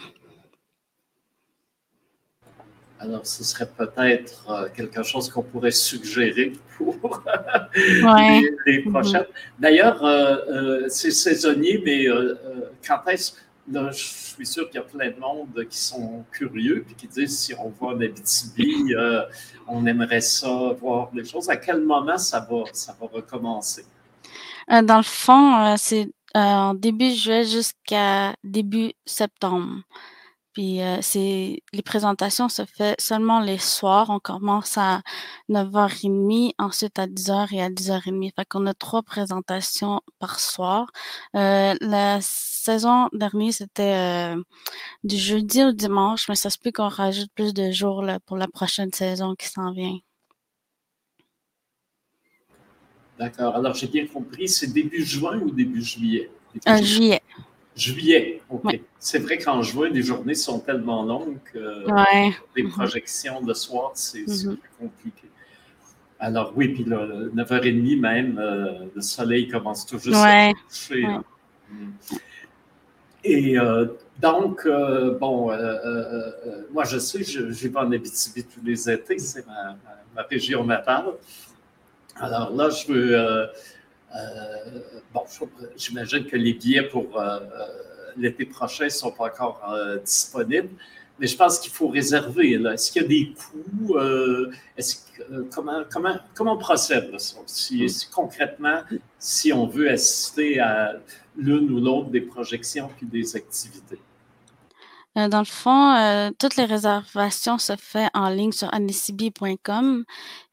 Alors, 3.03 3.27
ce 3.27 3.43
serait 3.43 3.69
peut-être 3.69 4.49
euh, 4.49 4.69
quelque 4.75 5.03
chose 5.03 5.29
qu'on 5.29 5.43
pourrait 5.43 5.73
suggérer 5.73 6.53
pour 6.77 6.95
les, 7.75 7.91
mm-hmm. 8.05 8.91
prochaines. 8.93 9.27
D'ailleurs, 9.59 10.05
euh, 10.05 10.85
c'est 10.89 11.11
saisonnier, 11.11 11.83
mais 11.85 12.07
quand 12.87 13.01
est-ce 13.09 13.33
je 13.73 13.93
suis 13.93 14.47
sûr 14.47 14.69
qu'il 14.69 14.81
y 14.81 14.83
a 14.83 14.87
plein 14.87 15.11
de 15.11 15.21
monde 15.21 15.67
qui 15.71 15.79
sont 15.79 16.25
curieux 16.33 16.85
et 16.91 16.95
qui 16.95 17.07
disent 17.07 17.39
si 17.39 17.55
on 17.55 17.69
voit 17.69 17.95
en 17.95 18.01
Abitibi, 18.01 18.93
on 19.69 19.87
aimerait 19.87 20.21
ça, 20.21 20.49
voir 20.81 21.11
les 21.15 21.25
choses. 21.25 21.49
À 21.49 21.57
quel 21.57 21.81
moment 21.81 22.19
ça 22.19 22.41
va, 22.41 22.65
ça 22.73 22.97
va 23.01 23.07
recommencer? 23.07 23.85
dans 24.69 24.97
le 24.97 25.05
fond, 25.05 25.77
c'est 25.77 26.09
en 26.35 26.75
début 26.75 27.13
juillet 27.15 27.45
jusqu'à 27.45 28.35
début 28.43 28.93
septembre. 29.07 29.83
Puis 30.53 30.83
euh, 30.83 30.99
c'est 31.01 31.63
les 31.73 31.83
présentations 31.83 32.49
se 32.49 32.65
fait 32.65 33.01
seulement 33.01 33.41
les 33.41 33.59
soirs. 33.59 34.11
On 34.11 34.19
commence 34.19 34.77
à 34.77 35.03
9h30, 35.49 36.53
ensuite 36.59 36.99
à 36.99 37.07
10h 37.07 37.55
et 37.55 37.63
à 37.63 37.71
10h30. 37.71 38.33
Fait 38.37 38.45
qu'on 38.45 38.67
a 38.67 38.75
trois 38.75 39.03
présentations 39.03 40.01
par 40.19 40.41
soir. 40.41 40.91
Euh, 41.37 41.75
la 41.81 42.19
saison 42.21 43.09
dernière, 43.13 43.53
c'était 43.53 44.35
euh, 44.37 44.43
du 45.05 45.17
jeudi 45.17 45.65
au 45.65 45.73
dimanche, 45.73 46.29
mais 46.29 46.35
ça 46.35 46.51
se 46.51 46.59
peut 46.59 46.73
qu'on 46.73 46.89
rajoute 46.89 47.31
plus 47.35 47.55
de 47.55 47.71
jours 47.71 48.03
là, 48.03 48.21
pour 48.21 48.37
la 48.37 48.49
prochaine 48.49 48.93
saison 48.93 49.35
qui 49.35 49.49
s'en 49.49 49.73
vient. 49.73 49.99
D'accord. 53.19 53.55
Alors, 53.55 53.75
j'ai 53.75 53.87
bien 53.87 54.07
compris, 54.07 54.49
c'est 54.49 54.73
début 54.73 55.05
juin 55.05 55.39
ou 55.39 55.51
début 55.51 55.83
juillet? 55.83 56.31
Début 56.55 56.85
juillet. 56.85 56.85
Juillet, 56.85 57.23
OK. 58.51 58.81
C'est 58.99 59.19
vrai 59.19 59.39
qu'en 59.39 59.63
juin, 59.63 59.89
les 59.89 60.03
journées 60.03 60.35
sont 60.35 60.61
tellement 60.61 61.03
longues 61.03 61.39
que 61.53 61.87
les 62.57 62.63
mm-hmm. 62.63 62.71
projections 62.71 63.45
le 63.45 63.55
soir, 63.55 63.93
c'est 63.95 64.21
mm-hmm. 64.21 64.57
compliqué. 64.79 65.29
Alors 66.19 66.53
oui, 66.55 66.69
puis 66.69 66.85
là, 66.85 67.05
9h30 67.35 67.99
même, 67.99 68.39
euh, 68.39 68.87
le 68.95 69.01
soleil 69.01 69.49
commence 69.49 69.85
toujours 69.87 70.15
à 70.17 70.51
se 70.69 70.89
coucher. 70.89 71.07
Et 73.25 73.59
euh, 73.59 73.87
donc, 74.21 74.67
euh, 74.67 75.19
bon, 75.19 75.47
moi 76.73 76.85
je 76.85 76.99
sais, 76.99 77.25
je, 77.25 77.51
je 77.51 77.69
vais 77.69 77.77
en 77.77 77.91
Abitibi 77.91 78.45
tous 78.45 78.65
les 78.65 78.91
étés, 78.91 79.19
c'est 79.19 79.47
ma, 79.47 79.77
ma, 80.15 80.23
région 80.23 80.65
natale. 80.65 81.07
Alors 82.17 82.55
là, 82.55 82.69
je 82.71 82.93
veux 82.93 83.49
bon, 85.13 85.23
j'imagine 85.77 86.27
que 86.27 86.37
les 86.37 86.55
billets 86.55 86.89
pour 86.89 87.19
euh, 87.19 87.39
euh, 87.39 87.67
l'été 88.17 88.45
prochain 88.45 88.85
ne 88.85 88.91
sont 88.91 89.13
pas 89.13 89.27
encore 89.27 89.63
disponibles 90.05 90.71
mais 91.19 91.27
je 91.29 91.37
pense 91.37 91.61
qu'il 91.61 91.71
faut 91.71 91.89
réserver. 91.89 92.53
Est-ce 92.53 92.91
qu'il 92.91 93.03
y 93.03 93.05
a 93.05 93.09
des 93.09 93.33
coûts? 93.33 93.97
comment, 95.55 95.85
comment, 95.93 96.17
comment 96.35 96.55
on 96.55 96.59
procède? 96.59 97.15
Si, 97.47 97.87
concrètement, 98.13 98.81
si 99.19 99.53
on 99.53 99.67
veut 99.67 99.91
assister 99.91 100.59
à 100.59 100.95
l'une 101.37 101.71
ou 101.71 101.81
l'autre 101.81 102.09
des 102.09 102.23
projections 102.23 102.91
puis 102.97 103.07
des 103.07 103.37
activités? 103.37 104.01
dans 105.15 105.41
le 105.41 105.45
fond, 105.45 106.33
toutes 106.41 106.57
les 106.57 106.65
réservations 106.65 107.59
se 107.59 107.75
font 107.77 108.09
en 108.15 108.31
ligne 108.31 108.53
sur 108.53 108.73
anicibi.com. 108.75 110.05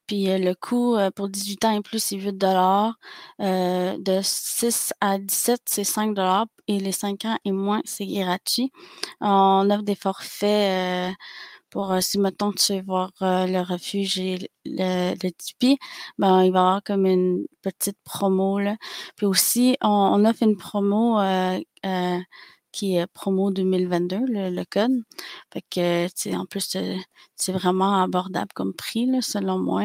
Puis 0.09 0.27
euh, 0.27 0.39
le 0.39 0.55
coût 0.55 0.95
euh, 0.95 1.11
pour 1.11 1.29
18 1.29 1.65
ans 1.65 1.77
et 1.77 1.81
plus, 1.81 1.99
c'est 2.01 2.15
8 2.15 2.43
euh, 2.43 3.97
De 3.99 4.19
6 4.23 4.91
à 5.01 5.19
17, 5.19 5.61
c'est 5.65 5.83
5 5.83 6.17
Et 6.67 6.79
les 6.79 6.91
5 6.91 7.25
ans 7.25 7.37
et 7.45 7.51
moins, 7.51 7.81
c'est 7.85 8.07
gratuit. 8.07 8.71
On 9.21 9.69
offre 9.69 9.83
des 9.83 9.93
forfaits 9.93 11.13
pour, 11.69 11.95
si 12.01 12.17
mettons 12.17 12.51
tu 12.51 12.73
veux 12.73 12.81
voir 12.81 13.11
le 13.21 13.61
refuge 13.61 14.17
et 14.17 14.49
le, 14.65 15.13
le 15.13 15.29
Tipeee, 15.29 15.77
ben, 16.17 16.43
il 16.43 16.51
va 16.51 16.59
y 16.59 16.61
avoir 16.61 16.83
comme 16.83 17.05
une 17.05 17.45
petite 17.61 17.99
promo. 18.03 18.57
Là. 18.57 18.77
Puis 19.15 19.27
aussi, 19.27 19.77
on, 19.79 20.25
offre 20.25 20.41
une 20.41 20.57
promo 20.57 21.19
qui 22.79 22.95
est 22.95 23.07
promo 23.07 23.51
2022, 23.51 24.19
le, 24.29 24.63
code. 24.63 25.03
Fait 25.51 25.63
que, 25.69 26.33
en 26.33 26.45
plus, 26.45 26.77
c'est 27.35 27.51
vraiment 27.51 28.01
abordable 28.01 28.51
comme 28.53 28.73
prix, 28.73 29.05
là, 29.05 29.21
selon 29.21 29.59
moi. 29.59 29.83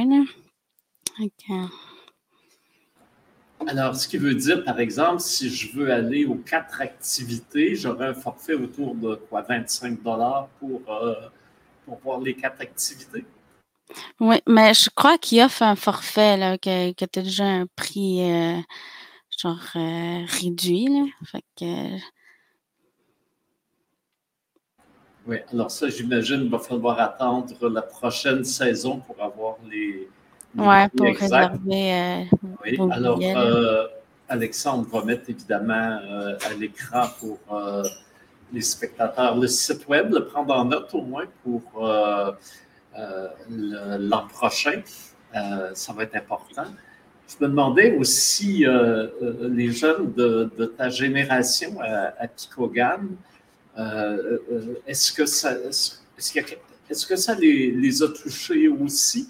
Alors, 3.66 3.96
ce 3.96 4.06
qui 4.06 4.16
veut 4.16 4.34
dire, 4.36 4.62
par 4.62 4.78
exemple, 4.78 5.20
si 5.20 5.50
je 5.50 5.76
veux 5.76 5.92
aller 5.92 6.24
aux 6.24 6.36
quatre 6.36 6.80
activités, 6.80 7.74
j'aurai 7.74 8.06
un 8.06 8.14
forfait 8.14 8.54
autour 8.54 8.94
de 8.94 9.16
quoi, 9.28 9.42
25 9.42 10.00
dollars 10.00 10.46
pour, 10.60 10.82
euh, 10.88 11.14
pour 11.84 11.98
voir 11.98 12.20
les 12.20 12.34
quatre 12.34 12.60
activités? 12.60 13.24
Oui, 14.20 14.36
mais 14.46 14.72
je 14.72 14.88
crois 14.94 15.18
qu'il 15.18 15.42
offre 15.42 15.62
un 15.62 15.74
forfait 15.74 16.36
là, 16.36 16.58
qui, 16.58 16.70
a, 16.70 16.92
déjà 17.12 17.44
un 17.44 17.66
prix 17.74 18.22
euh, 18.22 18.60
genre 19.36 19.66
euh, 19.74 20.24
réduit. 20.28 20.86
Là. 20.86 21.06
Fait 21.24 21.44
que 21.58 21.98
oui, 25.26 25.38
alors 25.52 25.70
ça, 25.70 25.88
j'imagine, 25.88 26.42
il 26.42 26.50
va 26.50 26.58
falloir 26.58 27.00
attendre 27.00 27.68
la 27.68 27.80
prochaine 27.80 28.44
saison 28.44 28.98
pour 28.98 29.16
avoir 29.22 29.56
les. 29.70 30.06
oui, 30.54 30.88
pour 30.94 31.06
réserver. 31.06 31.94
Euh, 31.94 32.24
oui, 32.62 32.78
alors 32.90 33.18
euh, 33.22 33.86
Alexandre 34.28 34.86
va 34.90 35.02
mettre 35.02 35.30
évidemment 35.30 35.98
euh, 36.02 36.36
à 36.50 36.54
l'écran 36.54 37.06
pour 37.18 37.38
les 38.52 38.60
spectateurs 38.60 39.36
le 39.36 39.46
site 39.46 39.88
web, 39.88 40.12
le 40.12 40.26
prendre 40.26 40.54
en 40.54 40.66
note 40.66 40.92
au 40.92 41.02
moins 41.02 41.24
pour 41.42 41.62
l'an 43.48 44.26
prochain. 44.28 44.82
ça 45.72 45.92
va 45.94 46.02
être 46.02 46.16
important. 46.16 46.66
Je 47.26 47.42
me 47.42 47.48
demandais 47.48 47.96
aussi, 47.96 48.66
les 49.40 49.70
jeunes 49.70 50.12
de, 50.12 50.66
ta 50.76 50.90
génération 50.90 51.80
à, 51.80 52.12
à 52.18 52.26
euh, 52.26 52.98
euh, 53.78 54.38
est-ce 54.86 55.12
que 55.12 55.26
ça, 55.26 55.56
est-ce, 56.18 57.06
que 57.06 57.16
ça 57.16 57.34
les, 57.34 58.02
a 58.02 58.08
touchés 58.08 58.68
aussi? 58.68 59.28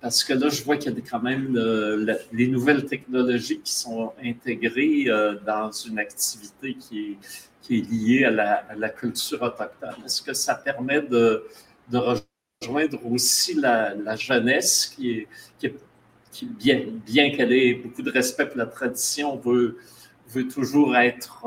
Parce 0.00 0.24
que 0.24 0.32
là, 0.32 0.48
je 0.48 0.62
vois 0.64 0.76
qu'il 0.76 0.92
y 0.92 0.98
a 0.98 1.00
quand 1.08 1.22
même 1.22 1.56
euh, 1.56 2.16
les 2.32 2.48
nouvelles 2.48 2.86
technologies 2.86 3.60
qui 3.60 3.72
sont 3.72 4.12
intégrées 4.22 5.06
dans 5.46 5.70
une 5.70 5.98
activité 5.98 6.74
qui 6.74 7.18
est, 7.70 7.90
liée 7.90 8.24
à 8.24 8.30
la, 8.74 8.88
culture 8.88 9.40
autochtone. 9.42 10.04
Est-ce 10.04 10.22
que 10.22 10.32
ça 10.32 10.54
permet 10.54 11.02
de, 11.02 11.44
rejoindre 11.92 13.06
aussi 13.06 13.54
la, 13.54 14.16
jeunesse 14.16 14.92
qui 14.96 15.26
est, 15.62 15.74
bien, 16.58 17.30
qu'elle 17.30 17.52
ait 17.52 17.74
beaucoup 17.74 18.02
de 18.02 18.10
respect 18.10 18.46
pour 18.46 18.58
la 18.58 18.66
tradition, 18.66 19.36
veut 19.36 20.48
toujours 20.48 20.96
être 20.96 21.46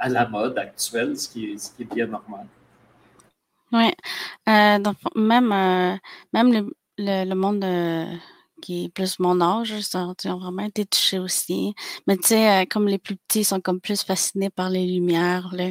à 0.00 0.08
la 0.08 0.26
mode 0.28 0.58
actuelle, 0.58 1.16
ce 1.16 1.28
qui 1.28 1.52
est, 1.52 1.58
ce 1.58 1.70
qui 1.70 1.82
est 1.82 1.94
bien 1.94 2.06
normal. 2.06 2.46
Oui. 3.72 3.92
Euh, 4.48 4.78
donc, 4.78 4.96
même, 5.14 5.52
euh, 5.52 5.96
même 6.32 6.52
le, 6.52 7.24
le, 7.24 7.34
monde 7.34 7.62
euh, 7.62 8.04
qui 8.60 8.86
est 8.86 8.88
plus 8.88 9.18
mon 9.20 9.40
âge, 9.40 9.80
ça, 9.82 10.06
ont 10.08 10.38
vraiment 10.38 10.64
été 10.64 10.84
touchés 10.84 11.18
aussi. 11.18 11.74
Mais 12.06 12.16
tu 12.16 12.28
sais, 12.28 12.66
comme 12.66 12.88
les 12.88 12.98
plus 12.98 13.16
petits 13.16 13.44
sont 13.44 13.60
comme 13.60 13.80
plus 13.80 14.02
fascinés 14.02 14.50
par 14.50 14.70
les 14.70 14.86
lumières. 14.86 15.54
Là. 15.54 15.70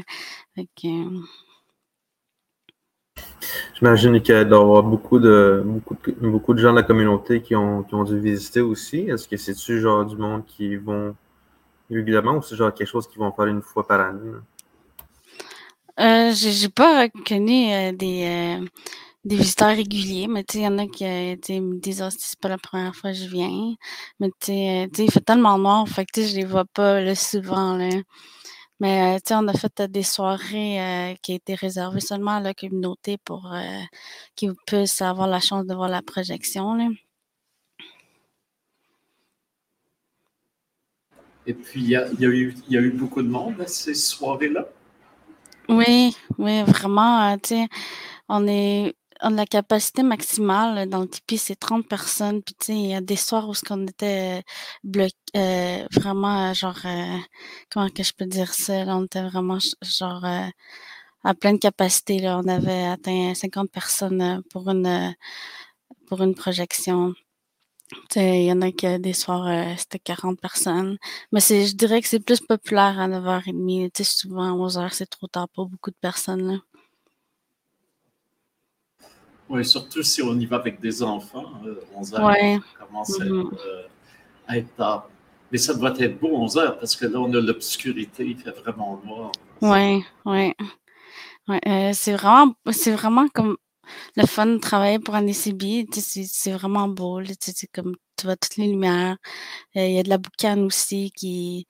J'imagine 3.76 4.22
qu'il 4.22 4.46
doit 4.46 4.60
y 4.60 4.62
avoir 4.62 4.84
beaucoup 4.84 5.20
de, 5.20 5.62
beaucoup, 5.66 5.96
de, 5.96 6.30
beaucoup 6.30 6.54
de 6.54 6.60
gens 6.60 6.72
de 6.72 6.78
la 6.78 6.84
communauté 6.84 7.42
qui 7.42 7.56
ont, 7.56 7.84
qui 7.84 7.96
ont 7.96 8.04
dû 8.04 8.20
visiter 8.20 8.62
aussi. 8.62 9.00
Est-ce 9.02 9.28
que 9.28 9.38
c'est-tu 9.38 9.82
genre 9.82 10.06
du 10.06 10.16
monde 10.16 10.46
qui 10.46 10.78
vont 10.78 11.16
régulièrement 11.90 12.38
ou 12.38 12.42
c'est 12.42 12.56
genre 12.56 12.74
quelque 12.74 12.88
chose 12.88 13.08
qu'ils 13.08 13.20
vont 13.20 13.32
faire 13.32 13.46
une 13.46 13.62
fois 13.62 13.86
par 13.86 14.02
année? 14.02 14.32
Euh, 16.00 16.32
j'ai 16.34 16.70
pas 16.70 17.02
reconnu 17.02 17.74
euh, 17.74 17.92
des, 17.92 18.60
euh, 18.62 18.66
des 19.26 19.36
visiteurs 19.36 19.76
réguliers, 19.76 20.28
mais 20.28 20.46
il 20.54 20.62
y 20.62 20.68
en 20.68 20.78
a 20.78 20.88
qui 20.88 21.04
me 21.06 21.78
disent 21.80 22.02
oh, 22.02 22.10
c'est 22.10 22.40
pas 22.40 22.48
la 22.48 22.58
première 22.58 22.96
fois 22.96 23.12
que 23.12 23.18
je 23.18 23.28
viens. 23.28 23.76
Mais 24.20 24.30
tu 24.40 24.54
il 24.54 25.12
fait 25.12 25.20
tellement 25.20 25.58
noir, 25.58 25.88
fait 25.90 26.06
que 26.06 26.24
je 26.24 26.36
les 26.38 26.46
vois 26.46 26.66
pas 26.66 27.02
là, 27.02 27.16
souvent. 27.16 27.76
Là. 27.76 27.90
Mais 28.80 29.18
on 29.32 29.48
a 29.50 29.54
fait 29.54 29.82
des 29.92 30.04
soirées 30.04 31.18
qui 31.22 31.34
étaient 31.34 31.56
réservées 31.56 32.00
seulement 32.00 32.38
à 32.38 32.40
la 32.40 32.54
communauté 32.54 33.18
pour 33.26 33.54
qu'ils 34.36 34.54
puissent 34.66 35.02
avoir 35.02 35.28
la 35.28 35.42
chance 35.42 35.66
de 35.66 35.76
voir 35.76 35.90
la 35.90 36.02
projection. 36.02 36.76
Là. 36.76 36.86
Et 41.50 41.56
puis, 41.56 41.82
il 41.82 41.90
y 41.90 41.96
a, 41.96 42.06
eu, 42.80 42.92
beaucoup 42.92 43.24
de 43.24 43.28
monde 43.28 43.60
à 43.60 43.66
ces 43.66 43.96
soirées-là. 43.96 44.68
Oui, 45.68 46.16
oui, 46.38 46.62
vraiment. 46.62 47.34
Euh, 47.34 47.66
on 48.28 48.48
est 48.48 48.94
a 49.20 49.32
la 49.32 49.48
capacité 49.48 50.04
maximale 50.04 50.88
dans 50.88 51.02
le 51.02 51.08
Tipeee, 51.08 51.40
c'est 51.40 51.56
30 51.56 51.88
personnes. 51.88 52.44
Puis, 52.44 52.54
tu 52.60 52.68
sais, 52.68 52.74
il 52.74 52.90
y 52.92 52.94
a 52.94 53.02
des 53.02 53.16
soirs 53.16 53.50
où 53.50 53.54
on 53.72 53.88
était 53.88 54.44
bloqué, 54.84 55.16
euh, 55.38 55.88
vraiment, 55.92 56.54
genre, 56.54 56.78
euh, 56.86 57.18
comment 57.72 57.90
que 57.90 58.04
je 58.04 58.14
peux 58.14 58.28
dire 58.28 58.54
ça? 58.54 58.86
on 58.88 59.06
était 59.06 59.24
vraiment, 59.24 59.58
genre, 59.82 60.24
à 61.24 61.34
pleine 61.34 61.58
capacité. 61.58 62.20
Là. 62.20 62.38
On 62.38 62.48
avait 62.48 62.84
atteint 62.86 63.34
50 63.34 63.72
personnes 63.72 64.44
pour 64.52 64.70
une, 64.70 65.16
pour 66.06 66.22
une 66.22 66.36
projection. 66.36 67.16
Il 68.16 68.44
y 68.44 68.52
en 68.52 68.62
a 68.62 68.72
qui 68.72 68.86
a 68.86 69.00
des 69.00 69.14
soirs, 69.14 69.48
euh, 69.48 69.74
c'était 69.78 70.00
40 70.00 70.40
personnes. 70.40 70.98
Mais 71.32 71.40
c'est, 71.40 71.66
je 71.66 71.76
dirais 71.76 72.02
que 72.02 72.08
c'est 72.08 72.20
plus 72.20 72.40
populaire 72.40 73.00
à 73.00 73.08
9h30. 73.08 73.90
sais, 73.96 74.04
souvent, 74.04 74.44
à 74.44 74.68
11h, 74.68 74.90
c'est 74.92 75.10
trop 75.10 75.28
tard 75.28 75.48
pour 75.50 75.68
beaucoup 75.68 75.90
de 75.90 75.96
personnes. 76.00 76.52
Là. 76.52 76.58
Oui, 79.50 79.66
surtout 79.66 80.04
si 80.04 80.22
on 80.22 80.40
y 80.40 80.46
va 80.46 80.58
avec 80.58 80.80
des 80.80 81.02
enfants. 81.02 81.46
11h, 81.98 82.26
ouais. 82.28 82.60
commence 82.78 83.20
mm-hmm. 83.20 83.54
euh, 83.66 83.88
à, 84.48 84.58
être, 84.58 84.76
tard. 84.76 85.10
Mais 85.52 85.58
ça 85.58 85.74
doit 85.74 85.98
être 85.98 86.20
beau 86.20 86.46
11h 86.46 86.78
parce 86.80 86.96
que 86.96 87.08
là, 87.08 87.20
on 87.20 87.34
a 87.34 87.42
l'obscurité, 87.42 88.26
il 88.26 88.38
fait 88.38 88.52
vraiment 88.52 89.02
noir. 89.04 89.32
Oui, 89.62 90.04
oui. 90.26 90.54
Ouais, 91.48 91.60
euh, 91.66 91.92
c'est 91.94 92.14
vraiment, 92.14 92.54
c'est 92.72 92.92
vraiment 92.92 93.28
comme 93.30 93.58
le 94.16 94.26
fun 94.26 94.46
de 94.48 94.58
travailler 94.58 95.00
pour 95.00 95.16
un 95.16 95.28
ECB. 95.28 95.88
C'est 95.94 96.52
vraiment 96.52 96.88
beau. 96.88 97.22
Comme 97.74 97.96
tu 98.18 98.26
vois 98.26 98.36
toutes 98.36 98.58
les 98.58 98.68
lumières. 98.68 99.18
Euh, 99.78 99.88
il 99.88 99.94
y 99.94 100.00
a 100.00 100.04
de 100.04 100.10
la 100.10 100.18
boucane 100.18 100.66
aussi 100.66 101.12
qui 101.16 101.68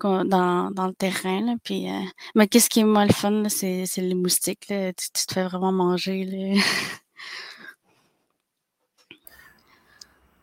dans, 0.00 0.70
le 0.70 0.94
terrain. 0.94 1.56
Puis, 1.64 1.90
euh, 1.90 2.00
mais 2.34 2.48
qu'est-ce 2.48 2.68
qui 2.70 2.80
est 2.80 2.84
moins 2.84 3.06
le 3.06 3.12
fun, 3.12 3.48
c'est 3.48 3.86
les 3.96 4.14
moustiques. 4.14 4.66
Tu, 4.68 5.26
te 5.26 5.32
fais 5.34 5.44
vraiment 5.44 5.72
manger. 5.72 6.54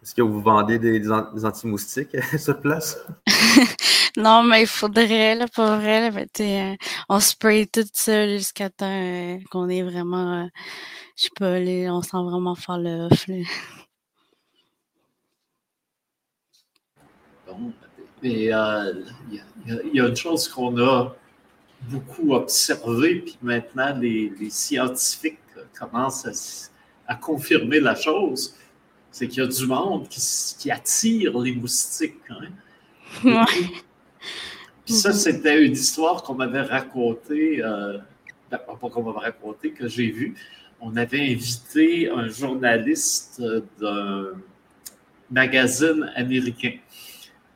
Est-ce 0.06 0.14
que 0.14 0.22
vous 0.22 0.40
vendez 0.40 0.78
des, 0.78 1.10
anti-moustiques 1.12 2.16
sur 2.38 2.62
place? 2.62 3.04
non, 4.18 4.44
mais 4.44 4.62
il 4.62 4.68
faudrait, 4.68 5.34
là, 5.34 5.48
pour 5.48 5.66
vrai. 5.66 6.12
Là, 6.12 6.22
euh, 6.42 6.76
on 7.10 7.20
spray 7.20 7.66
tout 7.66 7.88
ça 7.92 8.28
jusqu'à 8.28 8.70
temps 8.70 8.86
euh, 8.86 9.40
qu'on 9.50 9.68
est 9.68 9.82
vraiment, 9.82 10.44
euh, 10.44 10.48
je 11.18 11.24
sais 11.24 11.30
pas, 11.36 11.58
on 11.92 12.04
sent 12.04 12.18
vraiment 12.24 12.54
faire 12.54 12.78
le 12.78 13.08
off. 13.08 13.26
Bon, 17.48 17.74
mais 18.22 18.32
il 18.32 18.44
y, 18.44 18.52
a 18.52 20.08
une 20.08 20.16
chose 20.16 20.48
qu'on 20.48 20.78
a 20.86 21.16
beaucoup 21.90 22.36
observée, 22.36 23.22
puis 23.22 23.40
maintenant 23.42 23.98
les, 23.98 24.32
scientifiques 24.52 25.40
commencent 25.74 26.70
à 27.08 27.16
confirmer 27.16 27.80
la 27.80 27.96
chose 27.96 28.56
c'est 29.16 29.30
qu'il 29.30 29.42
y 29.42 29.46
a 29.46 29.48
du 29.48 29.66
monde 29.66 30.10
qui, 30.10 30.70
attire 30.70 31.40
les 31.40 31.56
moustiques. 31.56 32.20
Hein. 32.30 33.46
Puis 34.84 34.94
ça, 34.94 35.14
c'était 35.14 35.66
une 35.66 35.72
histoire 35.72 36.22
qu'on 36.22 36.34
m'avait 36.34 36.64
racontée, 36.64 37.64
euh, 37.64 37.98
ben, 38.52 38.58
pas 38.58 38.90
qu'on 38.90 39.04
m'avait 39.04 39.26
racontée, 39.28 39.72
que 39.72 39.88
j'ai 39.88 40.12
vue. 40.12 40.36
On 40.82 40.98
avait 40.98 41.32
invité 41.32 42.10
un 42.10 42.28
journaliste 42.28 43.42
d'un 43.80 44.34
magazine 45.32 46.12
américain 46.18 46.74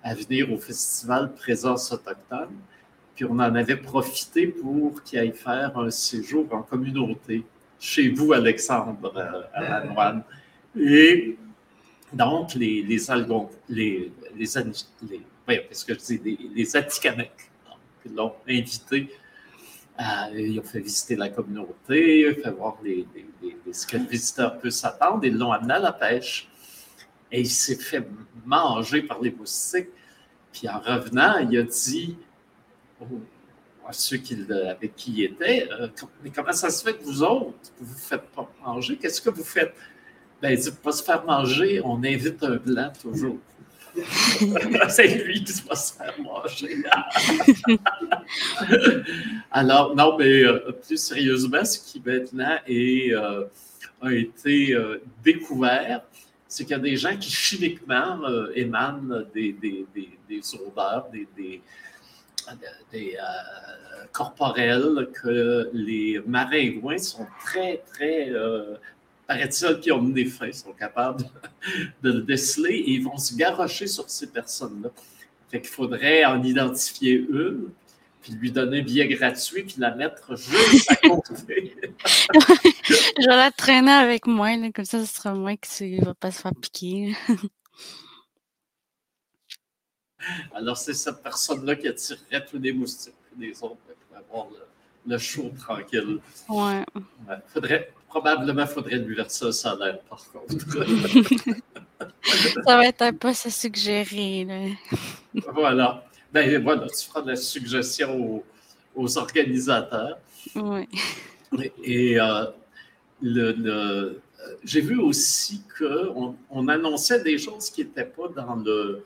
à 0.01 0.13
venir 0.13 0.53
au 0.53 0.57
festival 0.57 1.33
Présence 1.33 1.91
autochtone. 1.91 2.55
Puis 3.17 3.25
on 3.25 3.33
en 3.33 3.53
avait 3.53 3.75
profité 3.75 4.47
pour 4.47 5.03
qu'il 5.03 5.19
aille 5.19 5.33
faire 5.33 5.77
un 5.77 5.89
séjour 5.89 6.47
en 6.53 6.61
communauté 6.61 7.43
chez 7.81 8.07
vous, 8.07 8.31
Alexandre, 8.31 9.11
euh, 9.13 9.41
à 9.53 9.81
Manoine. 9.83 10.23
Et 10.79 11.37
donc, 12.13 12.55
les, 12.55 12.81
les, 12.83 12.97
les, 13.69 14.11
les, 14.29 15.59
parce 15.61 15.83
que 15.83 15.93
je 15.93 15.99
dis, 15.99 16.21
les, 16.23 16.37
les 16.55 16.65
l'ont 18.15 18.33
invité, 18.47 19.09
euh, 19.99 20.03
ils 20.33 20.59
ont 20.59 20.63
fait 20.63 20.79
visiter 20.79 21.15
la 21.15 21.29
communauté, 21.29 22.33
fait 22.35 22.51
voir 22.51 22.77
les, 22.83 23.05
ce 23.71 23.85
que 23.85 23.97
le 23.97 24.05
visiteur 24.05 24.57
peut 24.57 24.69
s'attendre, 24.69 25.25
ils 25.25 25.37
l'ont 25.37 25.51
amené 25.51 25.73
à 25.73 25.79
la 25.79 25.91
pêche. 25.91 26.47
Et 27.31 27.41
il 27.41 27.49
s'est 27.49 27.75
fait 27.75 28.07
manger 28.45 29.03
par 29.03 29.21
les 29.21 29.31
moustiques. 29.31 29.89
Puis 30.51 30.67
en 30.67 30.79
revenant, 30.79 31.37
il 31.37 31.59
a 31.59 31.63
dit 31.63 32.17
à 33.87 33.93
ceux 33.93 34.19
avec 34.69 34.95
qui 34.95 35.11
il 35.11 35.23
était, 35.23 35.67
euh, 35.71 35.87
mais 36.23 36.29
comment 36.29 36.53
ça 36.53 36.69
se 36.69 36.83
fait 36.83 36.95
que 36.95 37.03
vous 37.03 37.23
autres, 37.23 37.55
vous 37.79 37.93
ne 37.93 37.99
faites 37.99 38.27
pas 38.29 38.47
manger? 38.63 38.97
Qu'est-ce 38.97 39.19
que 39.21 39.29
vous 39.31 39.43
faites? 39.43 39.73
Ben, 40.41 40.57
il 40.57 40.73
pas 40.73 40.91
se 40.91 41.03
faire 41.03 41.25
manger, 41.25 41.81
on 41.83 41.97
invite 42.03 42.41
un 42.43 42.55
blanc 42.55 42.91
toujours. 43.01 43.37
c'est 44.89 45.07
lui 45.25 45.43
qui 45.43 45.61
va 45.67 45.75
se 45.75 45.93
faire 45.93 46.15
manger. 46.21 46.77
Alors, 49.51 49.95
non, 49.95 50.17
mais 50.17 50.43
euh, 50.43 50.71
plus 50.85 50.97
sérieusement, 50.97 51.65
ce 51.65 51.79
qui 51.79 52.01
maintenant 52.05 52.57
euh, 52.69 53.45
a 54.01 54.13
été 54.13 54.73
euh, 54.73 55.01
découvert, 55.23 56.01
c'est 56.47 56.63
qu'il 56.63 56.71
y 56.71 56.79
a 56.79 56.81
des 56.81 56.97
gens 56.97 57.17
qui 57.17 57.29
chimiquement 57.29 58.19
émanent 58.55 59.23
des, 59.33 59.53
des, 59.53 59.85
des, 59.93 60.17
des, 60.27 60.41
odeurs, 60.55 61.07
des, 61.11 61.27
des 61.37 61.61
corporels, 64.11 65.09
que 65.21 65.69
les 65.73 66.19
maringouins 66.25 66.97
sont 66.97 67.27
très, 67.45 67.83
très 67.93 68.31
paraît-il, 69.29 69.79
qui 69.79 69.91
ont 69.91 70.01
des 70.01 70.25
fins, 70.25 70.51
sont 70.51 70.73
capables 70.73 71.23
de 72.01 72.11
le 72.11 72.21
déceler 72.21 72.73
et 72.73 72.93
ils 72.93 73.03
vont 73.03 73.17
se 73.17 73.35
garrocher 73.35 73.85
sur 73.85 74.09
ces 74.09 74.31
personnes-là. 74.31 74.89
Fait 75.49 75.61
qu'il 75.61 75.69
faudrait 75.69 76.25
en 76.25 76.41
identifier 76.43 77.13
une, 77.13 77.69
puis 78.23 78.33
lui 78.33 78.51
donner 78.51 78.79
un 78.79 78.83
billet 78.83 79.07
gratuit, 79.07 79.63
puis 79.63 79.75
la 79.77 79.93
mettre 79.93 80.35
juste 80.35 80.91
à 80.91 80.95
côté. 80.95 81.75
Je 82.09 83.29
vais 83.29 83.35
la 83.35 83.51
traîner 83.51 83.91
avec 83.91 84.25
moi, 84.25 84.49
comme 84.73 84.85
ça, 84.85 85.05
ce 85.05 85.13
sera 85.13 85.35
moi 85.35 85.55
qui 85.57 85.99
ne 85.99 86.05
va 86.05 86.15
pas 86.15 86.31
se 86.31 86.41
faire 86.41 86.55
piquer. 86.55 87.15
Alors, 90.55 90.77
c'est 90.77 90.95
cette 90.95 91.21
personne-là 91.21 91.75
qui 91.75 91.87
attirerait 91.87 92.45
tous 92.45 92.57
les 92.57 92.73
moustiques, 92.73 93.13
les 93.37 93.61
autres, 93.63 93.77
pour 94.07 94.17
avoir 94.17 94.47
le, 95.05 95.17
chaud 95.19 95.51
tranquille. 95.57 96.19
Ouais. 96.49 96.83
ouais. 97.27 97.37
Faudrait, 97.47 97.93
Probablement, 98.09 98.63
il 98.63 98.67
faudrait 98.67 98.97
lui 98.97 99.15
verser 99.15 99.45
un 99.45 99.51
salaire, 99.51 99.99
par 100.09 100.25
contre. 100.31 100.55
ça 102.65 102.75
va 102.75 102.87
être 102.87 103.03
un 103.03 103.13
peu 103.13 103.33
se 103.33 103.49
suggérer. 103.49 104.75
voilà. 105.53 106.03
Ben 106.33 106.61
voilà, 106.61 106.87
tu 106.87 107.07
feras 107.07 107.21
de 107.21 107.29
la 107.29 107.35
suggestion 107.35 108.43
aux, 108.95 109.17
organisateurs. 109.17 110.17
Oui. 110.55 110.87
Et 111.83 112.19
euh, 112.19 112.45
le, 113.21 114.19
j'ai 114.63 114.81
vu 114.81 114.99
aussi 114.99 115.61
qu'on 115.77 116.35
on 116.49 116.67
annonçait 116.67 117.21
des 117.21 117.37
choses 117.37 117.69
qui 117.69 117.83
n'étaient 117.83 118.05
pas 118.05 118.27
dans 118.27 118.55
le, 118.55 119.03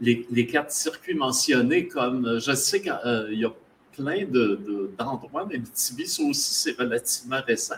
les, 0.00 0.26
les 0.30 0.46
cartes 0.46 0.70
circuits 0.70 1.14
mentionnées, 1.14 1.88
comme 1.88 2.38
je 2.38 2.52
sais 2.52 2.80
qu'il 2.80 2.98
euh, 3.04 3.32
y 3.32 3.44
a 3.44 3.52
plein 3.92 4.24
d'endroits, 4.98 5.44
de, 5.44 5.56
mais 5.56 5.62
Tibi, 5.72 6.06
ça 6.06 6.22
aussi, 6.22 6.54
c'est 6.54 6.78
relativement 6.78 7.40
récent 7.46 7.76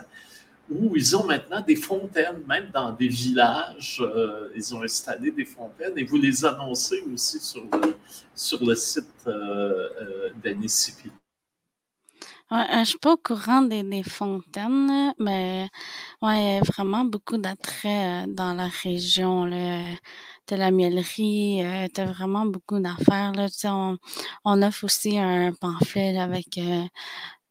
où 0.71 0.95
ils 0.95 1.15
ont 1.15 1.25
maintenant 1.25 1.61
des 1.61 1.75
fontaines, 1.75 2.43
même 2.47 2.69
dans 2.73 2.91
des 2.91 3.09
villages, 3.09 4.01
euh, 4.01 4.49
ils 4.55 4.73
ont 4.73 4.81
installé 4.81 5.31
des 5.31 5.45
fontaines 5.45 5.97
et 5.97 6.03
vous 6.03 6.17
les 6.17 6.45
annoncez 6.45 7.03
aussi 7.13 7.39
sur 7.39 7.63
le, 7.63 7.95
sur 8.33 8.63
le 8.65 8.75
site 8.75 9.05
euh, 9.27 9.89
euh. 10.01 10.29
Ouais, 12.51 12.67
je 12.71 12.79
ne 12.79 12.85
suis 12.85 12.97
pas 12.97 13.13
au 13.13 13.17
courant 13.17 13.61
des, 13.61 14.03
fontaines, 14.03 15.13
mais 15.19 15.69
ouais, 16.21 16.37
il 16.37 16.55
y 16.55 16.57
a 16.57 16.61
vraiment 16.61 17.05
beaucoup 17.05 17.37
d'attrait 17.37 18.25
dans 18.27 18.53
la 18.53 18.67
région. 18.67 19.45
De 19.45 20.55
la 20.55 20.71
miellerie, 20.71 21.61
tu 21.93 22.01
as 22.01 22.05
vraiment 22.05 22.45
beaucoup 22.45 22.79
d'affaires. 22.79 23.31
On, 24.43 24.61
offre 24.61 24.83
aussi 24.83 25.17
un 25.17 25.53
pamphlet 25.53 26.17
avec 26.17 26.59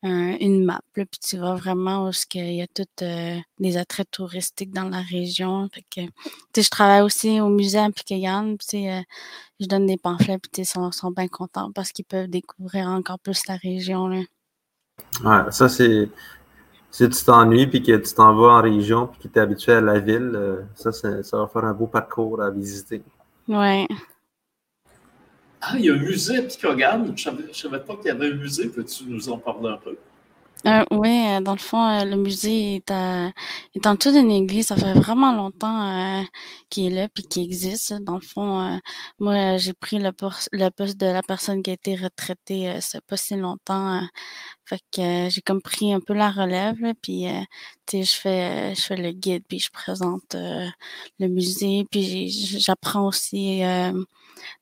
une 0.02 0.64
map, 0.64 0.80
puis 0.94 1.06
tu 1.20 1.38
vois 1.38 1.54
vraiment 1.54 2.08
où 2.08 2.10
il 2.34 2.54
y 2.54 2.62
a 2.62 2.66
tous 2.66 2.86
euh, 3.02 3.36
les 3.58 3.76
attraits 3.76 4.10
touristiques 4.10 4.72
dans 4.72 4.88
la 4.88 5.00
région. 5.00 5.68
que, 5.94 6.00
je 6.56 6.68
travaille 6.70 7.02
aussi 7.02 7.40
au 7.40 7.48
musée 7.48 7.78
à 7.78 7.90
Picayan, 7.90 8.56
puis 8.56 8.88
euh, 8.88 9.00
je 9.60 9.66
donne 9.66 9.86
des 9.86 9.98
pamphlets, 9.98 10.38
puis 10.38 10.50
ils 10.62 10.66
sont, 10.66 10.90
sont 10.92 11.10
bien 11.10 11.28
contents 11.28 11.70
parce 11.72 11.92
qu'ils 11.92 12.06
peuvent 12.06 12.28
découvrir 12.28 12.88
encore 12.88 13.18
plus 13.18 13.46
la 13.46 13.56
région. 13.56 14.08
Là. 14.08 14.20
Ouais, 15.24 15.50
ça 15.50 15.68
c'est. 15.68 16.08
Si 16.92 17.08
tu 17.08 17.24
t'ennuies 17.24 17.68
puis 17.68 17.84
que 17.84 17.96
tu 17.96 18.14
t'en 18.14 18.34
vas 18.34 18.58
en 18.58 18.62
région 18.62 19.06
puis 19.06 19.20
que 19.20 19.28
tu 19.32 19.38
es 19.38 19.42
habitué 19.42 19.72
à 19.74 19.80
la 19.80 20.00
ville, 20.00 20.32
euh, 20.34 20.62
ça, 20.74 20.90
ça 20.90 21.36
va 21.36 21.46
faire 21.46 21.64
un 21.64 21.72
beau 21.72 21.86
parcours 21.86 22.42
à 22.42 22.50
visiter. 22.50 23.00
Ouais. 23.46 23.86
Ah, 25.62 25.75
il 25.79 25.85
y 25.85 25.90
a 25.90 25.94
un 25.94 25.99
musée 25.99 26.38
à 26.38 26.42
Picogan. 26.42 27.12
Je 27.16 27.31
ne 27.31 27.53
savais, 27.53 27.81
pas 27.81 27.96
qu'il 27.96 28.07
y 28.07 28.11
avait 28.11 28.29
un 28.29 28.35
musée. 28.35 28.68
Peux-tu 28.68 29.05
nous 29.05 29.29
en 29.29 29.38
parler 29.38 29.68
un 29.68 29.77
peu? 29.77 29.96
Euh, 30.66 30.85
oui, 30.90 31.09
euh, 31.29 31.40
dans 31.40 31.53
le 31.53 31.59
fond, 31.59 31.83
euh, 31.88 32.05
le 32.05 32.16
musée 32.16 32.77
est, 32.77 32.90
est 32.90 33.87
en 33.87 33.94
dessous 33.94 34.12
d'une 34.12 34.31
église. 34.31 34.66
Ça 34.68 34.77
fait 34.77 34.92
vraiment 34.92 35.35
longtemps 35.35 36.25
qu'il 36.68 36.92
est 36.92 36.96
là 36.96 37.09
puis 37.09 37.25
qu'il 37.25 37.44
existe. 37.44 37.94
Dans 38.03 38.16
le 38.16 38.20
fond, 38.20 38.79
moi, 39.18 39.57
j'ai 39.59 39.73
pris 39.73 39.99
le, 39.99 40.12
le, 40.53 40.70
poste 40.70 40.99
de 40.99 41.07
la 41.07 41.23
personne 41.23 41.62
qui 41.62 41.70
a 41.70 41.73
été 41.75 41.96
retraitée 41.96 42.79
c'est 42.81 43.05
pas 43.05 43.16
si 43.16 43.37
longtemps. 43.37 44.03
fait 44.64 44.81
que 44.92 45.29
j'ai 45.31 45.41
comme 45.43 45.62
pris 45.62 45.93
un 45.95 46.01
peu 46.01 46.14
la 46.14 46.30
relève. 46.30 46.76
puis, 47.03 47.26
tu 47.87 47.99
sais, 47.99 48.03
je 48.05 48.16
fais, 48.16 48.74
je 48.74 48.82
fais 48.82 48.97
le 48.97 49.12
guide 49.12 49.45
puis 49.49 49.59
je 49.59 49.70
présente 49.70 50.34
le 50.34 51.28
musée. 51.28 51.87
Puis 51.91 52.30
j'apprends 52.61 53.07
aussi 53.09 53.62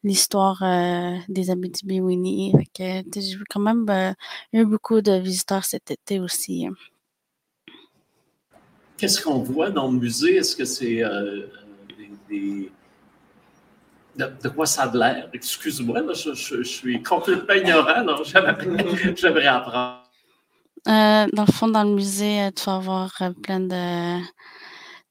l'histoire 0.03 0.63
euh, 0.63 1.17
des 1.29 1.51
Abitibi-Winnie. 1.51 2.53
J'ai 2.79 3.05
quand 3.49 3.61
même 3.61 3.87
euh, 3.89 4.13
eu 4.53 4.65
beaucoup 4.65 5.01
de 5.01 5.13
visiteurs 5.13 5.65
cet 5.65 5.91
été 5.91 6.21
aussi. 6.21 6.67
Qu'est-ce 8.97 9.21
qu'on 9.21 9.39
voit 9.39 9.71
dans 9.71 9.91
le 9.91 9.99
musée? 9.99 10.37
Est-ce 10.37 10.57
que 10.57 10.65
c'est 10.65 11.05
euh, 11.05 11.47
des, 12.29 12.71
De, 14.17 14.49
quoi 14.49 14.67
ça 14.67 14.83
a 14.83 14.97
l'air? 14.97 15.29
Excuse-moi, 15.33 16.03
je, 16.13 16.63
suis 16.63 17.03
complètement 17.03 17.55
ignorant, 17.55 18.25
j'aimerais 18.25 19.47
apprendre. 19.47 20.03
Dans 20.87 21.45
le 21.47 21.53
fond, 21.53 21.69
dans 21.69 21.85
le 21.85 21.95
musée, 21.95 22.51
tu 22.57 22.65
vas 22.65 22.77
avoir 22.77 23.13
plein 23.43 23.61
de. 23.61 24.21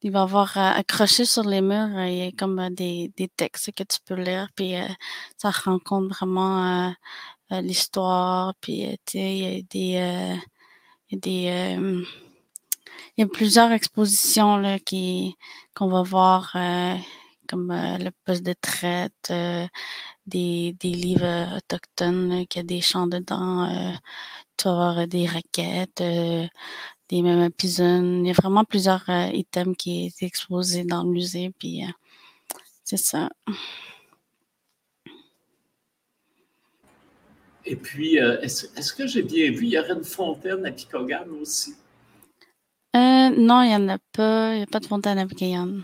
Il 0.04 0.12
va 0.12 0.24
avoir 0.24 0.58
accroché 0.58 1.26
sur 1.26 1.44
les 1.44 1.62
murs, 1.62 1.90
il 2.06 2.18
y 2.18 2.28
a 2.28 2.32
comme 2.32 2.70
des, 2.70 3.12
des 3.18 3.28
textes 3.30 3.72
que 3.74 3.84
tu 3.84 3.98
peux 4.06 4.16
lire, 4.16 4.48
puis 4.56 4.74
ça 5.38 5.50
rencontre 5.52 6.16
vraiment 6.16 6.94
l'histoire, 7.50 8.54
puis 8.62 8.98
tu 9.06 9.18
sais, 9.20 9.38
il 9.38 9.44
y 9.44 9.60
a 9.60 9.62
des. 9.62 10.40
il 11.10 11.16
y 11.16 11.16
a 11.16 11.20
des 11.20 12.06
il 13.18 13.22
y 13.22 13.24
a 13.24 13.28
plusieurs 13.28 13.72
expositions 13.72 14.58
là, 14.58 14.80
qui 14.80 15.36
qu'on 15.76 15.88
va 15.88 16.04
voir 16.04 16.56
comme 17.48 17.72
le 17.72 18.10
poste 18.26 18.44
de 18.44 18.54
traite, 18.54 19.32
des, 20.26 20.74
des 20.80 20.92
livres 20.92 21.58
autochtones, 21.58 22.46
qui 22.48 22.60
a 22.60 22.64
des 22.64 22.82
chants 22.82 23.08
dedans, 23.08 23.68
tu 24.58 24.68
vas 24.68 24.90
avoir 24.90 25.08
des 25.08 25.28
raquettes, 25.28 26.02
euh, 26.02 26.48
des 27.10 27.22
mêmes 27.22 27.52
pisons. 27.52 28.22
Il 28.24 28.28
y 28.28 28.32
a 28.32 28.34
vraiment 28.34 28.64
plusieurs 28.64 29.10
euh, 29.10 29.28
items 29.34 29.76
qui 29.78 30.10
sont 30.12 30.26
exposés 30.26 30.84
dans 30.84 31.04
le 31.04 31.10
musée, 31.10 31.52
puis 31.58 31.84
euh, 31.84 31.88
c'est 32.84 32.98
ça. 32.98 33.30
Et 37.66 37.76
puis, 37.76 38.16
est-ce 38.16 38.94
que 38.94 39.08
j'ai 39.08 39.24
bien 39.24 39.52
vu, 39.52 39.66
il 39.66 39.72
y 39.72 39.80
aurait 39.80 39.92
une 39.92 40.04
fontaine 40.06 40.66
à 40.66 40.72
Picogan 40.72 41.30
aussi? 41.42 41.76
non, 42.96 43.62
il 43.62 43.68
n'y 43.68 43.76
en 43.76 43.90
a 43.90 43.98
pas. 44.14 44.54
Il 44.54 44.58
n'y 44.58 44.64
a 44.64 44.68
pas 44.68 44.80
de 44.80 44.86
fontaine 44.86 45.20
à 45.20 45.28
Picogan. 45.28 45.84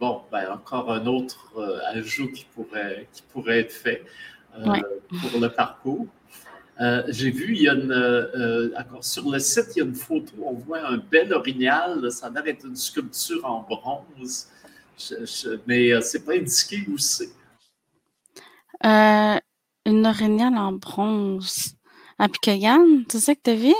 Bon, 0.00 0.22
ben, 0.32 0.50
encore 0.50 0.90
un 0.90 1.06
autre 1.06 1.52
ajout 1.94 2.32
qui 2.32 2.44
pourrait, 2.52 3.08
qui 3.12 3.22
pourrait 3.22 3.60
être 3.60 3.72
fait 3.72 4.04
pour 5.30 5.40
le 5.40 5.48
parcours. 5.48 6.08
Euh, 6.80 7.02
j'ai 7.08 7.30
vu, 7.30 7.54
il 7.54 7.62
y 7.62 7.68
a 7.68 7.72
une, 7.72 7.90
euh, 7.90 8.68
euh, 8.68 9.00
sur 9.00 9.30
le 9.30 9.38
site, 9.38 9.68
il 9.74 9.78
y 9.78 9.82
a 9.82 9.84
une 9.86 9.94
photo, 9.94 10.32
on 10.42 10.52
voit 10.52 10.86
un 10.86 10.98
bel 10.98 11.32
orignal, 11.32 12.10
ça 12.12 12.26
a 12.26 12.30
l'air 12.30 12.42
d'être 12.42 12.66
une 12.66 12.76
sculpture 12.76 13.44
en 13.46 13.62
bronze, 13.62 14.48
mais 15.66 15.98
c'est 16.02 16.24
pas 16.24 16.34
indiqué 16.34 16.84
où 16.88 16.98
c'est. 16.98 17.30
une 18.84 20.06
orignal 20.06 20.56
en 20.56 20.72
bronze. 20.72 21.72
À 22.18 22.28
Picogan, 22.28 23.04
c'est 23.10 23.20
ça 23.20 23.34
que 23.34 23.40
tu 23.44 23.50
as 23.50 23.54
vu? 23.54 23.74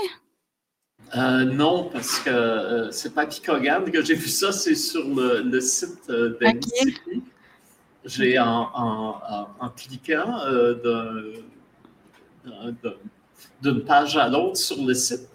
non, 1.55 1.89
parce 1.91 2.19
que 2.19 2.89
c'est 2.91 3.13
pas 3.13 3.23
à 3.23 3.27
Picogan 3.27 3.91
que 3.91 4.03
j'ai 4.03 4.15
vu 4.15 4.27
ça, 4.27 4.51
c'est 4.51 4.75
sur 4.75 5.07
le, 5.07 5.59
site 5.61 6.07
d'Annecy. 6.07 6.97
J'ai 8.05 8.39
en, 8.39 8.69
en, 8.73 9.47
en, 9.59 9.69
cliquant 9.69 10.39
d'un 10.83 11.23
d'une 13.61 13.83
page 13.83 14.17
à 14.17 14.27
l'autre 14.27 14.57
sur 14.57 14.83
le 14.83 14.93
site, 14.93 15.27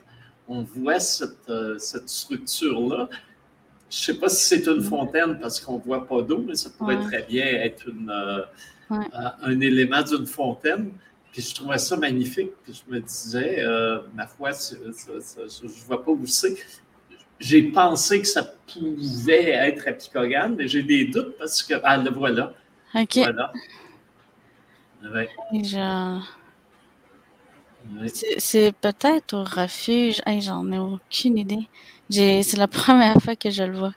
on 0.49 0.63
voit 0.63 1.01
cette, 1.01 1.49
euh, 1.49 1.79
structure-là. 1.79 3.09
Je 3.91 3.99
ne 3.99 4.03
sais 4.03 4.15
pas 4.15 4.29
si 4.29 4.45
c'est 4.45 4.67
une 4.67 4.83
fontaine 4.83 5.39
parce 5.39 5.61
qu'on 5.61 5.79
ne 5.79 5.83
voit 5.83 6.07
pas 6.07 6.23
d'eau, 6.23 6.45
mais 6.47 6.55
ça 6.55 6.71
pourrait 6.71 7.01
très 7.01 7.23
bien 7.23 7.45
être 7.45 7.89
une, 7.89 8.11
euh, 8.11 8.43
euh, 8.91 9.29
un 9.43 9.61
élément 9.61 10.03
d'une 10.03 10.27
fontaine. 10.27 10.93
Puis 11.31 11.43
je 11.43 11.55
trouvais 11.55 11.79
ça 11.79 11.97
magnifique. 11.97 12.53
Puis 12.65 12.83
je 12.87 12.93
me 12.93 13.01
disais, 13.01 13.65
ma 14.15 14.27
foi, 14.27 14.51
je 14.53 15.67
ne 15.67 15.87
vois 15.87 16.03
pas 16.05 16.11
où 16.11 16.27
c'est. 16.27 16.57
J'ai 17.39 17.63
pensé 17.65 18.21
que 18.21 18.27
ça 18.27 18.43
pouvait 18.43 19.51
être 19.51 19.89
à 19.89 19.93
Picogan, 19.93 20.55
mais 20.57 20.69
j'ai 20.69 20.83
des 20.83 21.07
doutes 21.07 21.37
parce 21.39 21.63
que. 21.63 21.75
Ah, 21.83 21.97
le 21.97 22.11
voilà. 22.11 22.55
OK. 22.95 23.17
Voilà. 23.17 23.53
C'est 28.39 28.73
peut-être 28.73 29.35
au 29.35 29.45
refuge. 29.45 30.21
J'en 30.41 30.71
ai 30.73 30.79
aucune 30.79 31.39
idée. 31.39 31.69
C'est 32.11 32.57
la 32.57 32.69
première 32.69 33.21
fois 33.21 33.37
que 33.37 33.51
je 33.51 33.63
le 33.63 33.79
vois. 33.79 33.95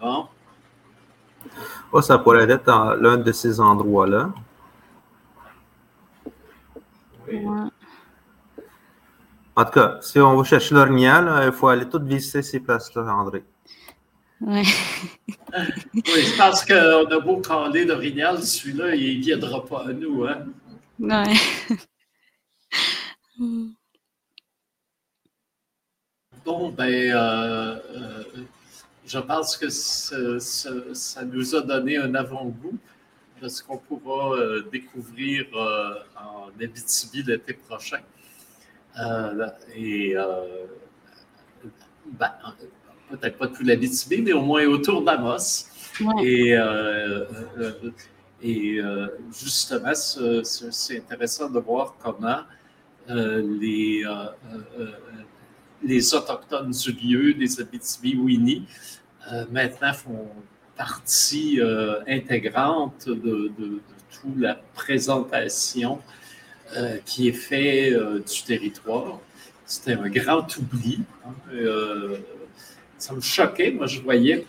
Bon. 0.00 0.26
Oh, 1.92 2.00
ça 2.00 2.18
pourrait 2.18 2.50
être 2.50 2.96
l'un 3.00 3.18
de 3.18 3.32
ces 3.32 3.60
endroits-là. 3.60 4.32
En 9.54 9.64
tout 9.64 9.70
cas, 9.70 9.98
si 10.00 10.18
on 10.18 10.36
veut 10.36 10.44
chercher 10.44 10.74
l'orignal, 10.74 11.44
il 11.46 11.52
faut 11.52 11.68
aller 11.68 11.88
tout 11.88 12.02
visiter 12.02 12.42
ces 12.42 12.60
places-là, 12.60 13.02
André. 13.14 13.44
Oui. 14.40 14.62
oui, 15.94 16.02
je 16.04 16.36
pense 16.36 16.64
qu'on 16.64 17.06
a 17.06 17.20
beau 17.20 17.36
caler 17.40 17.84
l'orignal, 17.84 18.42
celui-là, 18.42 18.94
il 18.94 19.18
ne 19.18 19.22
viendra 19.22 19.64
pas 19.64 19.84
à 19.88 19.92
nous. 19.92 20.24
Hein? 20.24 20.46
Oui. 20.98 21.78
Bon, 23.38 23.74
ben, 26.70 26.90
euh, 26.90 27.14
euh, 27.14 27.76
je 29.06 29.18
pense 29.18 29.56
que 29.56 29.68
ça 29.68 31.24
nous 31.24 31.54
a 31.54 31.62
donné 31.62 31.96
un 31.96 32.14
avant-goût 32.14 32.78
de 33.40 33.48
ce 33.48 33.62
qu'on 33.62 33.78
pourra 33.78 34.36
euh, 34.36 34.68
découvrir 34.70 35.46
en 36.16 36.50
Abitibi 36.60 37.22
l'été 37.22 37.54
prochain. 37.54 38.00
et 39.74 40.14
ben, 42.06 42.32
peut-être 43.08 43.38
pas 43.38 43.48
tout 43.48 43.62
l'Abitibi, 43.62 44.22
mais 44.22 44.32
au 44.32 44.42
moins 44.42 44.66
autour 44.66 45.02
d'Amos. 45.02 45.68
Et, 46.22 46.54
et 48.42 48.80
justement, 49.32 49.94
c'est 49.94 50.98
intéressant 50.98 51.48
de 51.48 51.60
voir 51.60 51.94
comment 52.02 52.42
les, 53.08 54.04
euh, 54.04 54.26
euh, 54.78 54.92
les 55.82 56.14
Autochtones 56.14 56.70
du 56.70 56.92
lieu, 56.92 57.34
des 57.34 57.60
Abitibi-Winnie, 57.60 58.66
maintenant 59.50 59.92
font 59.92 60.28
partie 60.76 61.60
intégrante 62.08 63.08
de, 63.08 63.50
toute 64.10 64.38
la 64.38 64.56
présentation 64.74 66.00
qui 67.04 67.28
est 67.28 67.32
faite 67.32 67.94
du 67.94 68.42
territoire. 68.44 69.20
C'était 69.64 69.94
un 69.94 70.08
grand 70.08 70.46
oubli. 70.56 71.00
Hein, 71.24 71.34
ça 72.98 73.14
me 73.14 73.20
choquait. 73.20 73.70
Moi, 73.70 73.86
je 73.86 74.00
voyais 74.00 74.46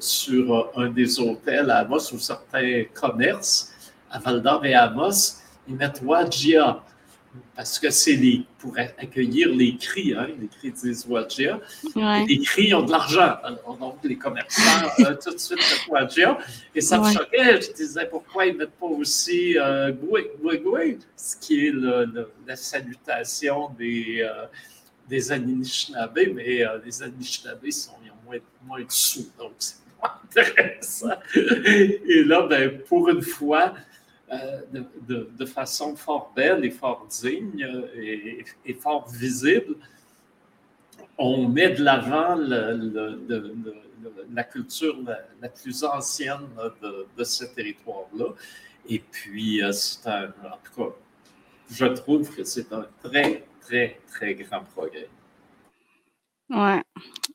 sur 0.00 0.72
un 0.76 0.88
des 0.88 1.20
hôtels 1.20 1.70
à 1.70 1.78
Amos 1.78 2.12
ou 2.12 2.18
certains 2.18 2.84
commerces 2.94 3.74
à 4.10 4.18
Val 4.18 4.40
d'Or 4.40 4.64
et 4.64 4.74
à 4.74 4.84
Amos, 4.84 5.40
ils 5.68 5.74
mettent 5.74 6.00
Wajia 6.02 6.82
parce 7.56 7.78
que 7.78 7.90
c'est 7.90 8.16
les, 8.16 8.44
pour 8.58 8.76
accueillir 8.78 9.48
les 9.48 9.76
cris, 9.76 10.14
hein, 10.14 10.28
les 10.40 10.48
cris 10.48 10.72
disent 10.72 11.06
Wajia. 11.06 11.60
Les 12.26 12.38
cris 12.38 12.74
ont 12.74 12.82
de 12.82 12.90
l'argent. 12.90 13.36
Donc, 13.78 13.98
les 14.02 14.16
commerçants, 14.16 14.88
euh, 15.00 15.14
tout 15.22 15.32
de 15.32 15.38
suite, 15.38 15.58
le 15.58 15.92
Wajia. 15.92 16.38
Et 16.74 16.80
ça 16.80 16.98
me 16.98 17.12
choquait. 17.12 17.60
Je 17.60 17.72
disais, 17.72 18.06
pourquoi 18.06 18.46
ils 18.46 18.54
ne 18.54 18.58
mettent 18.58 18.78
pas 18.78 18.86
aussi 18.86 19.56
euh, 19.58 19.92
Gwe, 19.92 20.98
ce 21.16 21.36
qui 21.36 21.66
est 21.66 21.72
la 22.46 22.56
salutation 22.56 23.70
des, 23.78 24.22
euh, 24.22 24.46
des 25.08 25.30
Anishinaabe, 25.30 26.18
mais 26.34 26.64
euh, 26.64 26.78
les 26.84 27.02
Anishinaabe 27.02 27.70
sont, 27.70 27.92
ils 28.04 28.10
ont 28.10 28.14
moins, 28.24 28.38
moins 28.66 28.80
de 28.80 28.86
sous. 28.88 29.30
Donc, 29.38 29.52
c'est 29.58 29.76
pas 30.00 30.20
intéressant. 30.40 31.10
Et 31.34 32.24
là, 32.24 32.46
ben, 32.48 32.80
pour 32.88 33.08
une 33.08 33.22
fois, 33.22 33.74
euh, 34.34 34.60
de, 35.08 35.46
façon 35.46 35.94
fort 35.96 36.32
belle 36.34 36.64
et 36.64 36.70
fort 36.70 37.06
digne 37.08 37.62
euh, 37.62 38.42
et, 38.64 38.74
fort 38.74 39.08
visible. 39.08 39.76
On 41.18 41.48
met 41.48 41.70
de 41.70 41.84
l'avant 41.84 42.34
la 44.32 44.44
culture 44.44 44.96
la, 45.40 45.48
plus 45.48 45.84
ancienne 45.84 46.48
de, 46.82 47.24
ce 47.24 47.44
territoire-là. 47.44 48.26
Et 48.88 48.98
puis, 48.98 49.62
euh, 49.62 49.72
c'est 49.72 50.08
un, 50.08 50.24
en 50.44 50.58
tout 50.64 50.82
cas, 50.82 50.94
je 51.70 51.86
trouve 51.86 52.34
que 52.34 52.44
c'est 52.44 52.72
un 52.72 52.86
très, 53.02 53.44
très, 53.60 54.00
très 54.10 54.34
grand 54.34 54.64
progrès. 54.74 55.08
Ouais, 56.50 56.82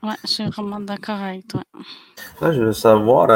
ouais, 0.03 0.15
je 0.23 0.27
suis 0.27 0.45
vraiment 0.45 0.79
d'accord 0.79 1.21
avec 1.21 1.47
toi. 1.47 1.63
je 2.41 2.63
veux 2.63 2.73
savoir, 2.73 3.27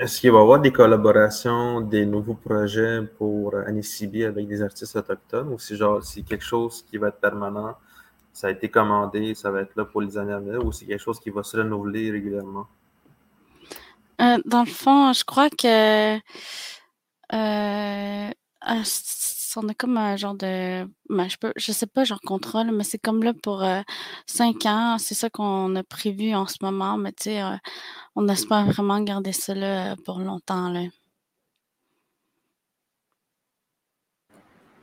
est-ce 0.00 0.18
qu'il 0.18 0.30
va 0.32 0.38
y 0.38 0.40
avoir 0.40 0.60
des 0.60 0.72
collaborations, 0.72 1.82
des 1.82 2.06
nouveaux 2.06 2.34
projets 2.34 3.02
pour 3.18 3.54
Anisibi 3.54 4.24
avec 4.24 4.48
des 4.48 4.62
artistes 4.62 4.96
autochtones? 4.96 5.52
Ou 5.52 5.58
si 5.58 5.76
genre 5.76 6.02
c'est 6.02 6.22
quelque 6.22 6.44
chose 6.44 6.82
qui 6.88 6.96
va 6.96 7.08
être 7.08 7.20
permanent, 7.20 7.76
ça 8.32 8.46
a 8.46 8.50
été 8.50 8.70
commandé, 8.70 9.34
ça 9.34 9.50
va 9.50 9.60
être 9.60 9.76
là 9.76 9.84
pour 9.84 10.00
les 10.00 10.16
années 10.16 10.32
à 10.32 10.38
venir 10.38 10.64
ou 10.64 10.72
c'est 10.72 10.86
quelque 10.86 11.02
chose 11.02 11.20
qui 11.20 11.28
va 11.28 11.42
se 11.42 11.54
renouveler 11.58 12.10
régulièrement? 12.10 12.66
Euh, 14.22 14.38
dans 14.46 14.60
le 14.60 14.70
fond, 14.70 15.12
je 15.12 15.24
crois 15.24 15.50
que 15.50 16.16
euh, 17.34 18.30
on 19.56 19.68
est 19.68 19.74
comme 19.74 19.96
un 19.96 20.16
genre 20.16 20.34
de. 20.34 20.84
Ben, 21.08 21.28
je, 21.28 21.36
peux, 21.36 21.52
je 21.56 21.72
sais 21.72 21.86
pas, 21.86 22.04
genre 22.04 22.20
contrôle, 22.20 22.70
mais 22.72 22.84
c'est 22.84 22.98
comme 22.98 23.22
là 23.22 23.32
pour 23.34 23.62
euh, 23.62 23.80
cinq 24.26 24.66
ans. 24.66 24.96
C'est 24.98 25.14
ça 25.14 25.30
qu'on 25.30 25.74
a 25.76 25.82
prévu 25.82 26.34
en 26.34 26.46
ce 26.46 26.56
moment, 26.62 26.96
mais 26.96 27.12
tu 27.12 27.24
sais, 27.24 27.42
euh, 27.42 27.56
on 28.16 28.28
espère 28.28 28.66
vraiment 28.66 29.00
garder 29.00 29.32
ça 29.32 29.54
là 29.54 29.96
pour 30.04 30.20
longtemps. 30.20 30.70
Là. 30.70 30.82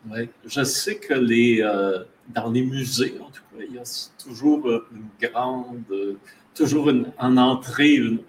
Oui, 0.09 0.29
je 0.45 0.63
sais 0.63 0.97
que 0.97 1.13
les, 1.13 1.61
euh, 1.61 2.03
dans 2.29 2.49
les 2.49 2.61
musées, 2.61 3.17
en 3.21 3.29
tout 3.29 3.41
cas, 3.51 3.63
il 3.67 3.75
y 3.75 3.79
a 3.79 4.09
toujours 4.17 4.69
une 4.69 5.09
grande, 5.19 6.17
toujours 6.55 6.89
une, 6.89 7.11
en 7.17 7.35
entrée, 7.37 7.95
une 7.95 8.21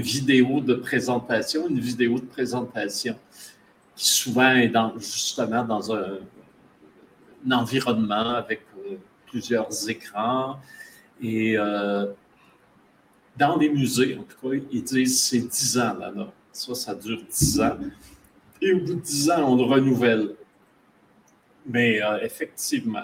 vidéo 0.00 0.60
de 0.60 0.74
présentation, 0.74 1.68
une 1.68 1.78
vidéo 1.78 2.18
de 2.18 2.24
présentation 2.24 3.16
qui 3.96 4.08
souvent 4.10 4.50
est 4.54 4.70
justement 4.98 5.64
dans 5.64 5.92
un, 5.94 6.18
environnement 7.50 8.34
avec 8.34 8.62
euh, 8.78 8.96
plusieurs 9.26 9.68
écrans. 9.88 10.58
Et 11.22 11.56
euh, 11.56 12.06
dans 13.36 13.56
les 13.56 13.68
musées, 13.70 14.18
en 14.18 14.24
tout 14.24 14.48
cas, 14.48 14.56
ils 14.70 14.82
disent 14.82 15.22
c'est 15.22 15.40
10 15.40 15.78
ans 15.78 15.96
là-bas. 15.98 16.32
Ça, 16.52 16.74
ça 16.74 16.94
dure 16.94 17.22
10 17.30 17.60
ans. 17.60 17.78
Et 18.60 18.72
au 18.72 18.80
bout 18.80 18.94
de 18.94 19.00
10 19.00 19.30
ans, 19.30 19.52
on 19.52 19.56
le 19.56 19.62
renouvelle. 19.62 20.34
Mais 21.66 22.02
euh, 22.02 22.18
effectivement, 22.22 23.00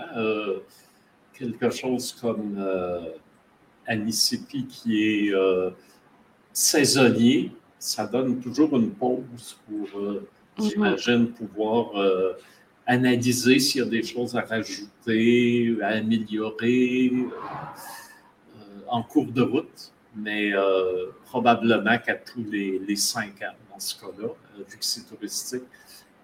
quelque 1.32 1.70
chose 1.70 2.12
comme 2.20 2.58
Anisipi 3.86 4.66
qui 4.66 5.02
est 5.04 5.32
saisonnier, 6.52 7.52
ça 7.78 8.06
donne 8.06 8.40
toujours 8.40 8.76
une 8.76 8.90
pause 8.90 9.56
pour. 9.66 9.88
J'imagine, 10.58 11.28
pouvoir 11.28 11.96
euh, 11.96 12.32
analyser 12.86 13.58
s'il 13.58 13.80
y 13.80 13.84
a 13.84 13.86
des 13.86 14.02
choses 14.02 14.36
à 14.36 14.42
rajouter, 14.42 15.76
à 15.82 15.88
améliorer 15.88 17.12
euh, 17.12 18.80
en 18.88 19.02
cours 19.02 19.26
de 19.26 19.42
route, 19.42 19.92
mais 20.14 20.52
probablement 21.24 21.98
qu'à 21.98 22.16
tous 22.16 22.44
les, 22.50 22.96
cinq 22.96 23.42
ans, 23.42 23.54
dans 23.70 23.78
ce 23.78 23.98
cas-là, 23.98 24.28
vu 24.58 24.76
que 24.78 24.84
c'est 24.84 25.08
touristique, 25.08 25.62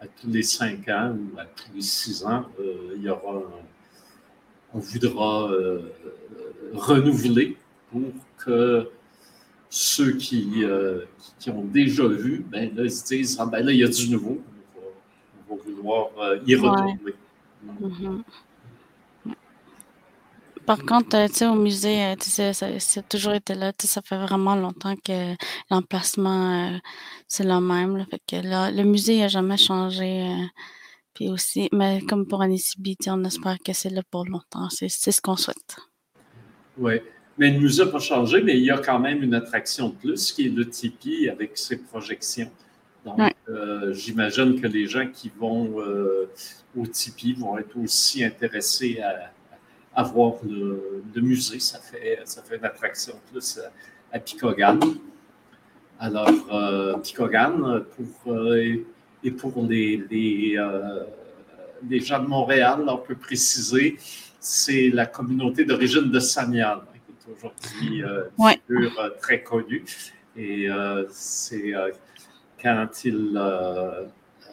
à 0.00 0.06
tous 0.06 0.28
les 0.28 0.42
cinq 0.42 0.88
ans 0.88 1.16
ou 1.16 1.38
à 1.38 1.44
tous 1.44 1.74
les 1.74 1.80
six 1.80 2.24
ans, 2.24 2.44
il 2.94 3.02
y 3.02 3.08
aura 3.08 3.42
on 4.74 4.80
voudra 4.80 5.50
renouveler 6.74 7.56
pour 7.90 8.02
que 8.36 8.90
ceux 9.70 10.12
qui, 10.12 10.64
euh, 10.64 11.04
qui, 11.38 11.50
ont 11.50 11.64
déjà 11.64 12.06
vu, 12.06 12.44
ben 12.48 12.74
là, 12.74 12.84
ils 12.84 12.90
se 12.90 13.04
disent 13.04 13.36
Ah, 13.38 13.46
ben 13.46 13.64
là, 13.64 13.72
il 13.72 13.78
y 13.78 13.84
a 13.84 13.88
du 13.88 14.08
nouveau. 14.08 14.38
On 15.48 15.56
va, 15.56 15.62
vouloir 15.62 16.10
euh, 16.18 16.38
y 16.46 16.54
retourner. 16.56 16.98
Mm-hmm. 17.66 18.22
Par 20.64 20.78
contre, 20.84 21.16
euh, 21.16 21.28
tu 21.28 21.34
sais, 21.34 21.46
au 21.46 21.54
musée, 21.54 22.14
tu 22.20 22.28
sais, 22.28 22.52
ça, 22.52 22.66
a 22.66 23.02
toujours 23.02 23.32
été 23.32 23.54
là. 23.54 23.72
Tu 23.72 23.86
sais, 23.86 23.94
ça 23.94 24.02
fait 24.02 24.18
vraiment 24.18 24.54
longtemps 24.54 24.94
que 24.96 25.34
l'emplacement, 25.70 26.78
c'est 27.26 27.44
le 27.44 27.60
même. 27.60 28.06
fait 28.10 28.20
que 28.26 28.46
là, 28.46 28.70
le 28.70 28.84
musée 28.84 29.20
n'a 29.20 29.28
jamais 29.28 29.56
changé. 29.56 30.26
puis 31.14 31.28
aussi, 31.28 31.68
mais 31.72 32.00
comme 32.02 32.26
pour 32.26 32.42
Anisibi, 32.42 32.96
on 33.06 33.24
espère 33.24 33.58
que 33.64 33.72
c'est 33.72 33.90
là 33.90 34.02
pour 34.10 34.26
longtemps. 34.26 34.68
C'est 34.70 34.88
ce 34.88 35.20
qu'on 35.20 35.36
souhaite. 35.36 35.76
Oui. 36.76 37.00
Mais 37.38 37.52
le 37.52 37.60
musée 37.60 37.84
n'a 37.84 37.90
pas 37.90 38.00
changé, 38.00 38.42
mais 38.42 38.58
il 38.58 38.64
y 38.64 38.70
a 38.70 38.78
quand 38.78 38.98
même 38.98 39.22
une 39.22 39.34
attraction 39.34 39.90
de 39.90 39.94
plus 39.94 40.32
qui 40.32 40.46
est 40.46 40.50
le 40.50 40.68
Tipeee 40.68 41.28
avec 41.28 41.56
ses 41.56 41.76
projections. 41.78 42.50
Donc, 43.04 43.20
euh, 43.48 43.94
j'imagine 43.94 44.60
que 44.60 44.66
les 44.66 44.86
gens 44.86 45.06
qui 45.06 45.30
vont 45.38 45.80
euh, 45.80 46.28
au 46.76 46.84
Tipeee 46.84 47.34
vont 47.34 47.56
être 47.56 47.76
aussi 47.78 48.24
intéressés 48.24 49.00
à, 49.94 50.02
voir 50.02 50.34
le, 50.44 51.02
musée. 51.20 51.60
Ça 51.60 51.78
fait, 51.78 52.20
ça 52.24 52.42
fait 52.42 52.56
une 52.56 52.64
attraction 52.64 53.14
de 53.14 53.38
plus 53.38 53.58
à, 53.58 54.16
à 54.16 54.18
Picogan. 54.18 54.80
Alors, 56.00 56.28
euh, 56.52 56.96
Picogan, 56.98 57.84
pour, 57.96 58.44
et 59.24 59.30
pour 59.30 59.64
les, 59.64 60.04
les, 60.10 60.56
les, 61.88 62.00
gens 62.00 62.22
de 62.22 62.28
Montréal, 62.28 62.84
on 62.86 62.98
peut 62.98 63.16
préciser, 63.16 63.96
c'est 64.40 64.90
la 64.90 65.06
communauté 65.06 65.64
d'origine 65.64 66.10
de 66.10 66.20
Sanyal 66.20 66.82
aujourd'hui 67.32 68.02
euh, 68.04 68.24
figure 68.36 69.00
euh, 69.00 69.10
très 69.20 69.42
connue. 69.42 69.84
Et 70.36 70.70
euh, 70.70 71.04
c'est 71.10 71.74
quand 72.62 73.04
il 73.04 73.40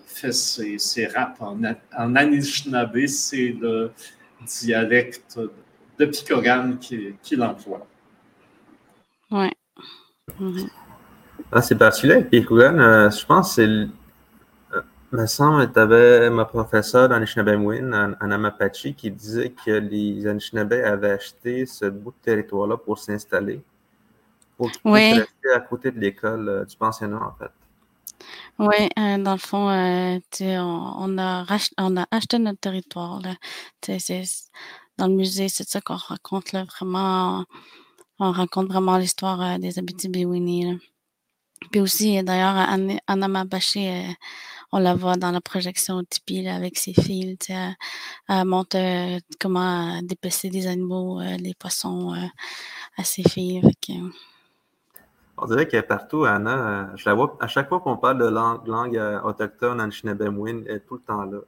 fait 0.07 0.31
ses, 0.31 0.77
ses 0.77 1.07
raps 1.07 1.41
en, 1.41 1.59
en 1.97 2.15
Anishinaabe, 2.15 3.05
c'est 3.07 3.55
le 3.59 3.91
dialecte 4.45 5.39
de 5.99 6.05
Picogan 6.05 6.77
qu'il 6.79 7.15
qui 7.21 7.39
emploie. 7.41 7.85
Oui. 9.31 9.49
Ah, 11.51 11.61
c'est 11.61 11.75
particulier 11.77 12.23
Picogan. 12.23 13.11
je 13.11 13.25
pense 13.25 13.55
que 13.55 13.55
c'est 13.55 13.87
me 15.11 15.25
semble 15.27 15.67
que 15.67 15.73
tu 15.73 15.79
avais 15.79 16.29
ma 16.29 16.45
professeure 16.45 17.09
d'Anishinaabemowin, 17.09 18.15
Anna 18.19 18.47
Apache, 18.47 18.93
qui 18.95 19.11
disait 19.11 19.51
que 19.51 19.71
les 19.71 20.27
Anishinaabe 20.27 20.73
avaient 20.73 21.11
acheté 21.11 21.65
ce 21.65 21.85
bout 21.85 22.11
de 22.11 22.23
territoire-là 22.23 22.77
pour 22.77 22.97
s'installer, 22.97 23.61
pour 24.57 24.69
rester 24.85 25.25
à 25.53 25.59
côté 25.59 25.91
de 25.91 25.99
l'école 25.99 26.49
euh, 26.49 26.65
du 26.65 26.75
pensionnat, 26.75 27.21
en 27.21 27.33
fait. 27.37 27.51
Oui, 28.57 28.89
euh, 28.97 29.17
dans 29.17 29.33
le 29.33 29.37
fond, 29.37 29.69
euh, 29.69 30.17
on, 30.41 31.17
a 31.17 31.45
on 31.77 31.97
a 31.97 32.07
acheté 32.11 32.39
notre 32.39 32.59
territoire. 32.59 33.21
Là. 33.21 33.35
Dans 34.97 35.07
le 35.07 35.13
musée, 35.13 35.49
c'est 35.49 35.67
ça 35.67 35.81
qu'on 35.81 35.97
raconte 35.97 36.53
là, 36.53 36.63
vraiment. 36.63 37.43
On 38.17 38.31
raconte 38.31 38.69
vraiment 38.69 38.97
l'histoire 38.97 39.59
des 39.59 39.77
Abitibi-Winnie. 39.77 40.79
Puis 41.69 41.81
aussi, 41.81 42.23
d'ailleurs, 42.23 42.65
Anna 43.07 43.27
on 44.71 44.79
la 44.79 44.95
voit 44.95 45.15
dans 45.15 45.31
la 45.31 45.41
projection 45.41 46.03
Tipeee 46.03 46.47
avec 46.47 46.77
ses 46.77 46.93
filles. 46.93 47.37
Elle, 47.49 47.75
elle 48.27 48.45
montre 48.45 48.77
euh, 48.77 49.19
comment 49.39 50.01
dépecer 50.01 50.49
des 50.49 50.67
animaux, 50.67 51.19
euh, 51.21 51.37
les 51.37 51.53
poissons 51.53 52.13
euh, 52.13 52.27
à 52.97 53.03
ses 53.03 53.23
filles. 53.23 53.61
On 55.37 55.45
dirait 55.47 55.67
qu'elle 55.67 55.81
est 55.81 55.83
partout, 55.83 56.25
Anna. 56.25 56.91
Je 56.95 57.07
la 57.07 57.15
vois 57.15 57.37
à 57.39 57.47
chaque 57.47 57.69
fois 57.69 57.79
qu'on 57.79 57.97
parle 57.97 58.19
de 58.19 58.25
langue, 58.25 58.65
langue 58.67 59.21
autochtone 59.23 59.81
Anishinabemwin, 59.81 60.63
elle 60.67 60.77
est 60.77 60.79
tout 60.81 60.95
le 60.95 61.01
temps 61.01 61.23
là. 61.23 61.39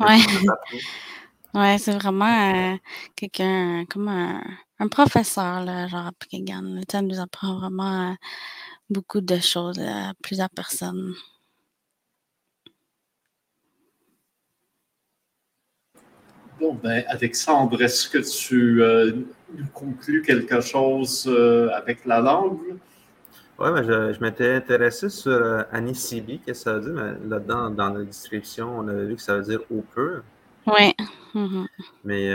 Oui. 0.00 0.24
ouais, 1.54 1.78
c'est 1.78 1.94
vraiment 1.94 2.78
quelqu'un 3.14 3.84
comme 3.84 4.08
un, 4.08 4.88
professeur, 4.88 5.62
là, 5.62 5.88
genre 5.88 6.06
à 6.06 6.12
Pikégan. 6.12 6.80
Elle 6.92 7.06
nous 7.06 7.20
apprend 7.20 7.58
vraiment 7.58 8.16
beaucoup 8.88 9.20
de 9.20 9.38
choses 9.38 9.78
à 9.78 10.12
plusieurs 10.22 10.50
personnes. 10.50 11.14
Bon, 16.60 16.74
ben, 16.74 17.02
Alexandre, 17.08 17.80
est-ce 17.80 18.06
que 18.06 18.18
tu 18.18 18.82
euh, 18.82 19.12
nous 19.54 19.66
conclus 19.72 20.20
quelque 20.20 20.60
chose 20.60 21.24
euh, 21.26 21.70
avec 21.70 22.04
la 22.04 22.20
langue? 22.20 22.76
Oui, 23.58 23.68
mais 23.72 23.82
je, 23.82 24.12
je 24.12 24.20
m'étais 24.20 24.56
intéressé 24.56 25.08
sur 25.08 25.32
euh, 25.32 25.62
Anisibi, 25.72 26.38
qu'est-ce 26.40 26.64
que 26.64 26.70
ça 26.70 26.78
veut 26.78 26.92
dire, 26.92 27.02
mais 27.02 27.28
là-dedans, 27.28 27.70
dans 27.70 27.88
la 27.88 28.04
description, 28.04 28.78
on 28.78 28.88
avait 28.88 29.06
vu 29.06 29.16
que 29.16 29.22
ça 29.22 29.38
veut 29.38 29.42
dire 29.42 29.60
au 29.70 29.80
peu. 29.94 30.20
Oui. 30.66 30.94
Mm-hmm. 31.34 31.66
Mais 32.04 32.34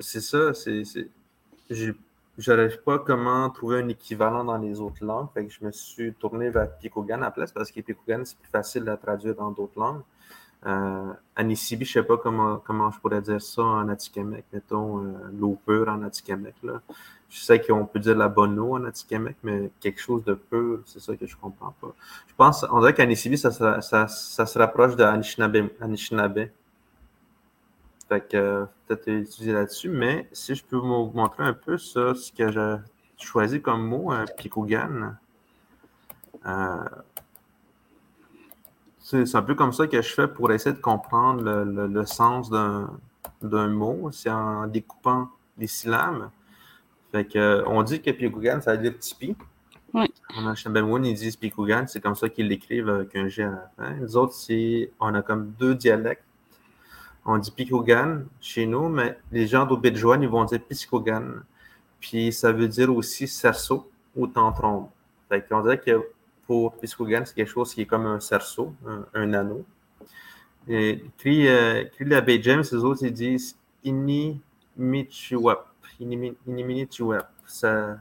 c'est 0.00 0.20
ça, 0.20 0.52
c'est. 0.52 0.82
Je 1.70 1.92
n'arrive 2.52 2.82
pas 2.82 2.98
comment 2.98 3.48
trouver 3.50 3.78
un 3.78 3.88
équivalent 3.88 4.42
dans 4.42 4.58
les 4.58 4.80
autres 4.80 5.04
langues, 5.04 5.28
fait 5.32 5.46
que 5.46 5.52
je 5.52 5.64
me 5.64 5.70
suis 5.70 6.12
tourné 6.14 6.50
vers 6.50 6.76
Pikogan 6.76 7.22
à 7.22 7.26
la 7.26 7.30
place 7.30 7.52
parce 7.52 7.70
que 7.70 7.80
Pikogan, 7.80 8.24
c'est 8.24 8.36
plus 8.36 8.50
facile 8.50 8.88
à 8.88 8.96
traduire 8.96 9.36
dans 9.36 9.52
d'autres 9.52 9.78
langues. 9.78 10.02
Euh, 10.66 11.12
je 11.38 11.42
ne 11.42 11.54
sais 11.84 12.02
pas 12.02 12.16
comment, 12.16 12.56
comment 12.58 12.90
je 12.90 12.98
pourrais 12.98 13.22
dire 13.22 13.40
ça 13.40 13.62
en 13.62 13.88
Atikamek, 13.88 14.44
mettons 14.52 14.98
euh, 14.98 15.12
l'eau 15.38 15.58
pure 15.64 15.88
en 15.88 16.02
Atikamek. 16.02 16.54
Je 17.28 17.40
sais 17.40 17.60
qu'on 17.60 17.86
peut 17.86 18.00
dire 18.00 18.16
la 18.16 18.28
bonne 18.28 18.58
eau 18.58 18.74
en 18.76 18.84
Atikamek, 18.84 19.36
mais 19.44 19.70
quelque 19.80 20.00
chose 20.00 20.24
de 20.24 20.34
pur, 20.34 20.80
c'est 20.86 21.00
ça 21.00 21.14
que 21.14 21.26
je 21.26 21.36
ne 21.36 21.40
comprends 21.40 21.74
pas. 21.80 21.94
Je 22.26 22.34
pense, 22.34 22.66
on 22.70 22.80
dirait 22.80 22.94
qu'Anisibi, 22.94 23.38
ça, 23.38 23.50
ça, 23.52 23.80
ça, 23.80 24.46
se 24.46 24.58
rapproche 24.58 24.96
de 24.96 25.04
Anishinaabe. 25.04 26.48
Fait 28.08 28.28
que 28.28 28.36
euh, 28.36 28.64
peut-être 28.86 29.08
étudier 29.08 29.52
là-dessus, 29.52 29.88
mais 29.88 30.28
si 30.32 30.54
je 30.54 30.64
peux 30.64 30.76
vous 30.76 31.10
montrer 31.14 31.44
un 31.44 31.54
peu 31.54 31.76
ça, 31.78 32.14
ce 32.14 32.32
que 32.32 32.50
j'ai 32.50 32.76
choisi 33.18 33.60
comme 33.60 33.86
mot, 33.86 34.10
un 34.10 34.24
Pikogan. 34.26 35.16
Euh, 36.46 36.84
c'est 39.08 39.36
un 39.36 39.42
peu 39.42 39.54
comme 39.54 39.72
ça 39.72 39.86
que 39.86 40.02
je 40.02 40.12
fais 40.12 40.26
pour 40.26 40.50
essayer 40.50 40.74
de 40.74 40.80
comprendre 40.80 41.40
le, 41.44 42.06
sens 42.06 42.50
d'un 42.50 43.68
mot, 43.68 44.10
c'est 44.10 44.30
en 44.30 44.66
découpant 44.66 45.28
les 45.58 45.68
syllabes. 45.68 46.28
Fait 47.12 47.24
que, 47.24 47.62
on 47.68 47.84
dit 47.84 48.02
que 48.02 48.10
Pikugan, 48.10 48.60
ça 48.60 48.74
veut 48.74 48.82
dire 48.82 48.98
tipi. 48.98 49.36
Oui. 49.94 50.12
On 50.36 50.48
a 50.48 50.54
ils 50.54 51.14
disent 51.14 51.36
Pikugan, 51.36 51.86
c'est 51.86 52.00
comme 52.00 52.16
ça 52.16 52.28
qu'ils 52.28 52.48
l'écrivent 52.48 52.88
avec 52.88 53.14
un 53.14 53.28
G 53.28 53.44
à 53.44 53.50
la 53.50 53.70
fin. 53.76 53.94
Les 53.94 54.16
autres, 54.16 54.34
on 54.98 55.14
a 55.14 55.22
comme 55.22 55.52
deux 55.56 55.76
dialectes. 55.76 56.24
On 57.24 57.38
dit 57.38 57.52
Pikugan 57.52 58.24
chez 58.40 58.66
nous, 58.66 58.88
mais 58.88 59.18
les 59.30 59.46
gens 59.46 59.66
d'Obidjoan, 59.66 60.20
ils 60.20 60.28
vont 60.28 60.44
dire 60.44 60.60
Piscogan. 60.60 61.44
Puis 62.00 62.32
ça 62.32 62.50
veut 62.50 62.68
dire 62.68 62.92
aussi 62.92 63.28
cerceau 63.28 63.88
ou 64.16 64.26
tantron. 64.26 64.88
Fait 65.28 65.46
qu'on 65.46 65.62
dirait 65.62 65.78
que 65.78 66.04
pour 66.46 66.76
Piscogan, 66.76 67.24
c'est 67.26 67.34
quelque 67.34 67.50
chose 67.50 67.74
qui 67.74 67.82
est 67.82 67.86
comme 67.86 68.06
un 68.06 68.20
cerceau, 68.20 68.74
un, 69.14 69.32
anneau. 69.32 69.64
Et 70.68 71.04
crie, 71.18 71.48
euh, 71.48 71.84
l'abbé 72.00 72.40
James, 72.42 72.64
les 72.70 72.78
autres, 72.78 73.04
ils 73.04 73.12
disent 73.12 73.56
Inni 73.84 74.40
Michuap. 74.76 75.66
Ça 77.46 77.98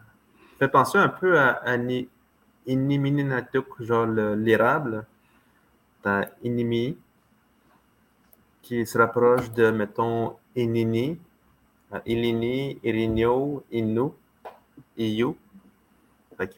fait 0.59 0.67
penser 0.67 0.97
un 0.97 1.09
peu 1.09 1.39
à, 1.39 1.61
à 1.63 1.77
genre 3.79 4.05
l'érable. 4.05 5.05
T'as 6.01 6.25
Inimi, 6.43 6.97
qui 8.61 8.85
se 8.85 8.97
rapproche 8.97 9.51
de, 9.53 9.71
mettons, 9.71 10.35
Inini, 10.55 11.19
Ilini, 12.05 12.79
Irinio, 12.83 13.63
Inu, 13.71 14.11
Iyu. 14.97 15.35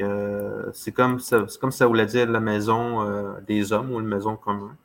Euh, 0.01 0.71
c'est 0.73 0.91
comme 0.91 1.19
ça, 1.19 1.87
voulait 1.87 2.05
dire 2.05 2.29
la 2.29 2.39
maison 2.39 3.01
euh, 3.01 3.39
des 3.47 3.71
hommes 3.71 3.91
ou 3.91 3.99
la 3.99 4.05
maison 4.05 4.35
commune. 4.35 4.75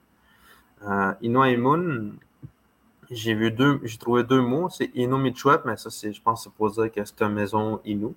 Euh, 0.87 1.13
Inu 1.23 2.13
j'ai 3.11 3.35
vu 3.35 3.51
deux, 3.51 3.79
j'ai 3.85 3.99
trouvé 3.99 4.25
deux 4.25 4.41
mots, 4.41 4.71
c'est 4.71 4.91
Inu 4.95 5.33
mais 5.65 5.77
ça 5.77 5.91
c'est, 5.91 6.13
je 6.13 6.23
pense, 6.23 6.45
c'est 6.45 6.53
pour 6.53 6.71
dire 6.71 6.91
que 6.91 7.05
c'est 7.05 7.21
une 7.23 7.35
maison 7.35 7.81
Inu. 7.85 8.15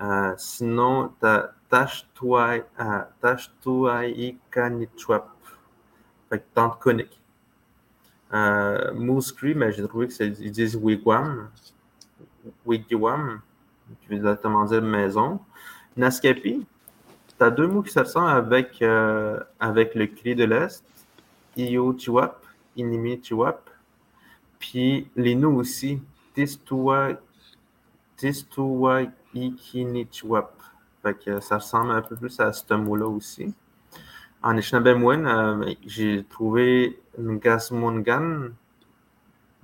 Euh, 0.00 0.34
sinon, 0.36 1.12
t'as 1.20 1.50
Tashtuai, 1.70 2.64
Tashtuaika 3.20 4.70
Nichuap. 4.70 5.30
Fait 6.28 6.38
que 6.38 6.44
tente 6.54 6.78
conique. 6.80 7.20
Euh, 8.32 8.92
Moose 8.94 9.34
mais 9.42 9.72
j'ai 9.72 9.86
trouvé 9.86 10.08
qu'ils 10.08 10.50
disent 10.50 10.76
Wigwam. 10.76 11.48
Wigwam, 12.64 13.40
qui 14.00 14.08
veut 14.08 14.16
exactement 14.16 14.64
dire 14.64 14.82
maison. 14.82 15.40
Naskapi, 15.96 16.66
tu 17.38 17.44
as 17.44 17.50
deux 17.50 17.66
mots 17.66 17.82
qui 17.82 17.92
se 17.92 18.00
ressemblent 18.00 18.30
avec, 18.30 18.82
euh, 18.82 19.40
avec 19.58 19.94
le 19.94 20.06
cri 20.06 20.34
de 20.34 20.44
l'Est. 20.44 20.84
Iyo 21.56 21.96
Chiwap, 21.98 22.44
Inimi 22.76 23.20
Chiwap. 23.22 23.70
Puis 24.58 25.08
les 25.16 25.34
nous 25.34 25.56
aussi. 25.56 26.02
Tistua, 26.34 27.18
Ikini 29.34 30.06
Chiwap. 30.10 30.52
Fait 31.02 31.14
que 31.14 31.40
ça 31.40 31.56
ressemble 31.56 31.92
un 31.92 32.02
peu 32.02 32.16
plus 32.16 32.38
à 32.40 32.52
ce 32.52 32.74
mot-là 32.74 33.06
aussi. 33.06 33.54
En 34.42 34.50
Anishinaabe 34.50 34.86
euh, 34.86 35.74
j'ai 35.86 36.24
trouvé 36.24 37.00
Ngasmungan. 37.18 38.50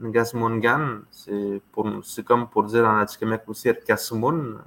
Ngasmungan, 0.00 1.02
c'est 1.10 1.60
comme 2.24 2.48
pour 2.48 2.64
dire 2.64 2.84
en 2.86 2.96
Atikamekw 2.98 3.48
aussi 3.50 3.70
Kasmun, 3.86 4.58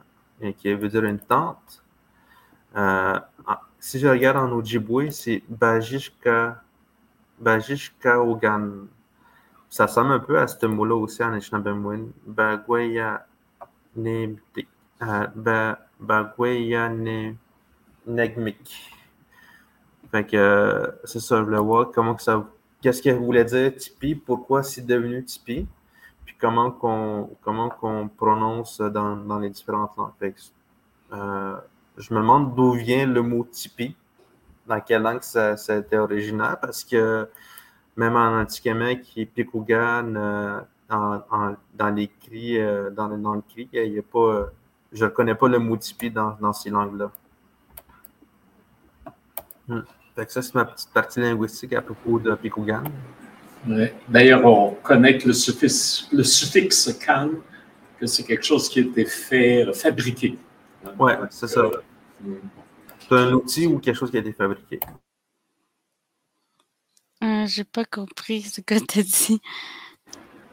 qui 0.58 0.74
veut 0.74 0.90
dire 0.90 1.04
une 1.04 1.20
tente. 1.20 1.84
Euh, 2.76 3.20
si 3.80 4.00
je 4.00 4.08
regarde 4.08 4.38
en 4.38 4.52
Ojibwe, 4.52 5.12
c'est 5.12 5.44
Bajishka, 5.48 6.62
Bajishka 7.40 8.22
Ogan. 8.22 8.88
Ça 9.70 9.86
ressemble 9.86 10.14
un 10.14 10.20
peu 10.20 10.40
à 10.40 10.48
ce 10.48 10.66
mot-là 10.66 10.96
aussi 10.96 11.24
en 11.24 11.34
Anishinaabe 11.34 12.10
Bagwaya 12.26 13.28
ne, 13.96 14.36
euh. 14.58 15.76
Fait 20.12 20.26
que 20.26 20.38
euh, 20.38 20.88
c'est 21.04 21.20
ça, 21.20 21.38
je 21.38 21.44
voulais 21.44 21.60
voir 21.60 21.92
comment 21.92 22.16
que 22.16 22.22
ça. 22.22 22.46
Qu'est-ce 22.82 23.02
qu'elle 23.02 23.18
voulait 23.18 23.46
dire 23.46 23.76
Tipeee, 23.76 24.16
pourquoi 24.16 24.64
c'est 24.64 24.86
devenu 24.86 25.24
Tipeee, 25.24 25.68
puis 26.26 26.36
comment 26.40 26.72
qu'on 26.72 27.30
comment 27.42 27.70
qu'on 27.70 28.08
prononce 28.08 28.82
dans, 28.82 29.16
dans, 29.16 29.40
les 29.40 29.50
différentes 29.50 29.96
langues. 29.98 30.12
Fait 30.20 30.36
euh, 31.14 31.56
je 31.98 32.14
me 32.14 32.20
demande 32.20 32.56
d'où 32.56 32.74
vient 32.74 33.06
le 33.06 33.22
mot 33.22 33.46
Tipeee, 33.46 33.96
dans 34.68 34.82
quelle 34.82 35.04
langue 35.04 35.22
ça, 35.22 35.56
ça 35.58 35.74
a 35.74 35.78
été 35.78 35.98
originaire, 35.98 36.58
parce 36.60 36.84
que 36.84 37.30
même 37.96 38.16
en 38.16 38.42
Antiquement, 38.42 38.96
qui 38.96 39.22
est 39.22 39.26
Pikougan, 39.26 40.16
euh, 40.16 40.62
dans 40.90 41.90
les 41.96 42.08
cris, 42.08 42.60
euh, 42.60 42.90
dans, 42.90 43.08
le 43.08 43.42
cri, 43.42 43.70
il 43.72 43.94
y 43.94 44.00
a 44.00 44.02
pas, 44.02 44.50
je 44.92 45.06
ne 45.06 45.10
connais 45.10 45.36
pas 45.36 45.48
le 45.48 45.60
mot 45.60 45.78
Tipeee 45.78 46.12
dans, 46.12 46.36
dans 46.42 46.54
ces 46.54 46.70
langues-là. 46.70 47.12
Hmm 49.68 49.82
ça, 50.28 50.42
c'est 50.42 50.56
ma 50.56 50.66
petite 50.66 50.92
partie 50.92 51.20
linguistique 51.20 51.74
à 51.74 51.82
propos 51.82 52.20
de 52.20 52.34
D'ailleurs, 54.08 54.46
on 54.46 54.72
connaît 54.84 55.18
que 55.18 55.28
le 55.28 55.34
suffixe, 55.34 56.08
le 56.12 56.24
suffixe 56.24 56.98
can, 57.06 57.32
que 58.00 58.06
c'est 58.06 58.24
quelque 58.24 58.46
chose 58.46 58.70
qui 58.70 58.80
a 58.80 58.82
été 58.84 59.06
fait, 59.06 59.66
euh, 59.66 59.74
fabriqué. 59.74 60.38
Oui, 61.00 61.12
c'est 61.30 61.48
ça. 61.48 61.64
C'est 63.00 63.16
un 63.16 63.34
outil 63.34 63.68
ou 63.68 63.80
quelque 63.80 63.98
chose 63.98 64.12
qui 64.12 64.18
a 64.18 64.20
été 64.20 64.34
fabriqué. 64.34 64.80
Euh, 67.24 67.46
J'ai 67.48 67.64
pas 67.64 67.86
compris 67.86 68.42
ce 68.42 68.62
que 68.62 68.76
tu 68.76 69.00
as 69.00 69.04
dit. 69.04 69.42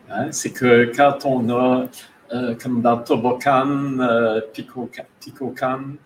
Hein, 0.09 0.31
c'est 0.31 0.53
que 0.53 0.93
quand 0.95 1.25
on 1.25 1.49
a, 1.51 1.89
euh, 2.33 2.55
comme 2.55 2.83
dans 2.83 2.99
Tobocan, 2.99 3.99
euh, 4.01 4.41
Picocan, 4.53 5.97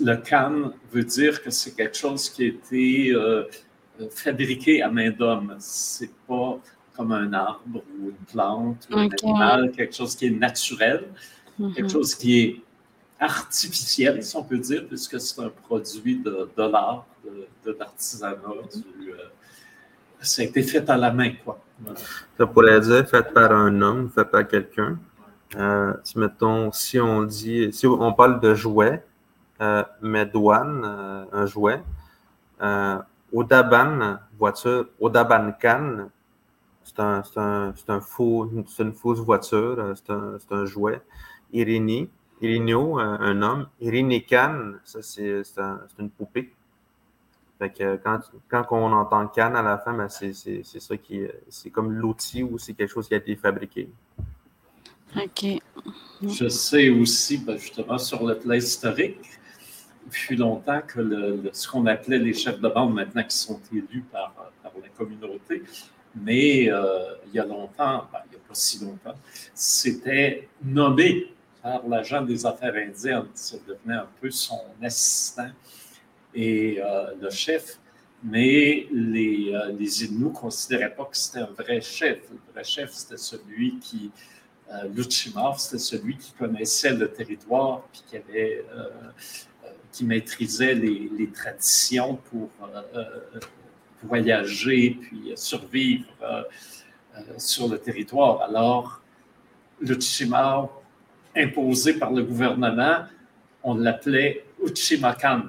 le 0.00 0.16
can 0.16 0.72
veut 0.92 1.04
dire 1.04 1.42
que 1.42 1.50
c'est 1.50 1.74
quelque 1.74 1.96
chose 1.96 2.30
qui 2.30 2.44
a 2.44 2.46
été 2.46 3.10
euh, 3.10 3.44
fabriqué 4.10 4.82
à 4.82 4.90
main 4.90 5.10
d'homme. 5.10 5.56
C'est 5.58 6.12
pas 6.26 6.58
comme 6.96 7.12
un 7.12 7.32
arbre 7.32 7.82
ou 7.98 8.08
une 8.08 8.26
plante 8.32 8.88
ou 8.90 8.96
un 8.96 9.08
animal, 9.08 9.72
quelque 9.72 9.94
chose 9.94 10.16
qui 10.16 10.26
est 10.26 10.30
naturel, 10.30 11.08
mm-hmm. 11.60 11.74
quelque 11.74 11.90
chose 11.90 12.14
qui 12.14 12.40
est 12.40 12.60
artificiel, 13.18 14.22
si 14.22 14.36
on 14.36 14.42
peut 14.42 14.58
dire, 14.58 14.86
puisque 14.86 15.20
c'est 15.20 15.40
un 15.40 15.48
produit 15.48 16.18
de, 16.18 16.48
de 16.56 16.62
l'art, 16.62 17.06
de, 17.24 17.76
l'artisanat. 17.78 18.36
Euh, 18.44 19.12
ça 20.20 20.42
a 20.42 20.44
été 20.44 20.62
fait 20.62 20.88
à 20.88 20.96
la 20.96 21.12
main, 21.12 21.32
quoi. 21.44 21.62
Ça 22.38 22.46
pourrait 22.46 22.80
dire 22.80 23.08
fait 23.08 23.32
par 23.32 23.52
un 23.52 23.80
homme, 23.82 24.10
fait 24.14 24.24
par 24.24 24.46
quelqu'un. 24.46 24.98
Euh, 25.56 25.92
mettons, 26.16 26.72
si 26.72 26.98
on 26.98 27.22
dit, 27.22 27.72
si 27.72 27.86
on 27.86 28.12
parle 28.12 28.40
de 28.40 28.54
jouets, 28.54 29.04
euh, 29.60 29.82
Medwan, 30.02 30.82
euh, 30.84 31.24
un 31.32 31.46
jouet. 31.46 31.82
Euh, 33.36 33.40
Odaban, 33.40 34.18
voiture. 34.38 34.86
Odaban 35.00 35.52
Kan, 35.60 36.08
c'est 36.82 37.00
un, 37.00 37.22
un, 37.36 37.74
un 37.88 38.00
faux, 38.00 38.50
une 38.78 38.92
fausse 38.92 39.18
voiture, 39.20 39.94
c'est 39.94 40.10
un, 40.10 40.38
un, 40.50 40.64
jouet. 40.64 41.00
Irini, 41.52 42.08
Irinio, 42.40 42.98
un 42.98 43.42
homme. 43.42 43.68
Irinikan, 43.80 44.74
ça 44.84 45.02
c'est 45.02 45.42
une 45.98 46.10
poupée. 46.10 46.52
Fait 47.58 47.70
que 47.70 47.96
quand, 47.96 48.20
quand 48.48 48.66
on 48.70 48.92
entend 48.92 49.28
can 49.28 49.54
à 49.54 49.62
la 49.62 49.78
fin, 49.78 49.94
ben 49.94 50.08
c'est 50.08 50.34
ça 50.34 50.96
qui 50.96 51.22
c'est 51.48 51.70
comme 51.70 51.92
l'outil 51.92 52.42
ou 52.42 52.58
c'est 52.58 52.74
quelque 52.74 52.90
chose 52.92 53.08
qui 53.08 53.14
a 53.14 53.18
été 53.18 53.34
fabriqué. 53.36 53.88
OK. 55.16 55.62
Je 56.22 56.48
sais 56.48 56.90
aussi, 56.90 57.38
ben, 57.38 57.56
justement, 57.56 57.96
sur 57.96 58.26
le 58.26 58.38
plan 58.38 58.54
historique, 58.54 59.18
fut 60.10 60.36
longtemps 60.36 60.80
que 60.86 61.42
ce 61.52 61.68
qu'on 61.68 61.86
appelait 61.86 62.18
les 62.18 62.34
chefs 62.34 62.60
de 62.60 62.68
bande, 62.68 62.94
maintenant 62.94 63.24
qui 63.24 63.36
sont 63.36 63.60
élus 63.72 64.04
par, 64.10 64.34
la 64.64 64.88
communauté, 64.90 65.62
mais 66.14 66.70
euh, 66.70 67.14
il 67.26 67.34
y 67.34 67.38
a 67.38 67.44
longtemps, 67.44 68.06
ben, 68.12 68.20
il 68.26 68.30
n'y 68.30 68.36
a 68.36 68.48
pas 68.48 68.54
si 68.54 68.84
longtemps, 68.84 69.14
c'était 69.54 70.48
nommé 70.62 71.32
par 71.62 71.86
l'agent 71.88 72.22
des 72.22 72.46
affaires 72.46 72.74
indiennes. 72.74 73.28
Ça 73.34 73.56
devenait 73.66 73.98
un 73.98 74.08
peu 74.20 74.30
son 74.30 74.60
assistant 74.82 75.50
et 76.34 76.80
euh, 76.80 77.14
le 77.20 77.30
chef. 77.30 77.78
Mais 78.22 78.86
les, 78.92 79.52
euh, 79.52 79.72
Inuits 79.72 80.10
ne 80.12 80.28
considéraient 80.28 80.94
pas 80.94 81.04
que 81.04 81.16
c'était 81.16 81.40
un 81.40 81.50
vrai 81.58 81.80
chef. 81.80 82.18
Le 82.30 82.52
vrai 82.52 82.64
chef, 82.64 82.92
c'était 82.92 83.16
celui 83.16 83.78
qui, 83.78 84.10
euh, 84.72 85.02
c'était 85.58 85.78
celui 85.78 86.16
qui 86.16 86.32
connaissait 86.32 86.94
le 86.94 87.10
territoire 87.10 87.82
puis 87.92 88.02
qui 88.06 88.16
avait 88.16 88.64
qui 89.96 90.04
maîtrisait 90.04 90.74
les, 90.74 91.30
traditions 91.34 92.16
pour, 92.28 92.50
euh, 92.62 92.82
euh, 92.96 93.40
voyager 94.02 94.98
puis 95.00 95.32
survivre 95.36 96.04
euh, 96.22 96.42
sur 97.38 97.66
le 97.66 97.78
territoire. 97.78 98.42
Alors, 98.42 99.00
le 99.80 99.96
imposé 101.34 101.94
par 101.94 102.12
le 102.12 102.22
gouvernement, 102.24 103.06
on 103.62 103.74
l'appelait 103.76 104.44
Uchimakan, 104.62 105.44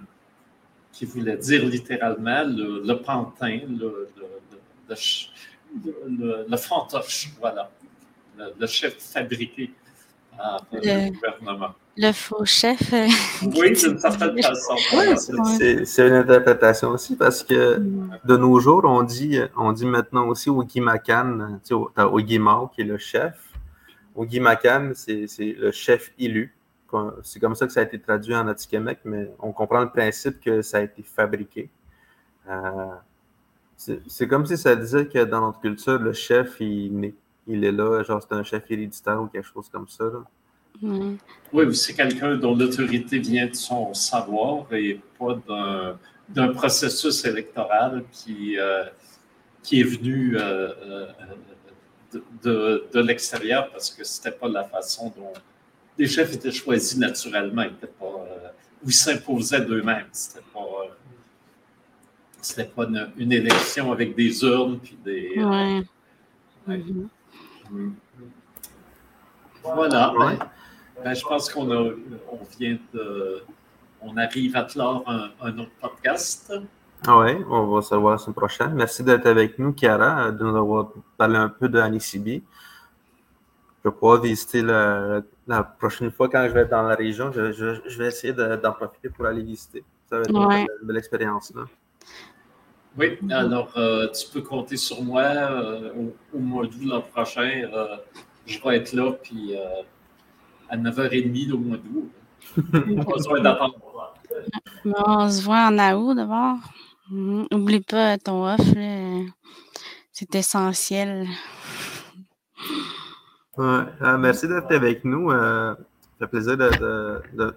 qui 0.93 1.03
voulait 1.03 1.35
dire 1.35 1.65
littéralement 1.65 2.43
le, 2.45 2.93
pantin, 2.93 3.59
le, 3.67 4.09
le, 6.49 6.57
fantoche, 6.57 7.31
voilà, 7.37 7.69
le, 8.37 8.67
chef 8.67 8.97
fabriqué 8.97 9.71
par 10.37 10.65
le 10.71 11.09
gouvernement. 11.09 11.75
Le 11.99 12.11
faux 12.11 12.45
chef. 12.45 12.93
Euh, 12.93 13.07
oui, 13.55 13.71
d'une 13.73 13.97
certaine 13.97 14.39
façon. 14.41 14.75
c'est 15.83 16.07
une 16.07 16.13
interprétation 16.13 16.89
aussi 16.89 17.15
parce 17.15 17.43
que 17.43 17.79
de 18.23 18.37
nos 18.37 18.59
jours, 18.59 18.83
on 18.85 19.01
dit, 19.01 19.39
on 19.55 19.71
dit 19.71 19.85
maintenant 19.85 20.27
aussi 20.27 20.51
Ogimakan, 20.51 21.59
tu 21.63 21.75
sais, 21.75 22.01
Ogimao 22.03 22.67
qui 22.67 22.81
est 22.81 22.83
le 22.83 22.99
chef. 22.99 23.33
Ogimakan, 24.15 24.91
c'est 24.93 25.27
le 25.39 25.71
chef 25.71 26.11
élu. 26.19 26.53
C'est 27.23 27.39
comme 27.39 27.55
ça 27.55 27.65
que 27.65 27.73
ça 27.73 27.79
a 27.79 27.83
été 27.83 27.99
traduit 27.99 28.35
en 28.35 28.47
Atikamek, 28.47 28.99
mais 29.03 29.31
on 29.39 29.51
comprend 29.51 29.81
le 29.81 29.89
principe 29.89 30.39
que 30.39 30.61
ça 30.61 30.77
a 30.77 30.81
été 30.81 31.01
fabriqué. 31.01 31.69
Euh, 32.47 32.93
C'est 33.75 34.27
comme 34.27 34.45
si 34.45 34.57
ça 34.57 34.75
disait 34.75 35.07
que 35.07 35.23
dans 35.23 35.41
notre 35.41 35.59
culture, 35.59 35.99
le 35.99 36.13
chef, 36.13 36.57
il, 36.59 37.13
il 37.47 37.63
est 37.65 37.71
là, 37.71 38.03
genre 38.03 38.21
c'est 38.21 38.35
un 38.35 38.43
chef 38.43 38.69
héréditaire 38.69 39.21
ou 39.21 39.27
quelque 39.27 39.47
chose 39.47 39.69
comme 39.69 39.87
ça. 39.87 40.05
Oui, 40.82 41.75
c'est 41.75 41.93
quelqu'un 41.93 42.36
dont 42.36 42.55
l'autorité 42.55 43.19
vient 43.19 43.47
de 43.47 43.55
son 43.55 43.93
savoir 43.93 44.71
et 44.73 44.99
pas 45.17 45.39
d'un 46.30 46.47
processus 46.49 47.23
électoral 47.25 48.03
qui, 48.11 48.59
euh, 48.59 48.86
qui 49.63 49.80
est 49.80 49.84
venu 49.84 50.38
euh, 50.38 50.71
euh, 50.82 51.07
de, 52.43 52.88
de, 52.93 52.99
l'extérieur 52.99 53.69
parce 53.71 53.91
que 53.91 54.03
c'était 54.03 54.32
pas 54.32 54.47
la 54.47 54.65
façon 54.65 55.13
dont 55.17 55.34
les 55.97 56.07
chefs 56.07 56.34
étaient 56.34 56.51
choisis 56.51 56.97
naturellement. 56.97 57.63
Ils 57.63 57.88
pas, 57.88 58.25
ou 58.84 58.91
s'imposaient 58.91 59.61
d'eux-mêmes. 59.61 60.07
C'était 60.11 60.45
pas, 60.53 60.97
c'était 62.41 62.65
pas 62.65 62.86
une, 63.17 63.32
élection 63.32 63.91
avec 63.91 64.15
des 64.15 64.43
urnes 64.43 64.80
puis 64.80 64.97
des. 65.03 65.32
Ouais. 65.38 65.82
Mm-hmm. 66.67 67.07
Mm. 67.71 67.93
Voilà. 69.63 70.13
Ben, 71.03 71.13
je 71.13 71.23
pense 71.23 71.49
qu'on 71.51 71.69
on 71.69 72.39
vient 72.59 72.77
de. 72.93 73.43
On 74.01 74.15
arrive 74.17 74.55
à 74.55 74.63
clore 74.63 75.03
un, 75.41 75.57
autre 75.57 75.71
podcast. 75.81 76.53
Ah 77.05 77.19
oui, 77.19 77.31
on 77.49 77.67
va 77.67 77.81
se 77.81 77.95
voir 77.95 78.13
la 78.13 78.17
semaine 78.17 78.35
prochaine. 78.35 78.73
Merci 78.73 79.03
d'être 79.03 79.25
avec 79.25 79.57
nous, 79.59 79.73
Chiara, 79.73 80.31
de 80.31 80.43
nous 80.43 80.55
avoir 80.55 80.91
parlé 81.17 81.35
un 81.35 81.49
peu 81.49 81.67
de 81.67 81.79
Anisibi. 81.79 82.43
Je 83.83 83.89
vais 83.89 83.93
pouvoir 83.93 84.21
visiter 84.21 84.61
la, 84.61 85.63
prochaine 85.79 86.11
fois 86.11 86.29
quand 86.29 86.45
je 86.47 86.53
vais 86.53 86.61
être 86.61 86.71
dans 86.71 86.83
la 86.83 86.95
région. 86.95 87.31
Je, 87.31 87.97
vais 87.97 88.07
essayer 88.07 88.33
d'en 88.33 88.71
profiter 88.71 89.09
pour 89.09 89.25
aller 89.25 89.43
visiter. 89.43 89.83
Ça 90.09 90.17
va 90.17 90.23
être 90.23 90.31
une, 90.31 90.87
belle, 90.87 90.97
expérience. 90.97 91.53
Là. 91.55 91.63
Oui, 92.97 93.19
alors 93.29 93.71
euh, 93.77 94.07
tu 94.09 94.27
peux 94.31 94.41
compter 94.41 94.77
sur 94.77 95.03
moi 95.03 95.21
euh, 95.21 95.91
au, 96.33 96.39
mois 96.39 96.65
d'août 96.65 96.83
l'an 96.83 97.01
prochain. 97.01 97.69
Euh, 97.71 97.97
je 98.45 98.59
vais 98.61 98.77
être 98.77 98.93
là, 98.93 99.11
puis 99.11 99.55
à 100.70 100.78
9h30 100.78 101.51
au 101.51 101.57
mois 101.57 101.78
d'août. 101.78 102.11
Pas 103.05 103.13
besoin 103.13 103.41
d'attendre. 103.41 103.76
on 104.86 105.30
se 105.30 105.43
voit 105.43 105.68
en 105.68 105.78
août 105.95 106.15
d'abord. 106.15 106.57
N'oublie 107.09 107.80
pas 107.80 108.18
ton 108.18 108.45
off, 108.45 108.59
c'est 110.11 110.36
essentiel. 110.36 111.28
Ouais, 113.57 113.84
merci 114.20 114.47
d'être 114.47 114.72
avec 114.74 115.05
nous. 115.05 115.32
ça 115.32 115.78
fait 116.20 116.28
plaisir 116.28 116.57
de, 116.57 116.70
de, 117.34 117.55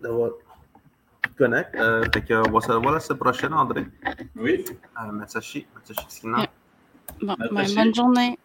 d'avoir 0.00 0.30
connect. 1.36 1.74
Euh, 1.74 2.04
fait 2.12 2.22
que, 2.22 2.34
on 2.34 2.52
va 2.52 2.60
se 2.60 2.72
voir 2.72 2.94
la 2.94 3.00
semaine 3.00 3.18
prochaine, 3.18 3.52
André. 3.52 3.86
Oui. 4.36 4.64
Euh, 5.00 5.12
Matsashi. 5.12 5.66
Bon, 7.22 7.36
ben, 7.52 7.74
bonne 7.74 7.94
journée. 7.94 8.38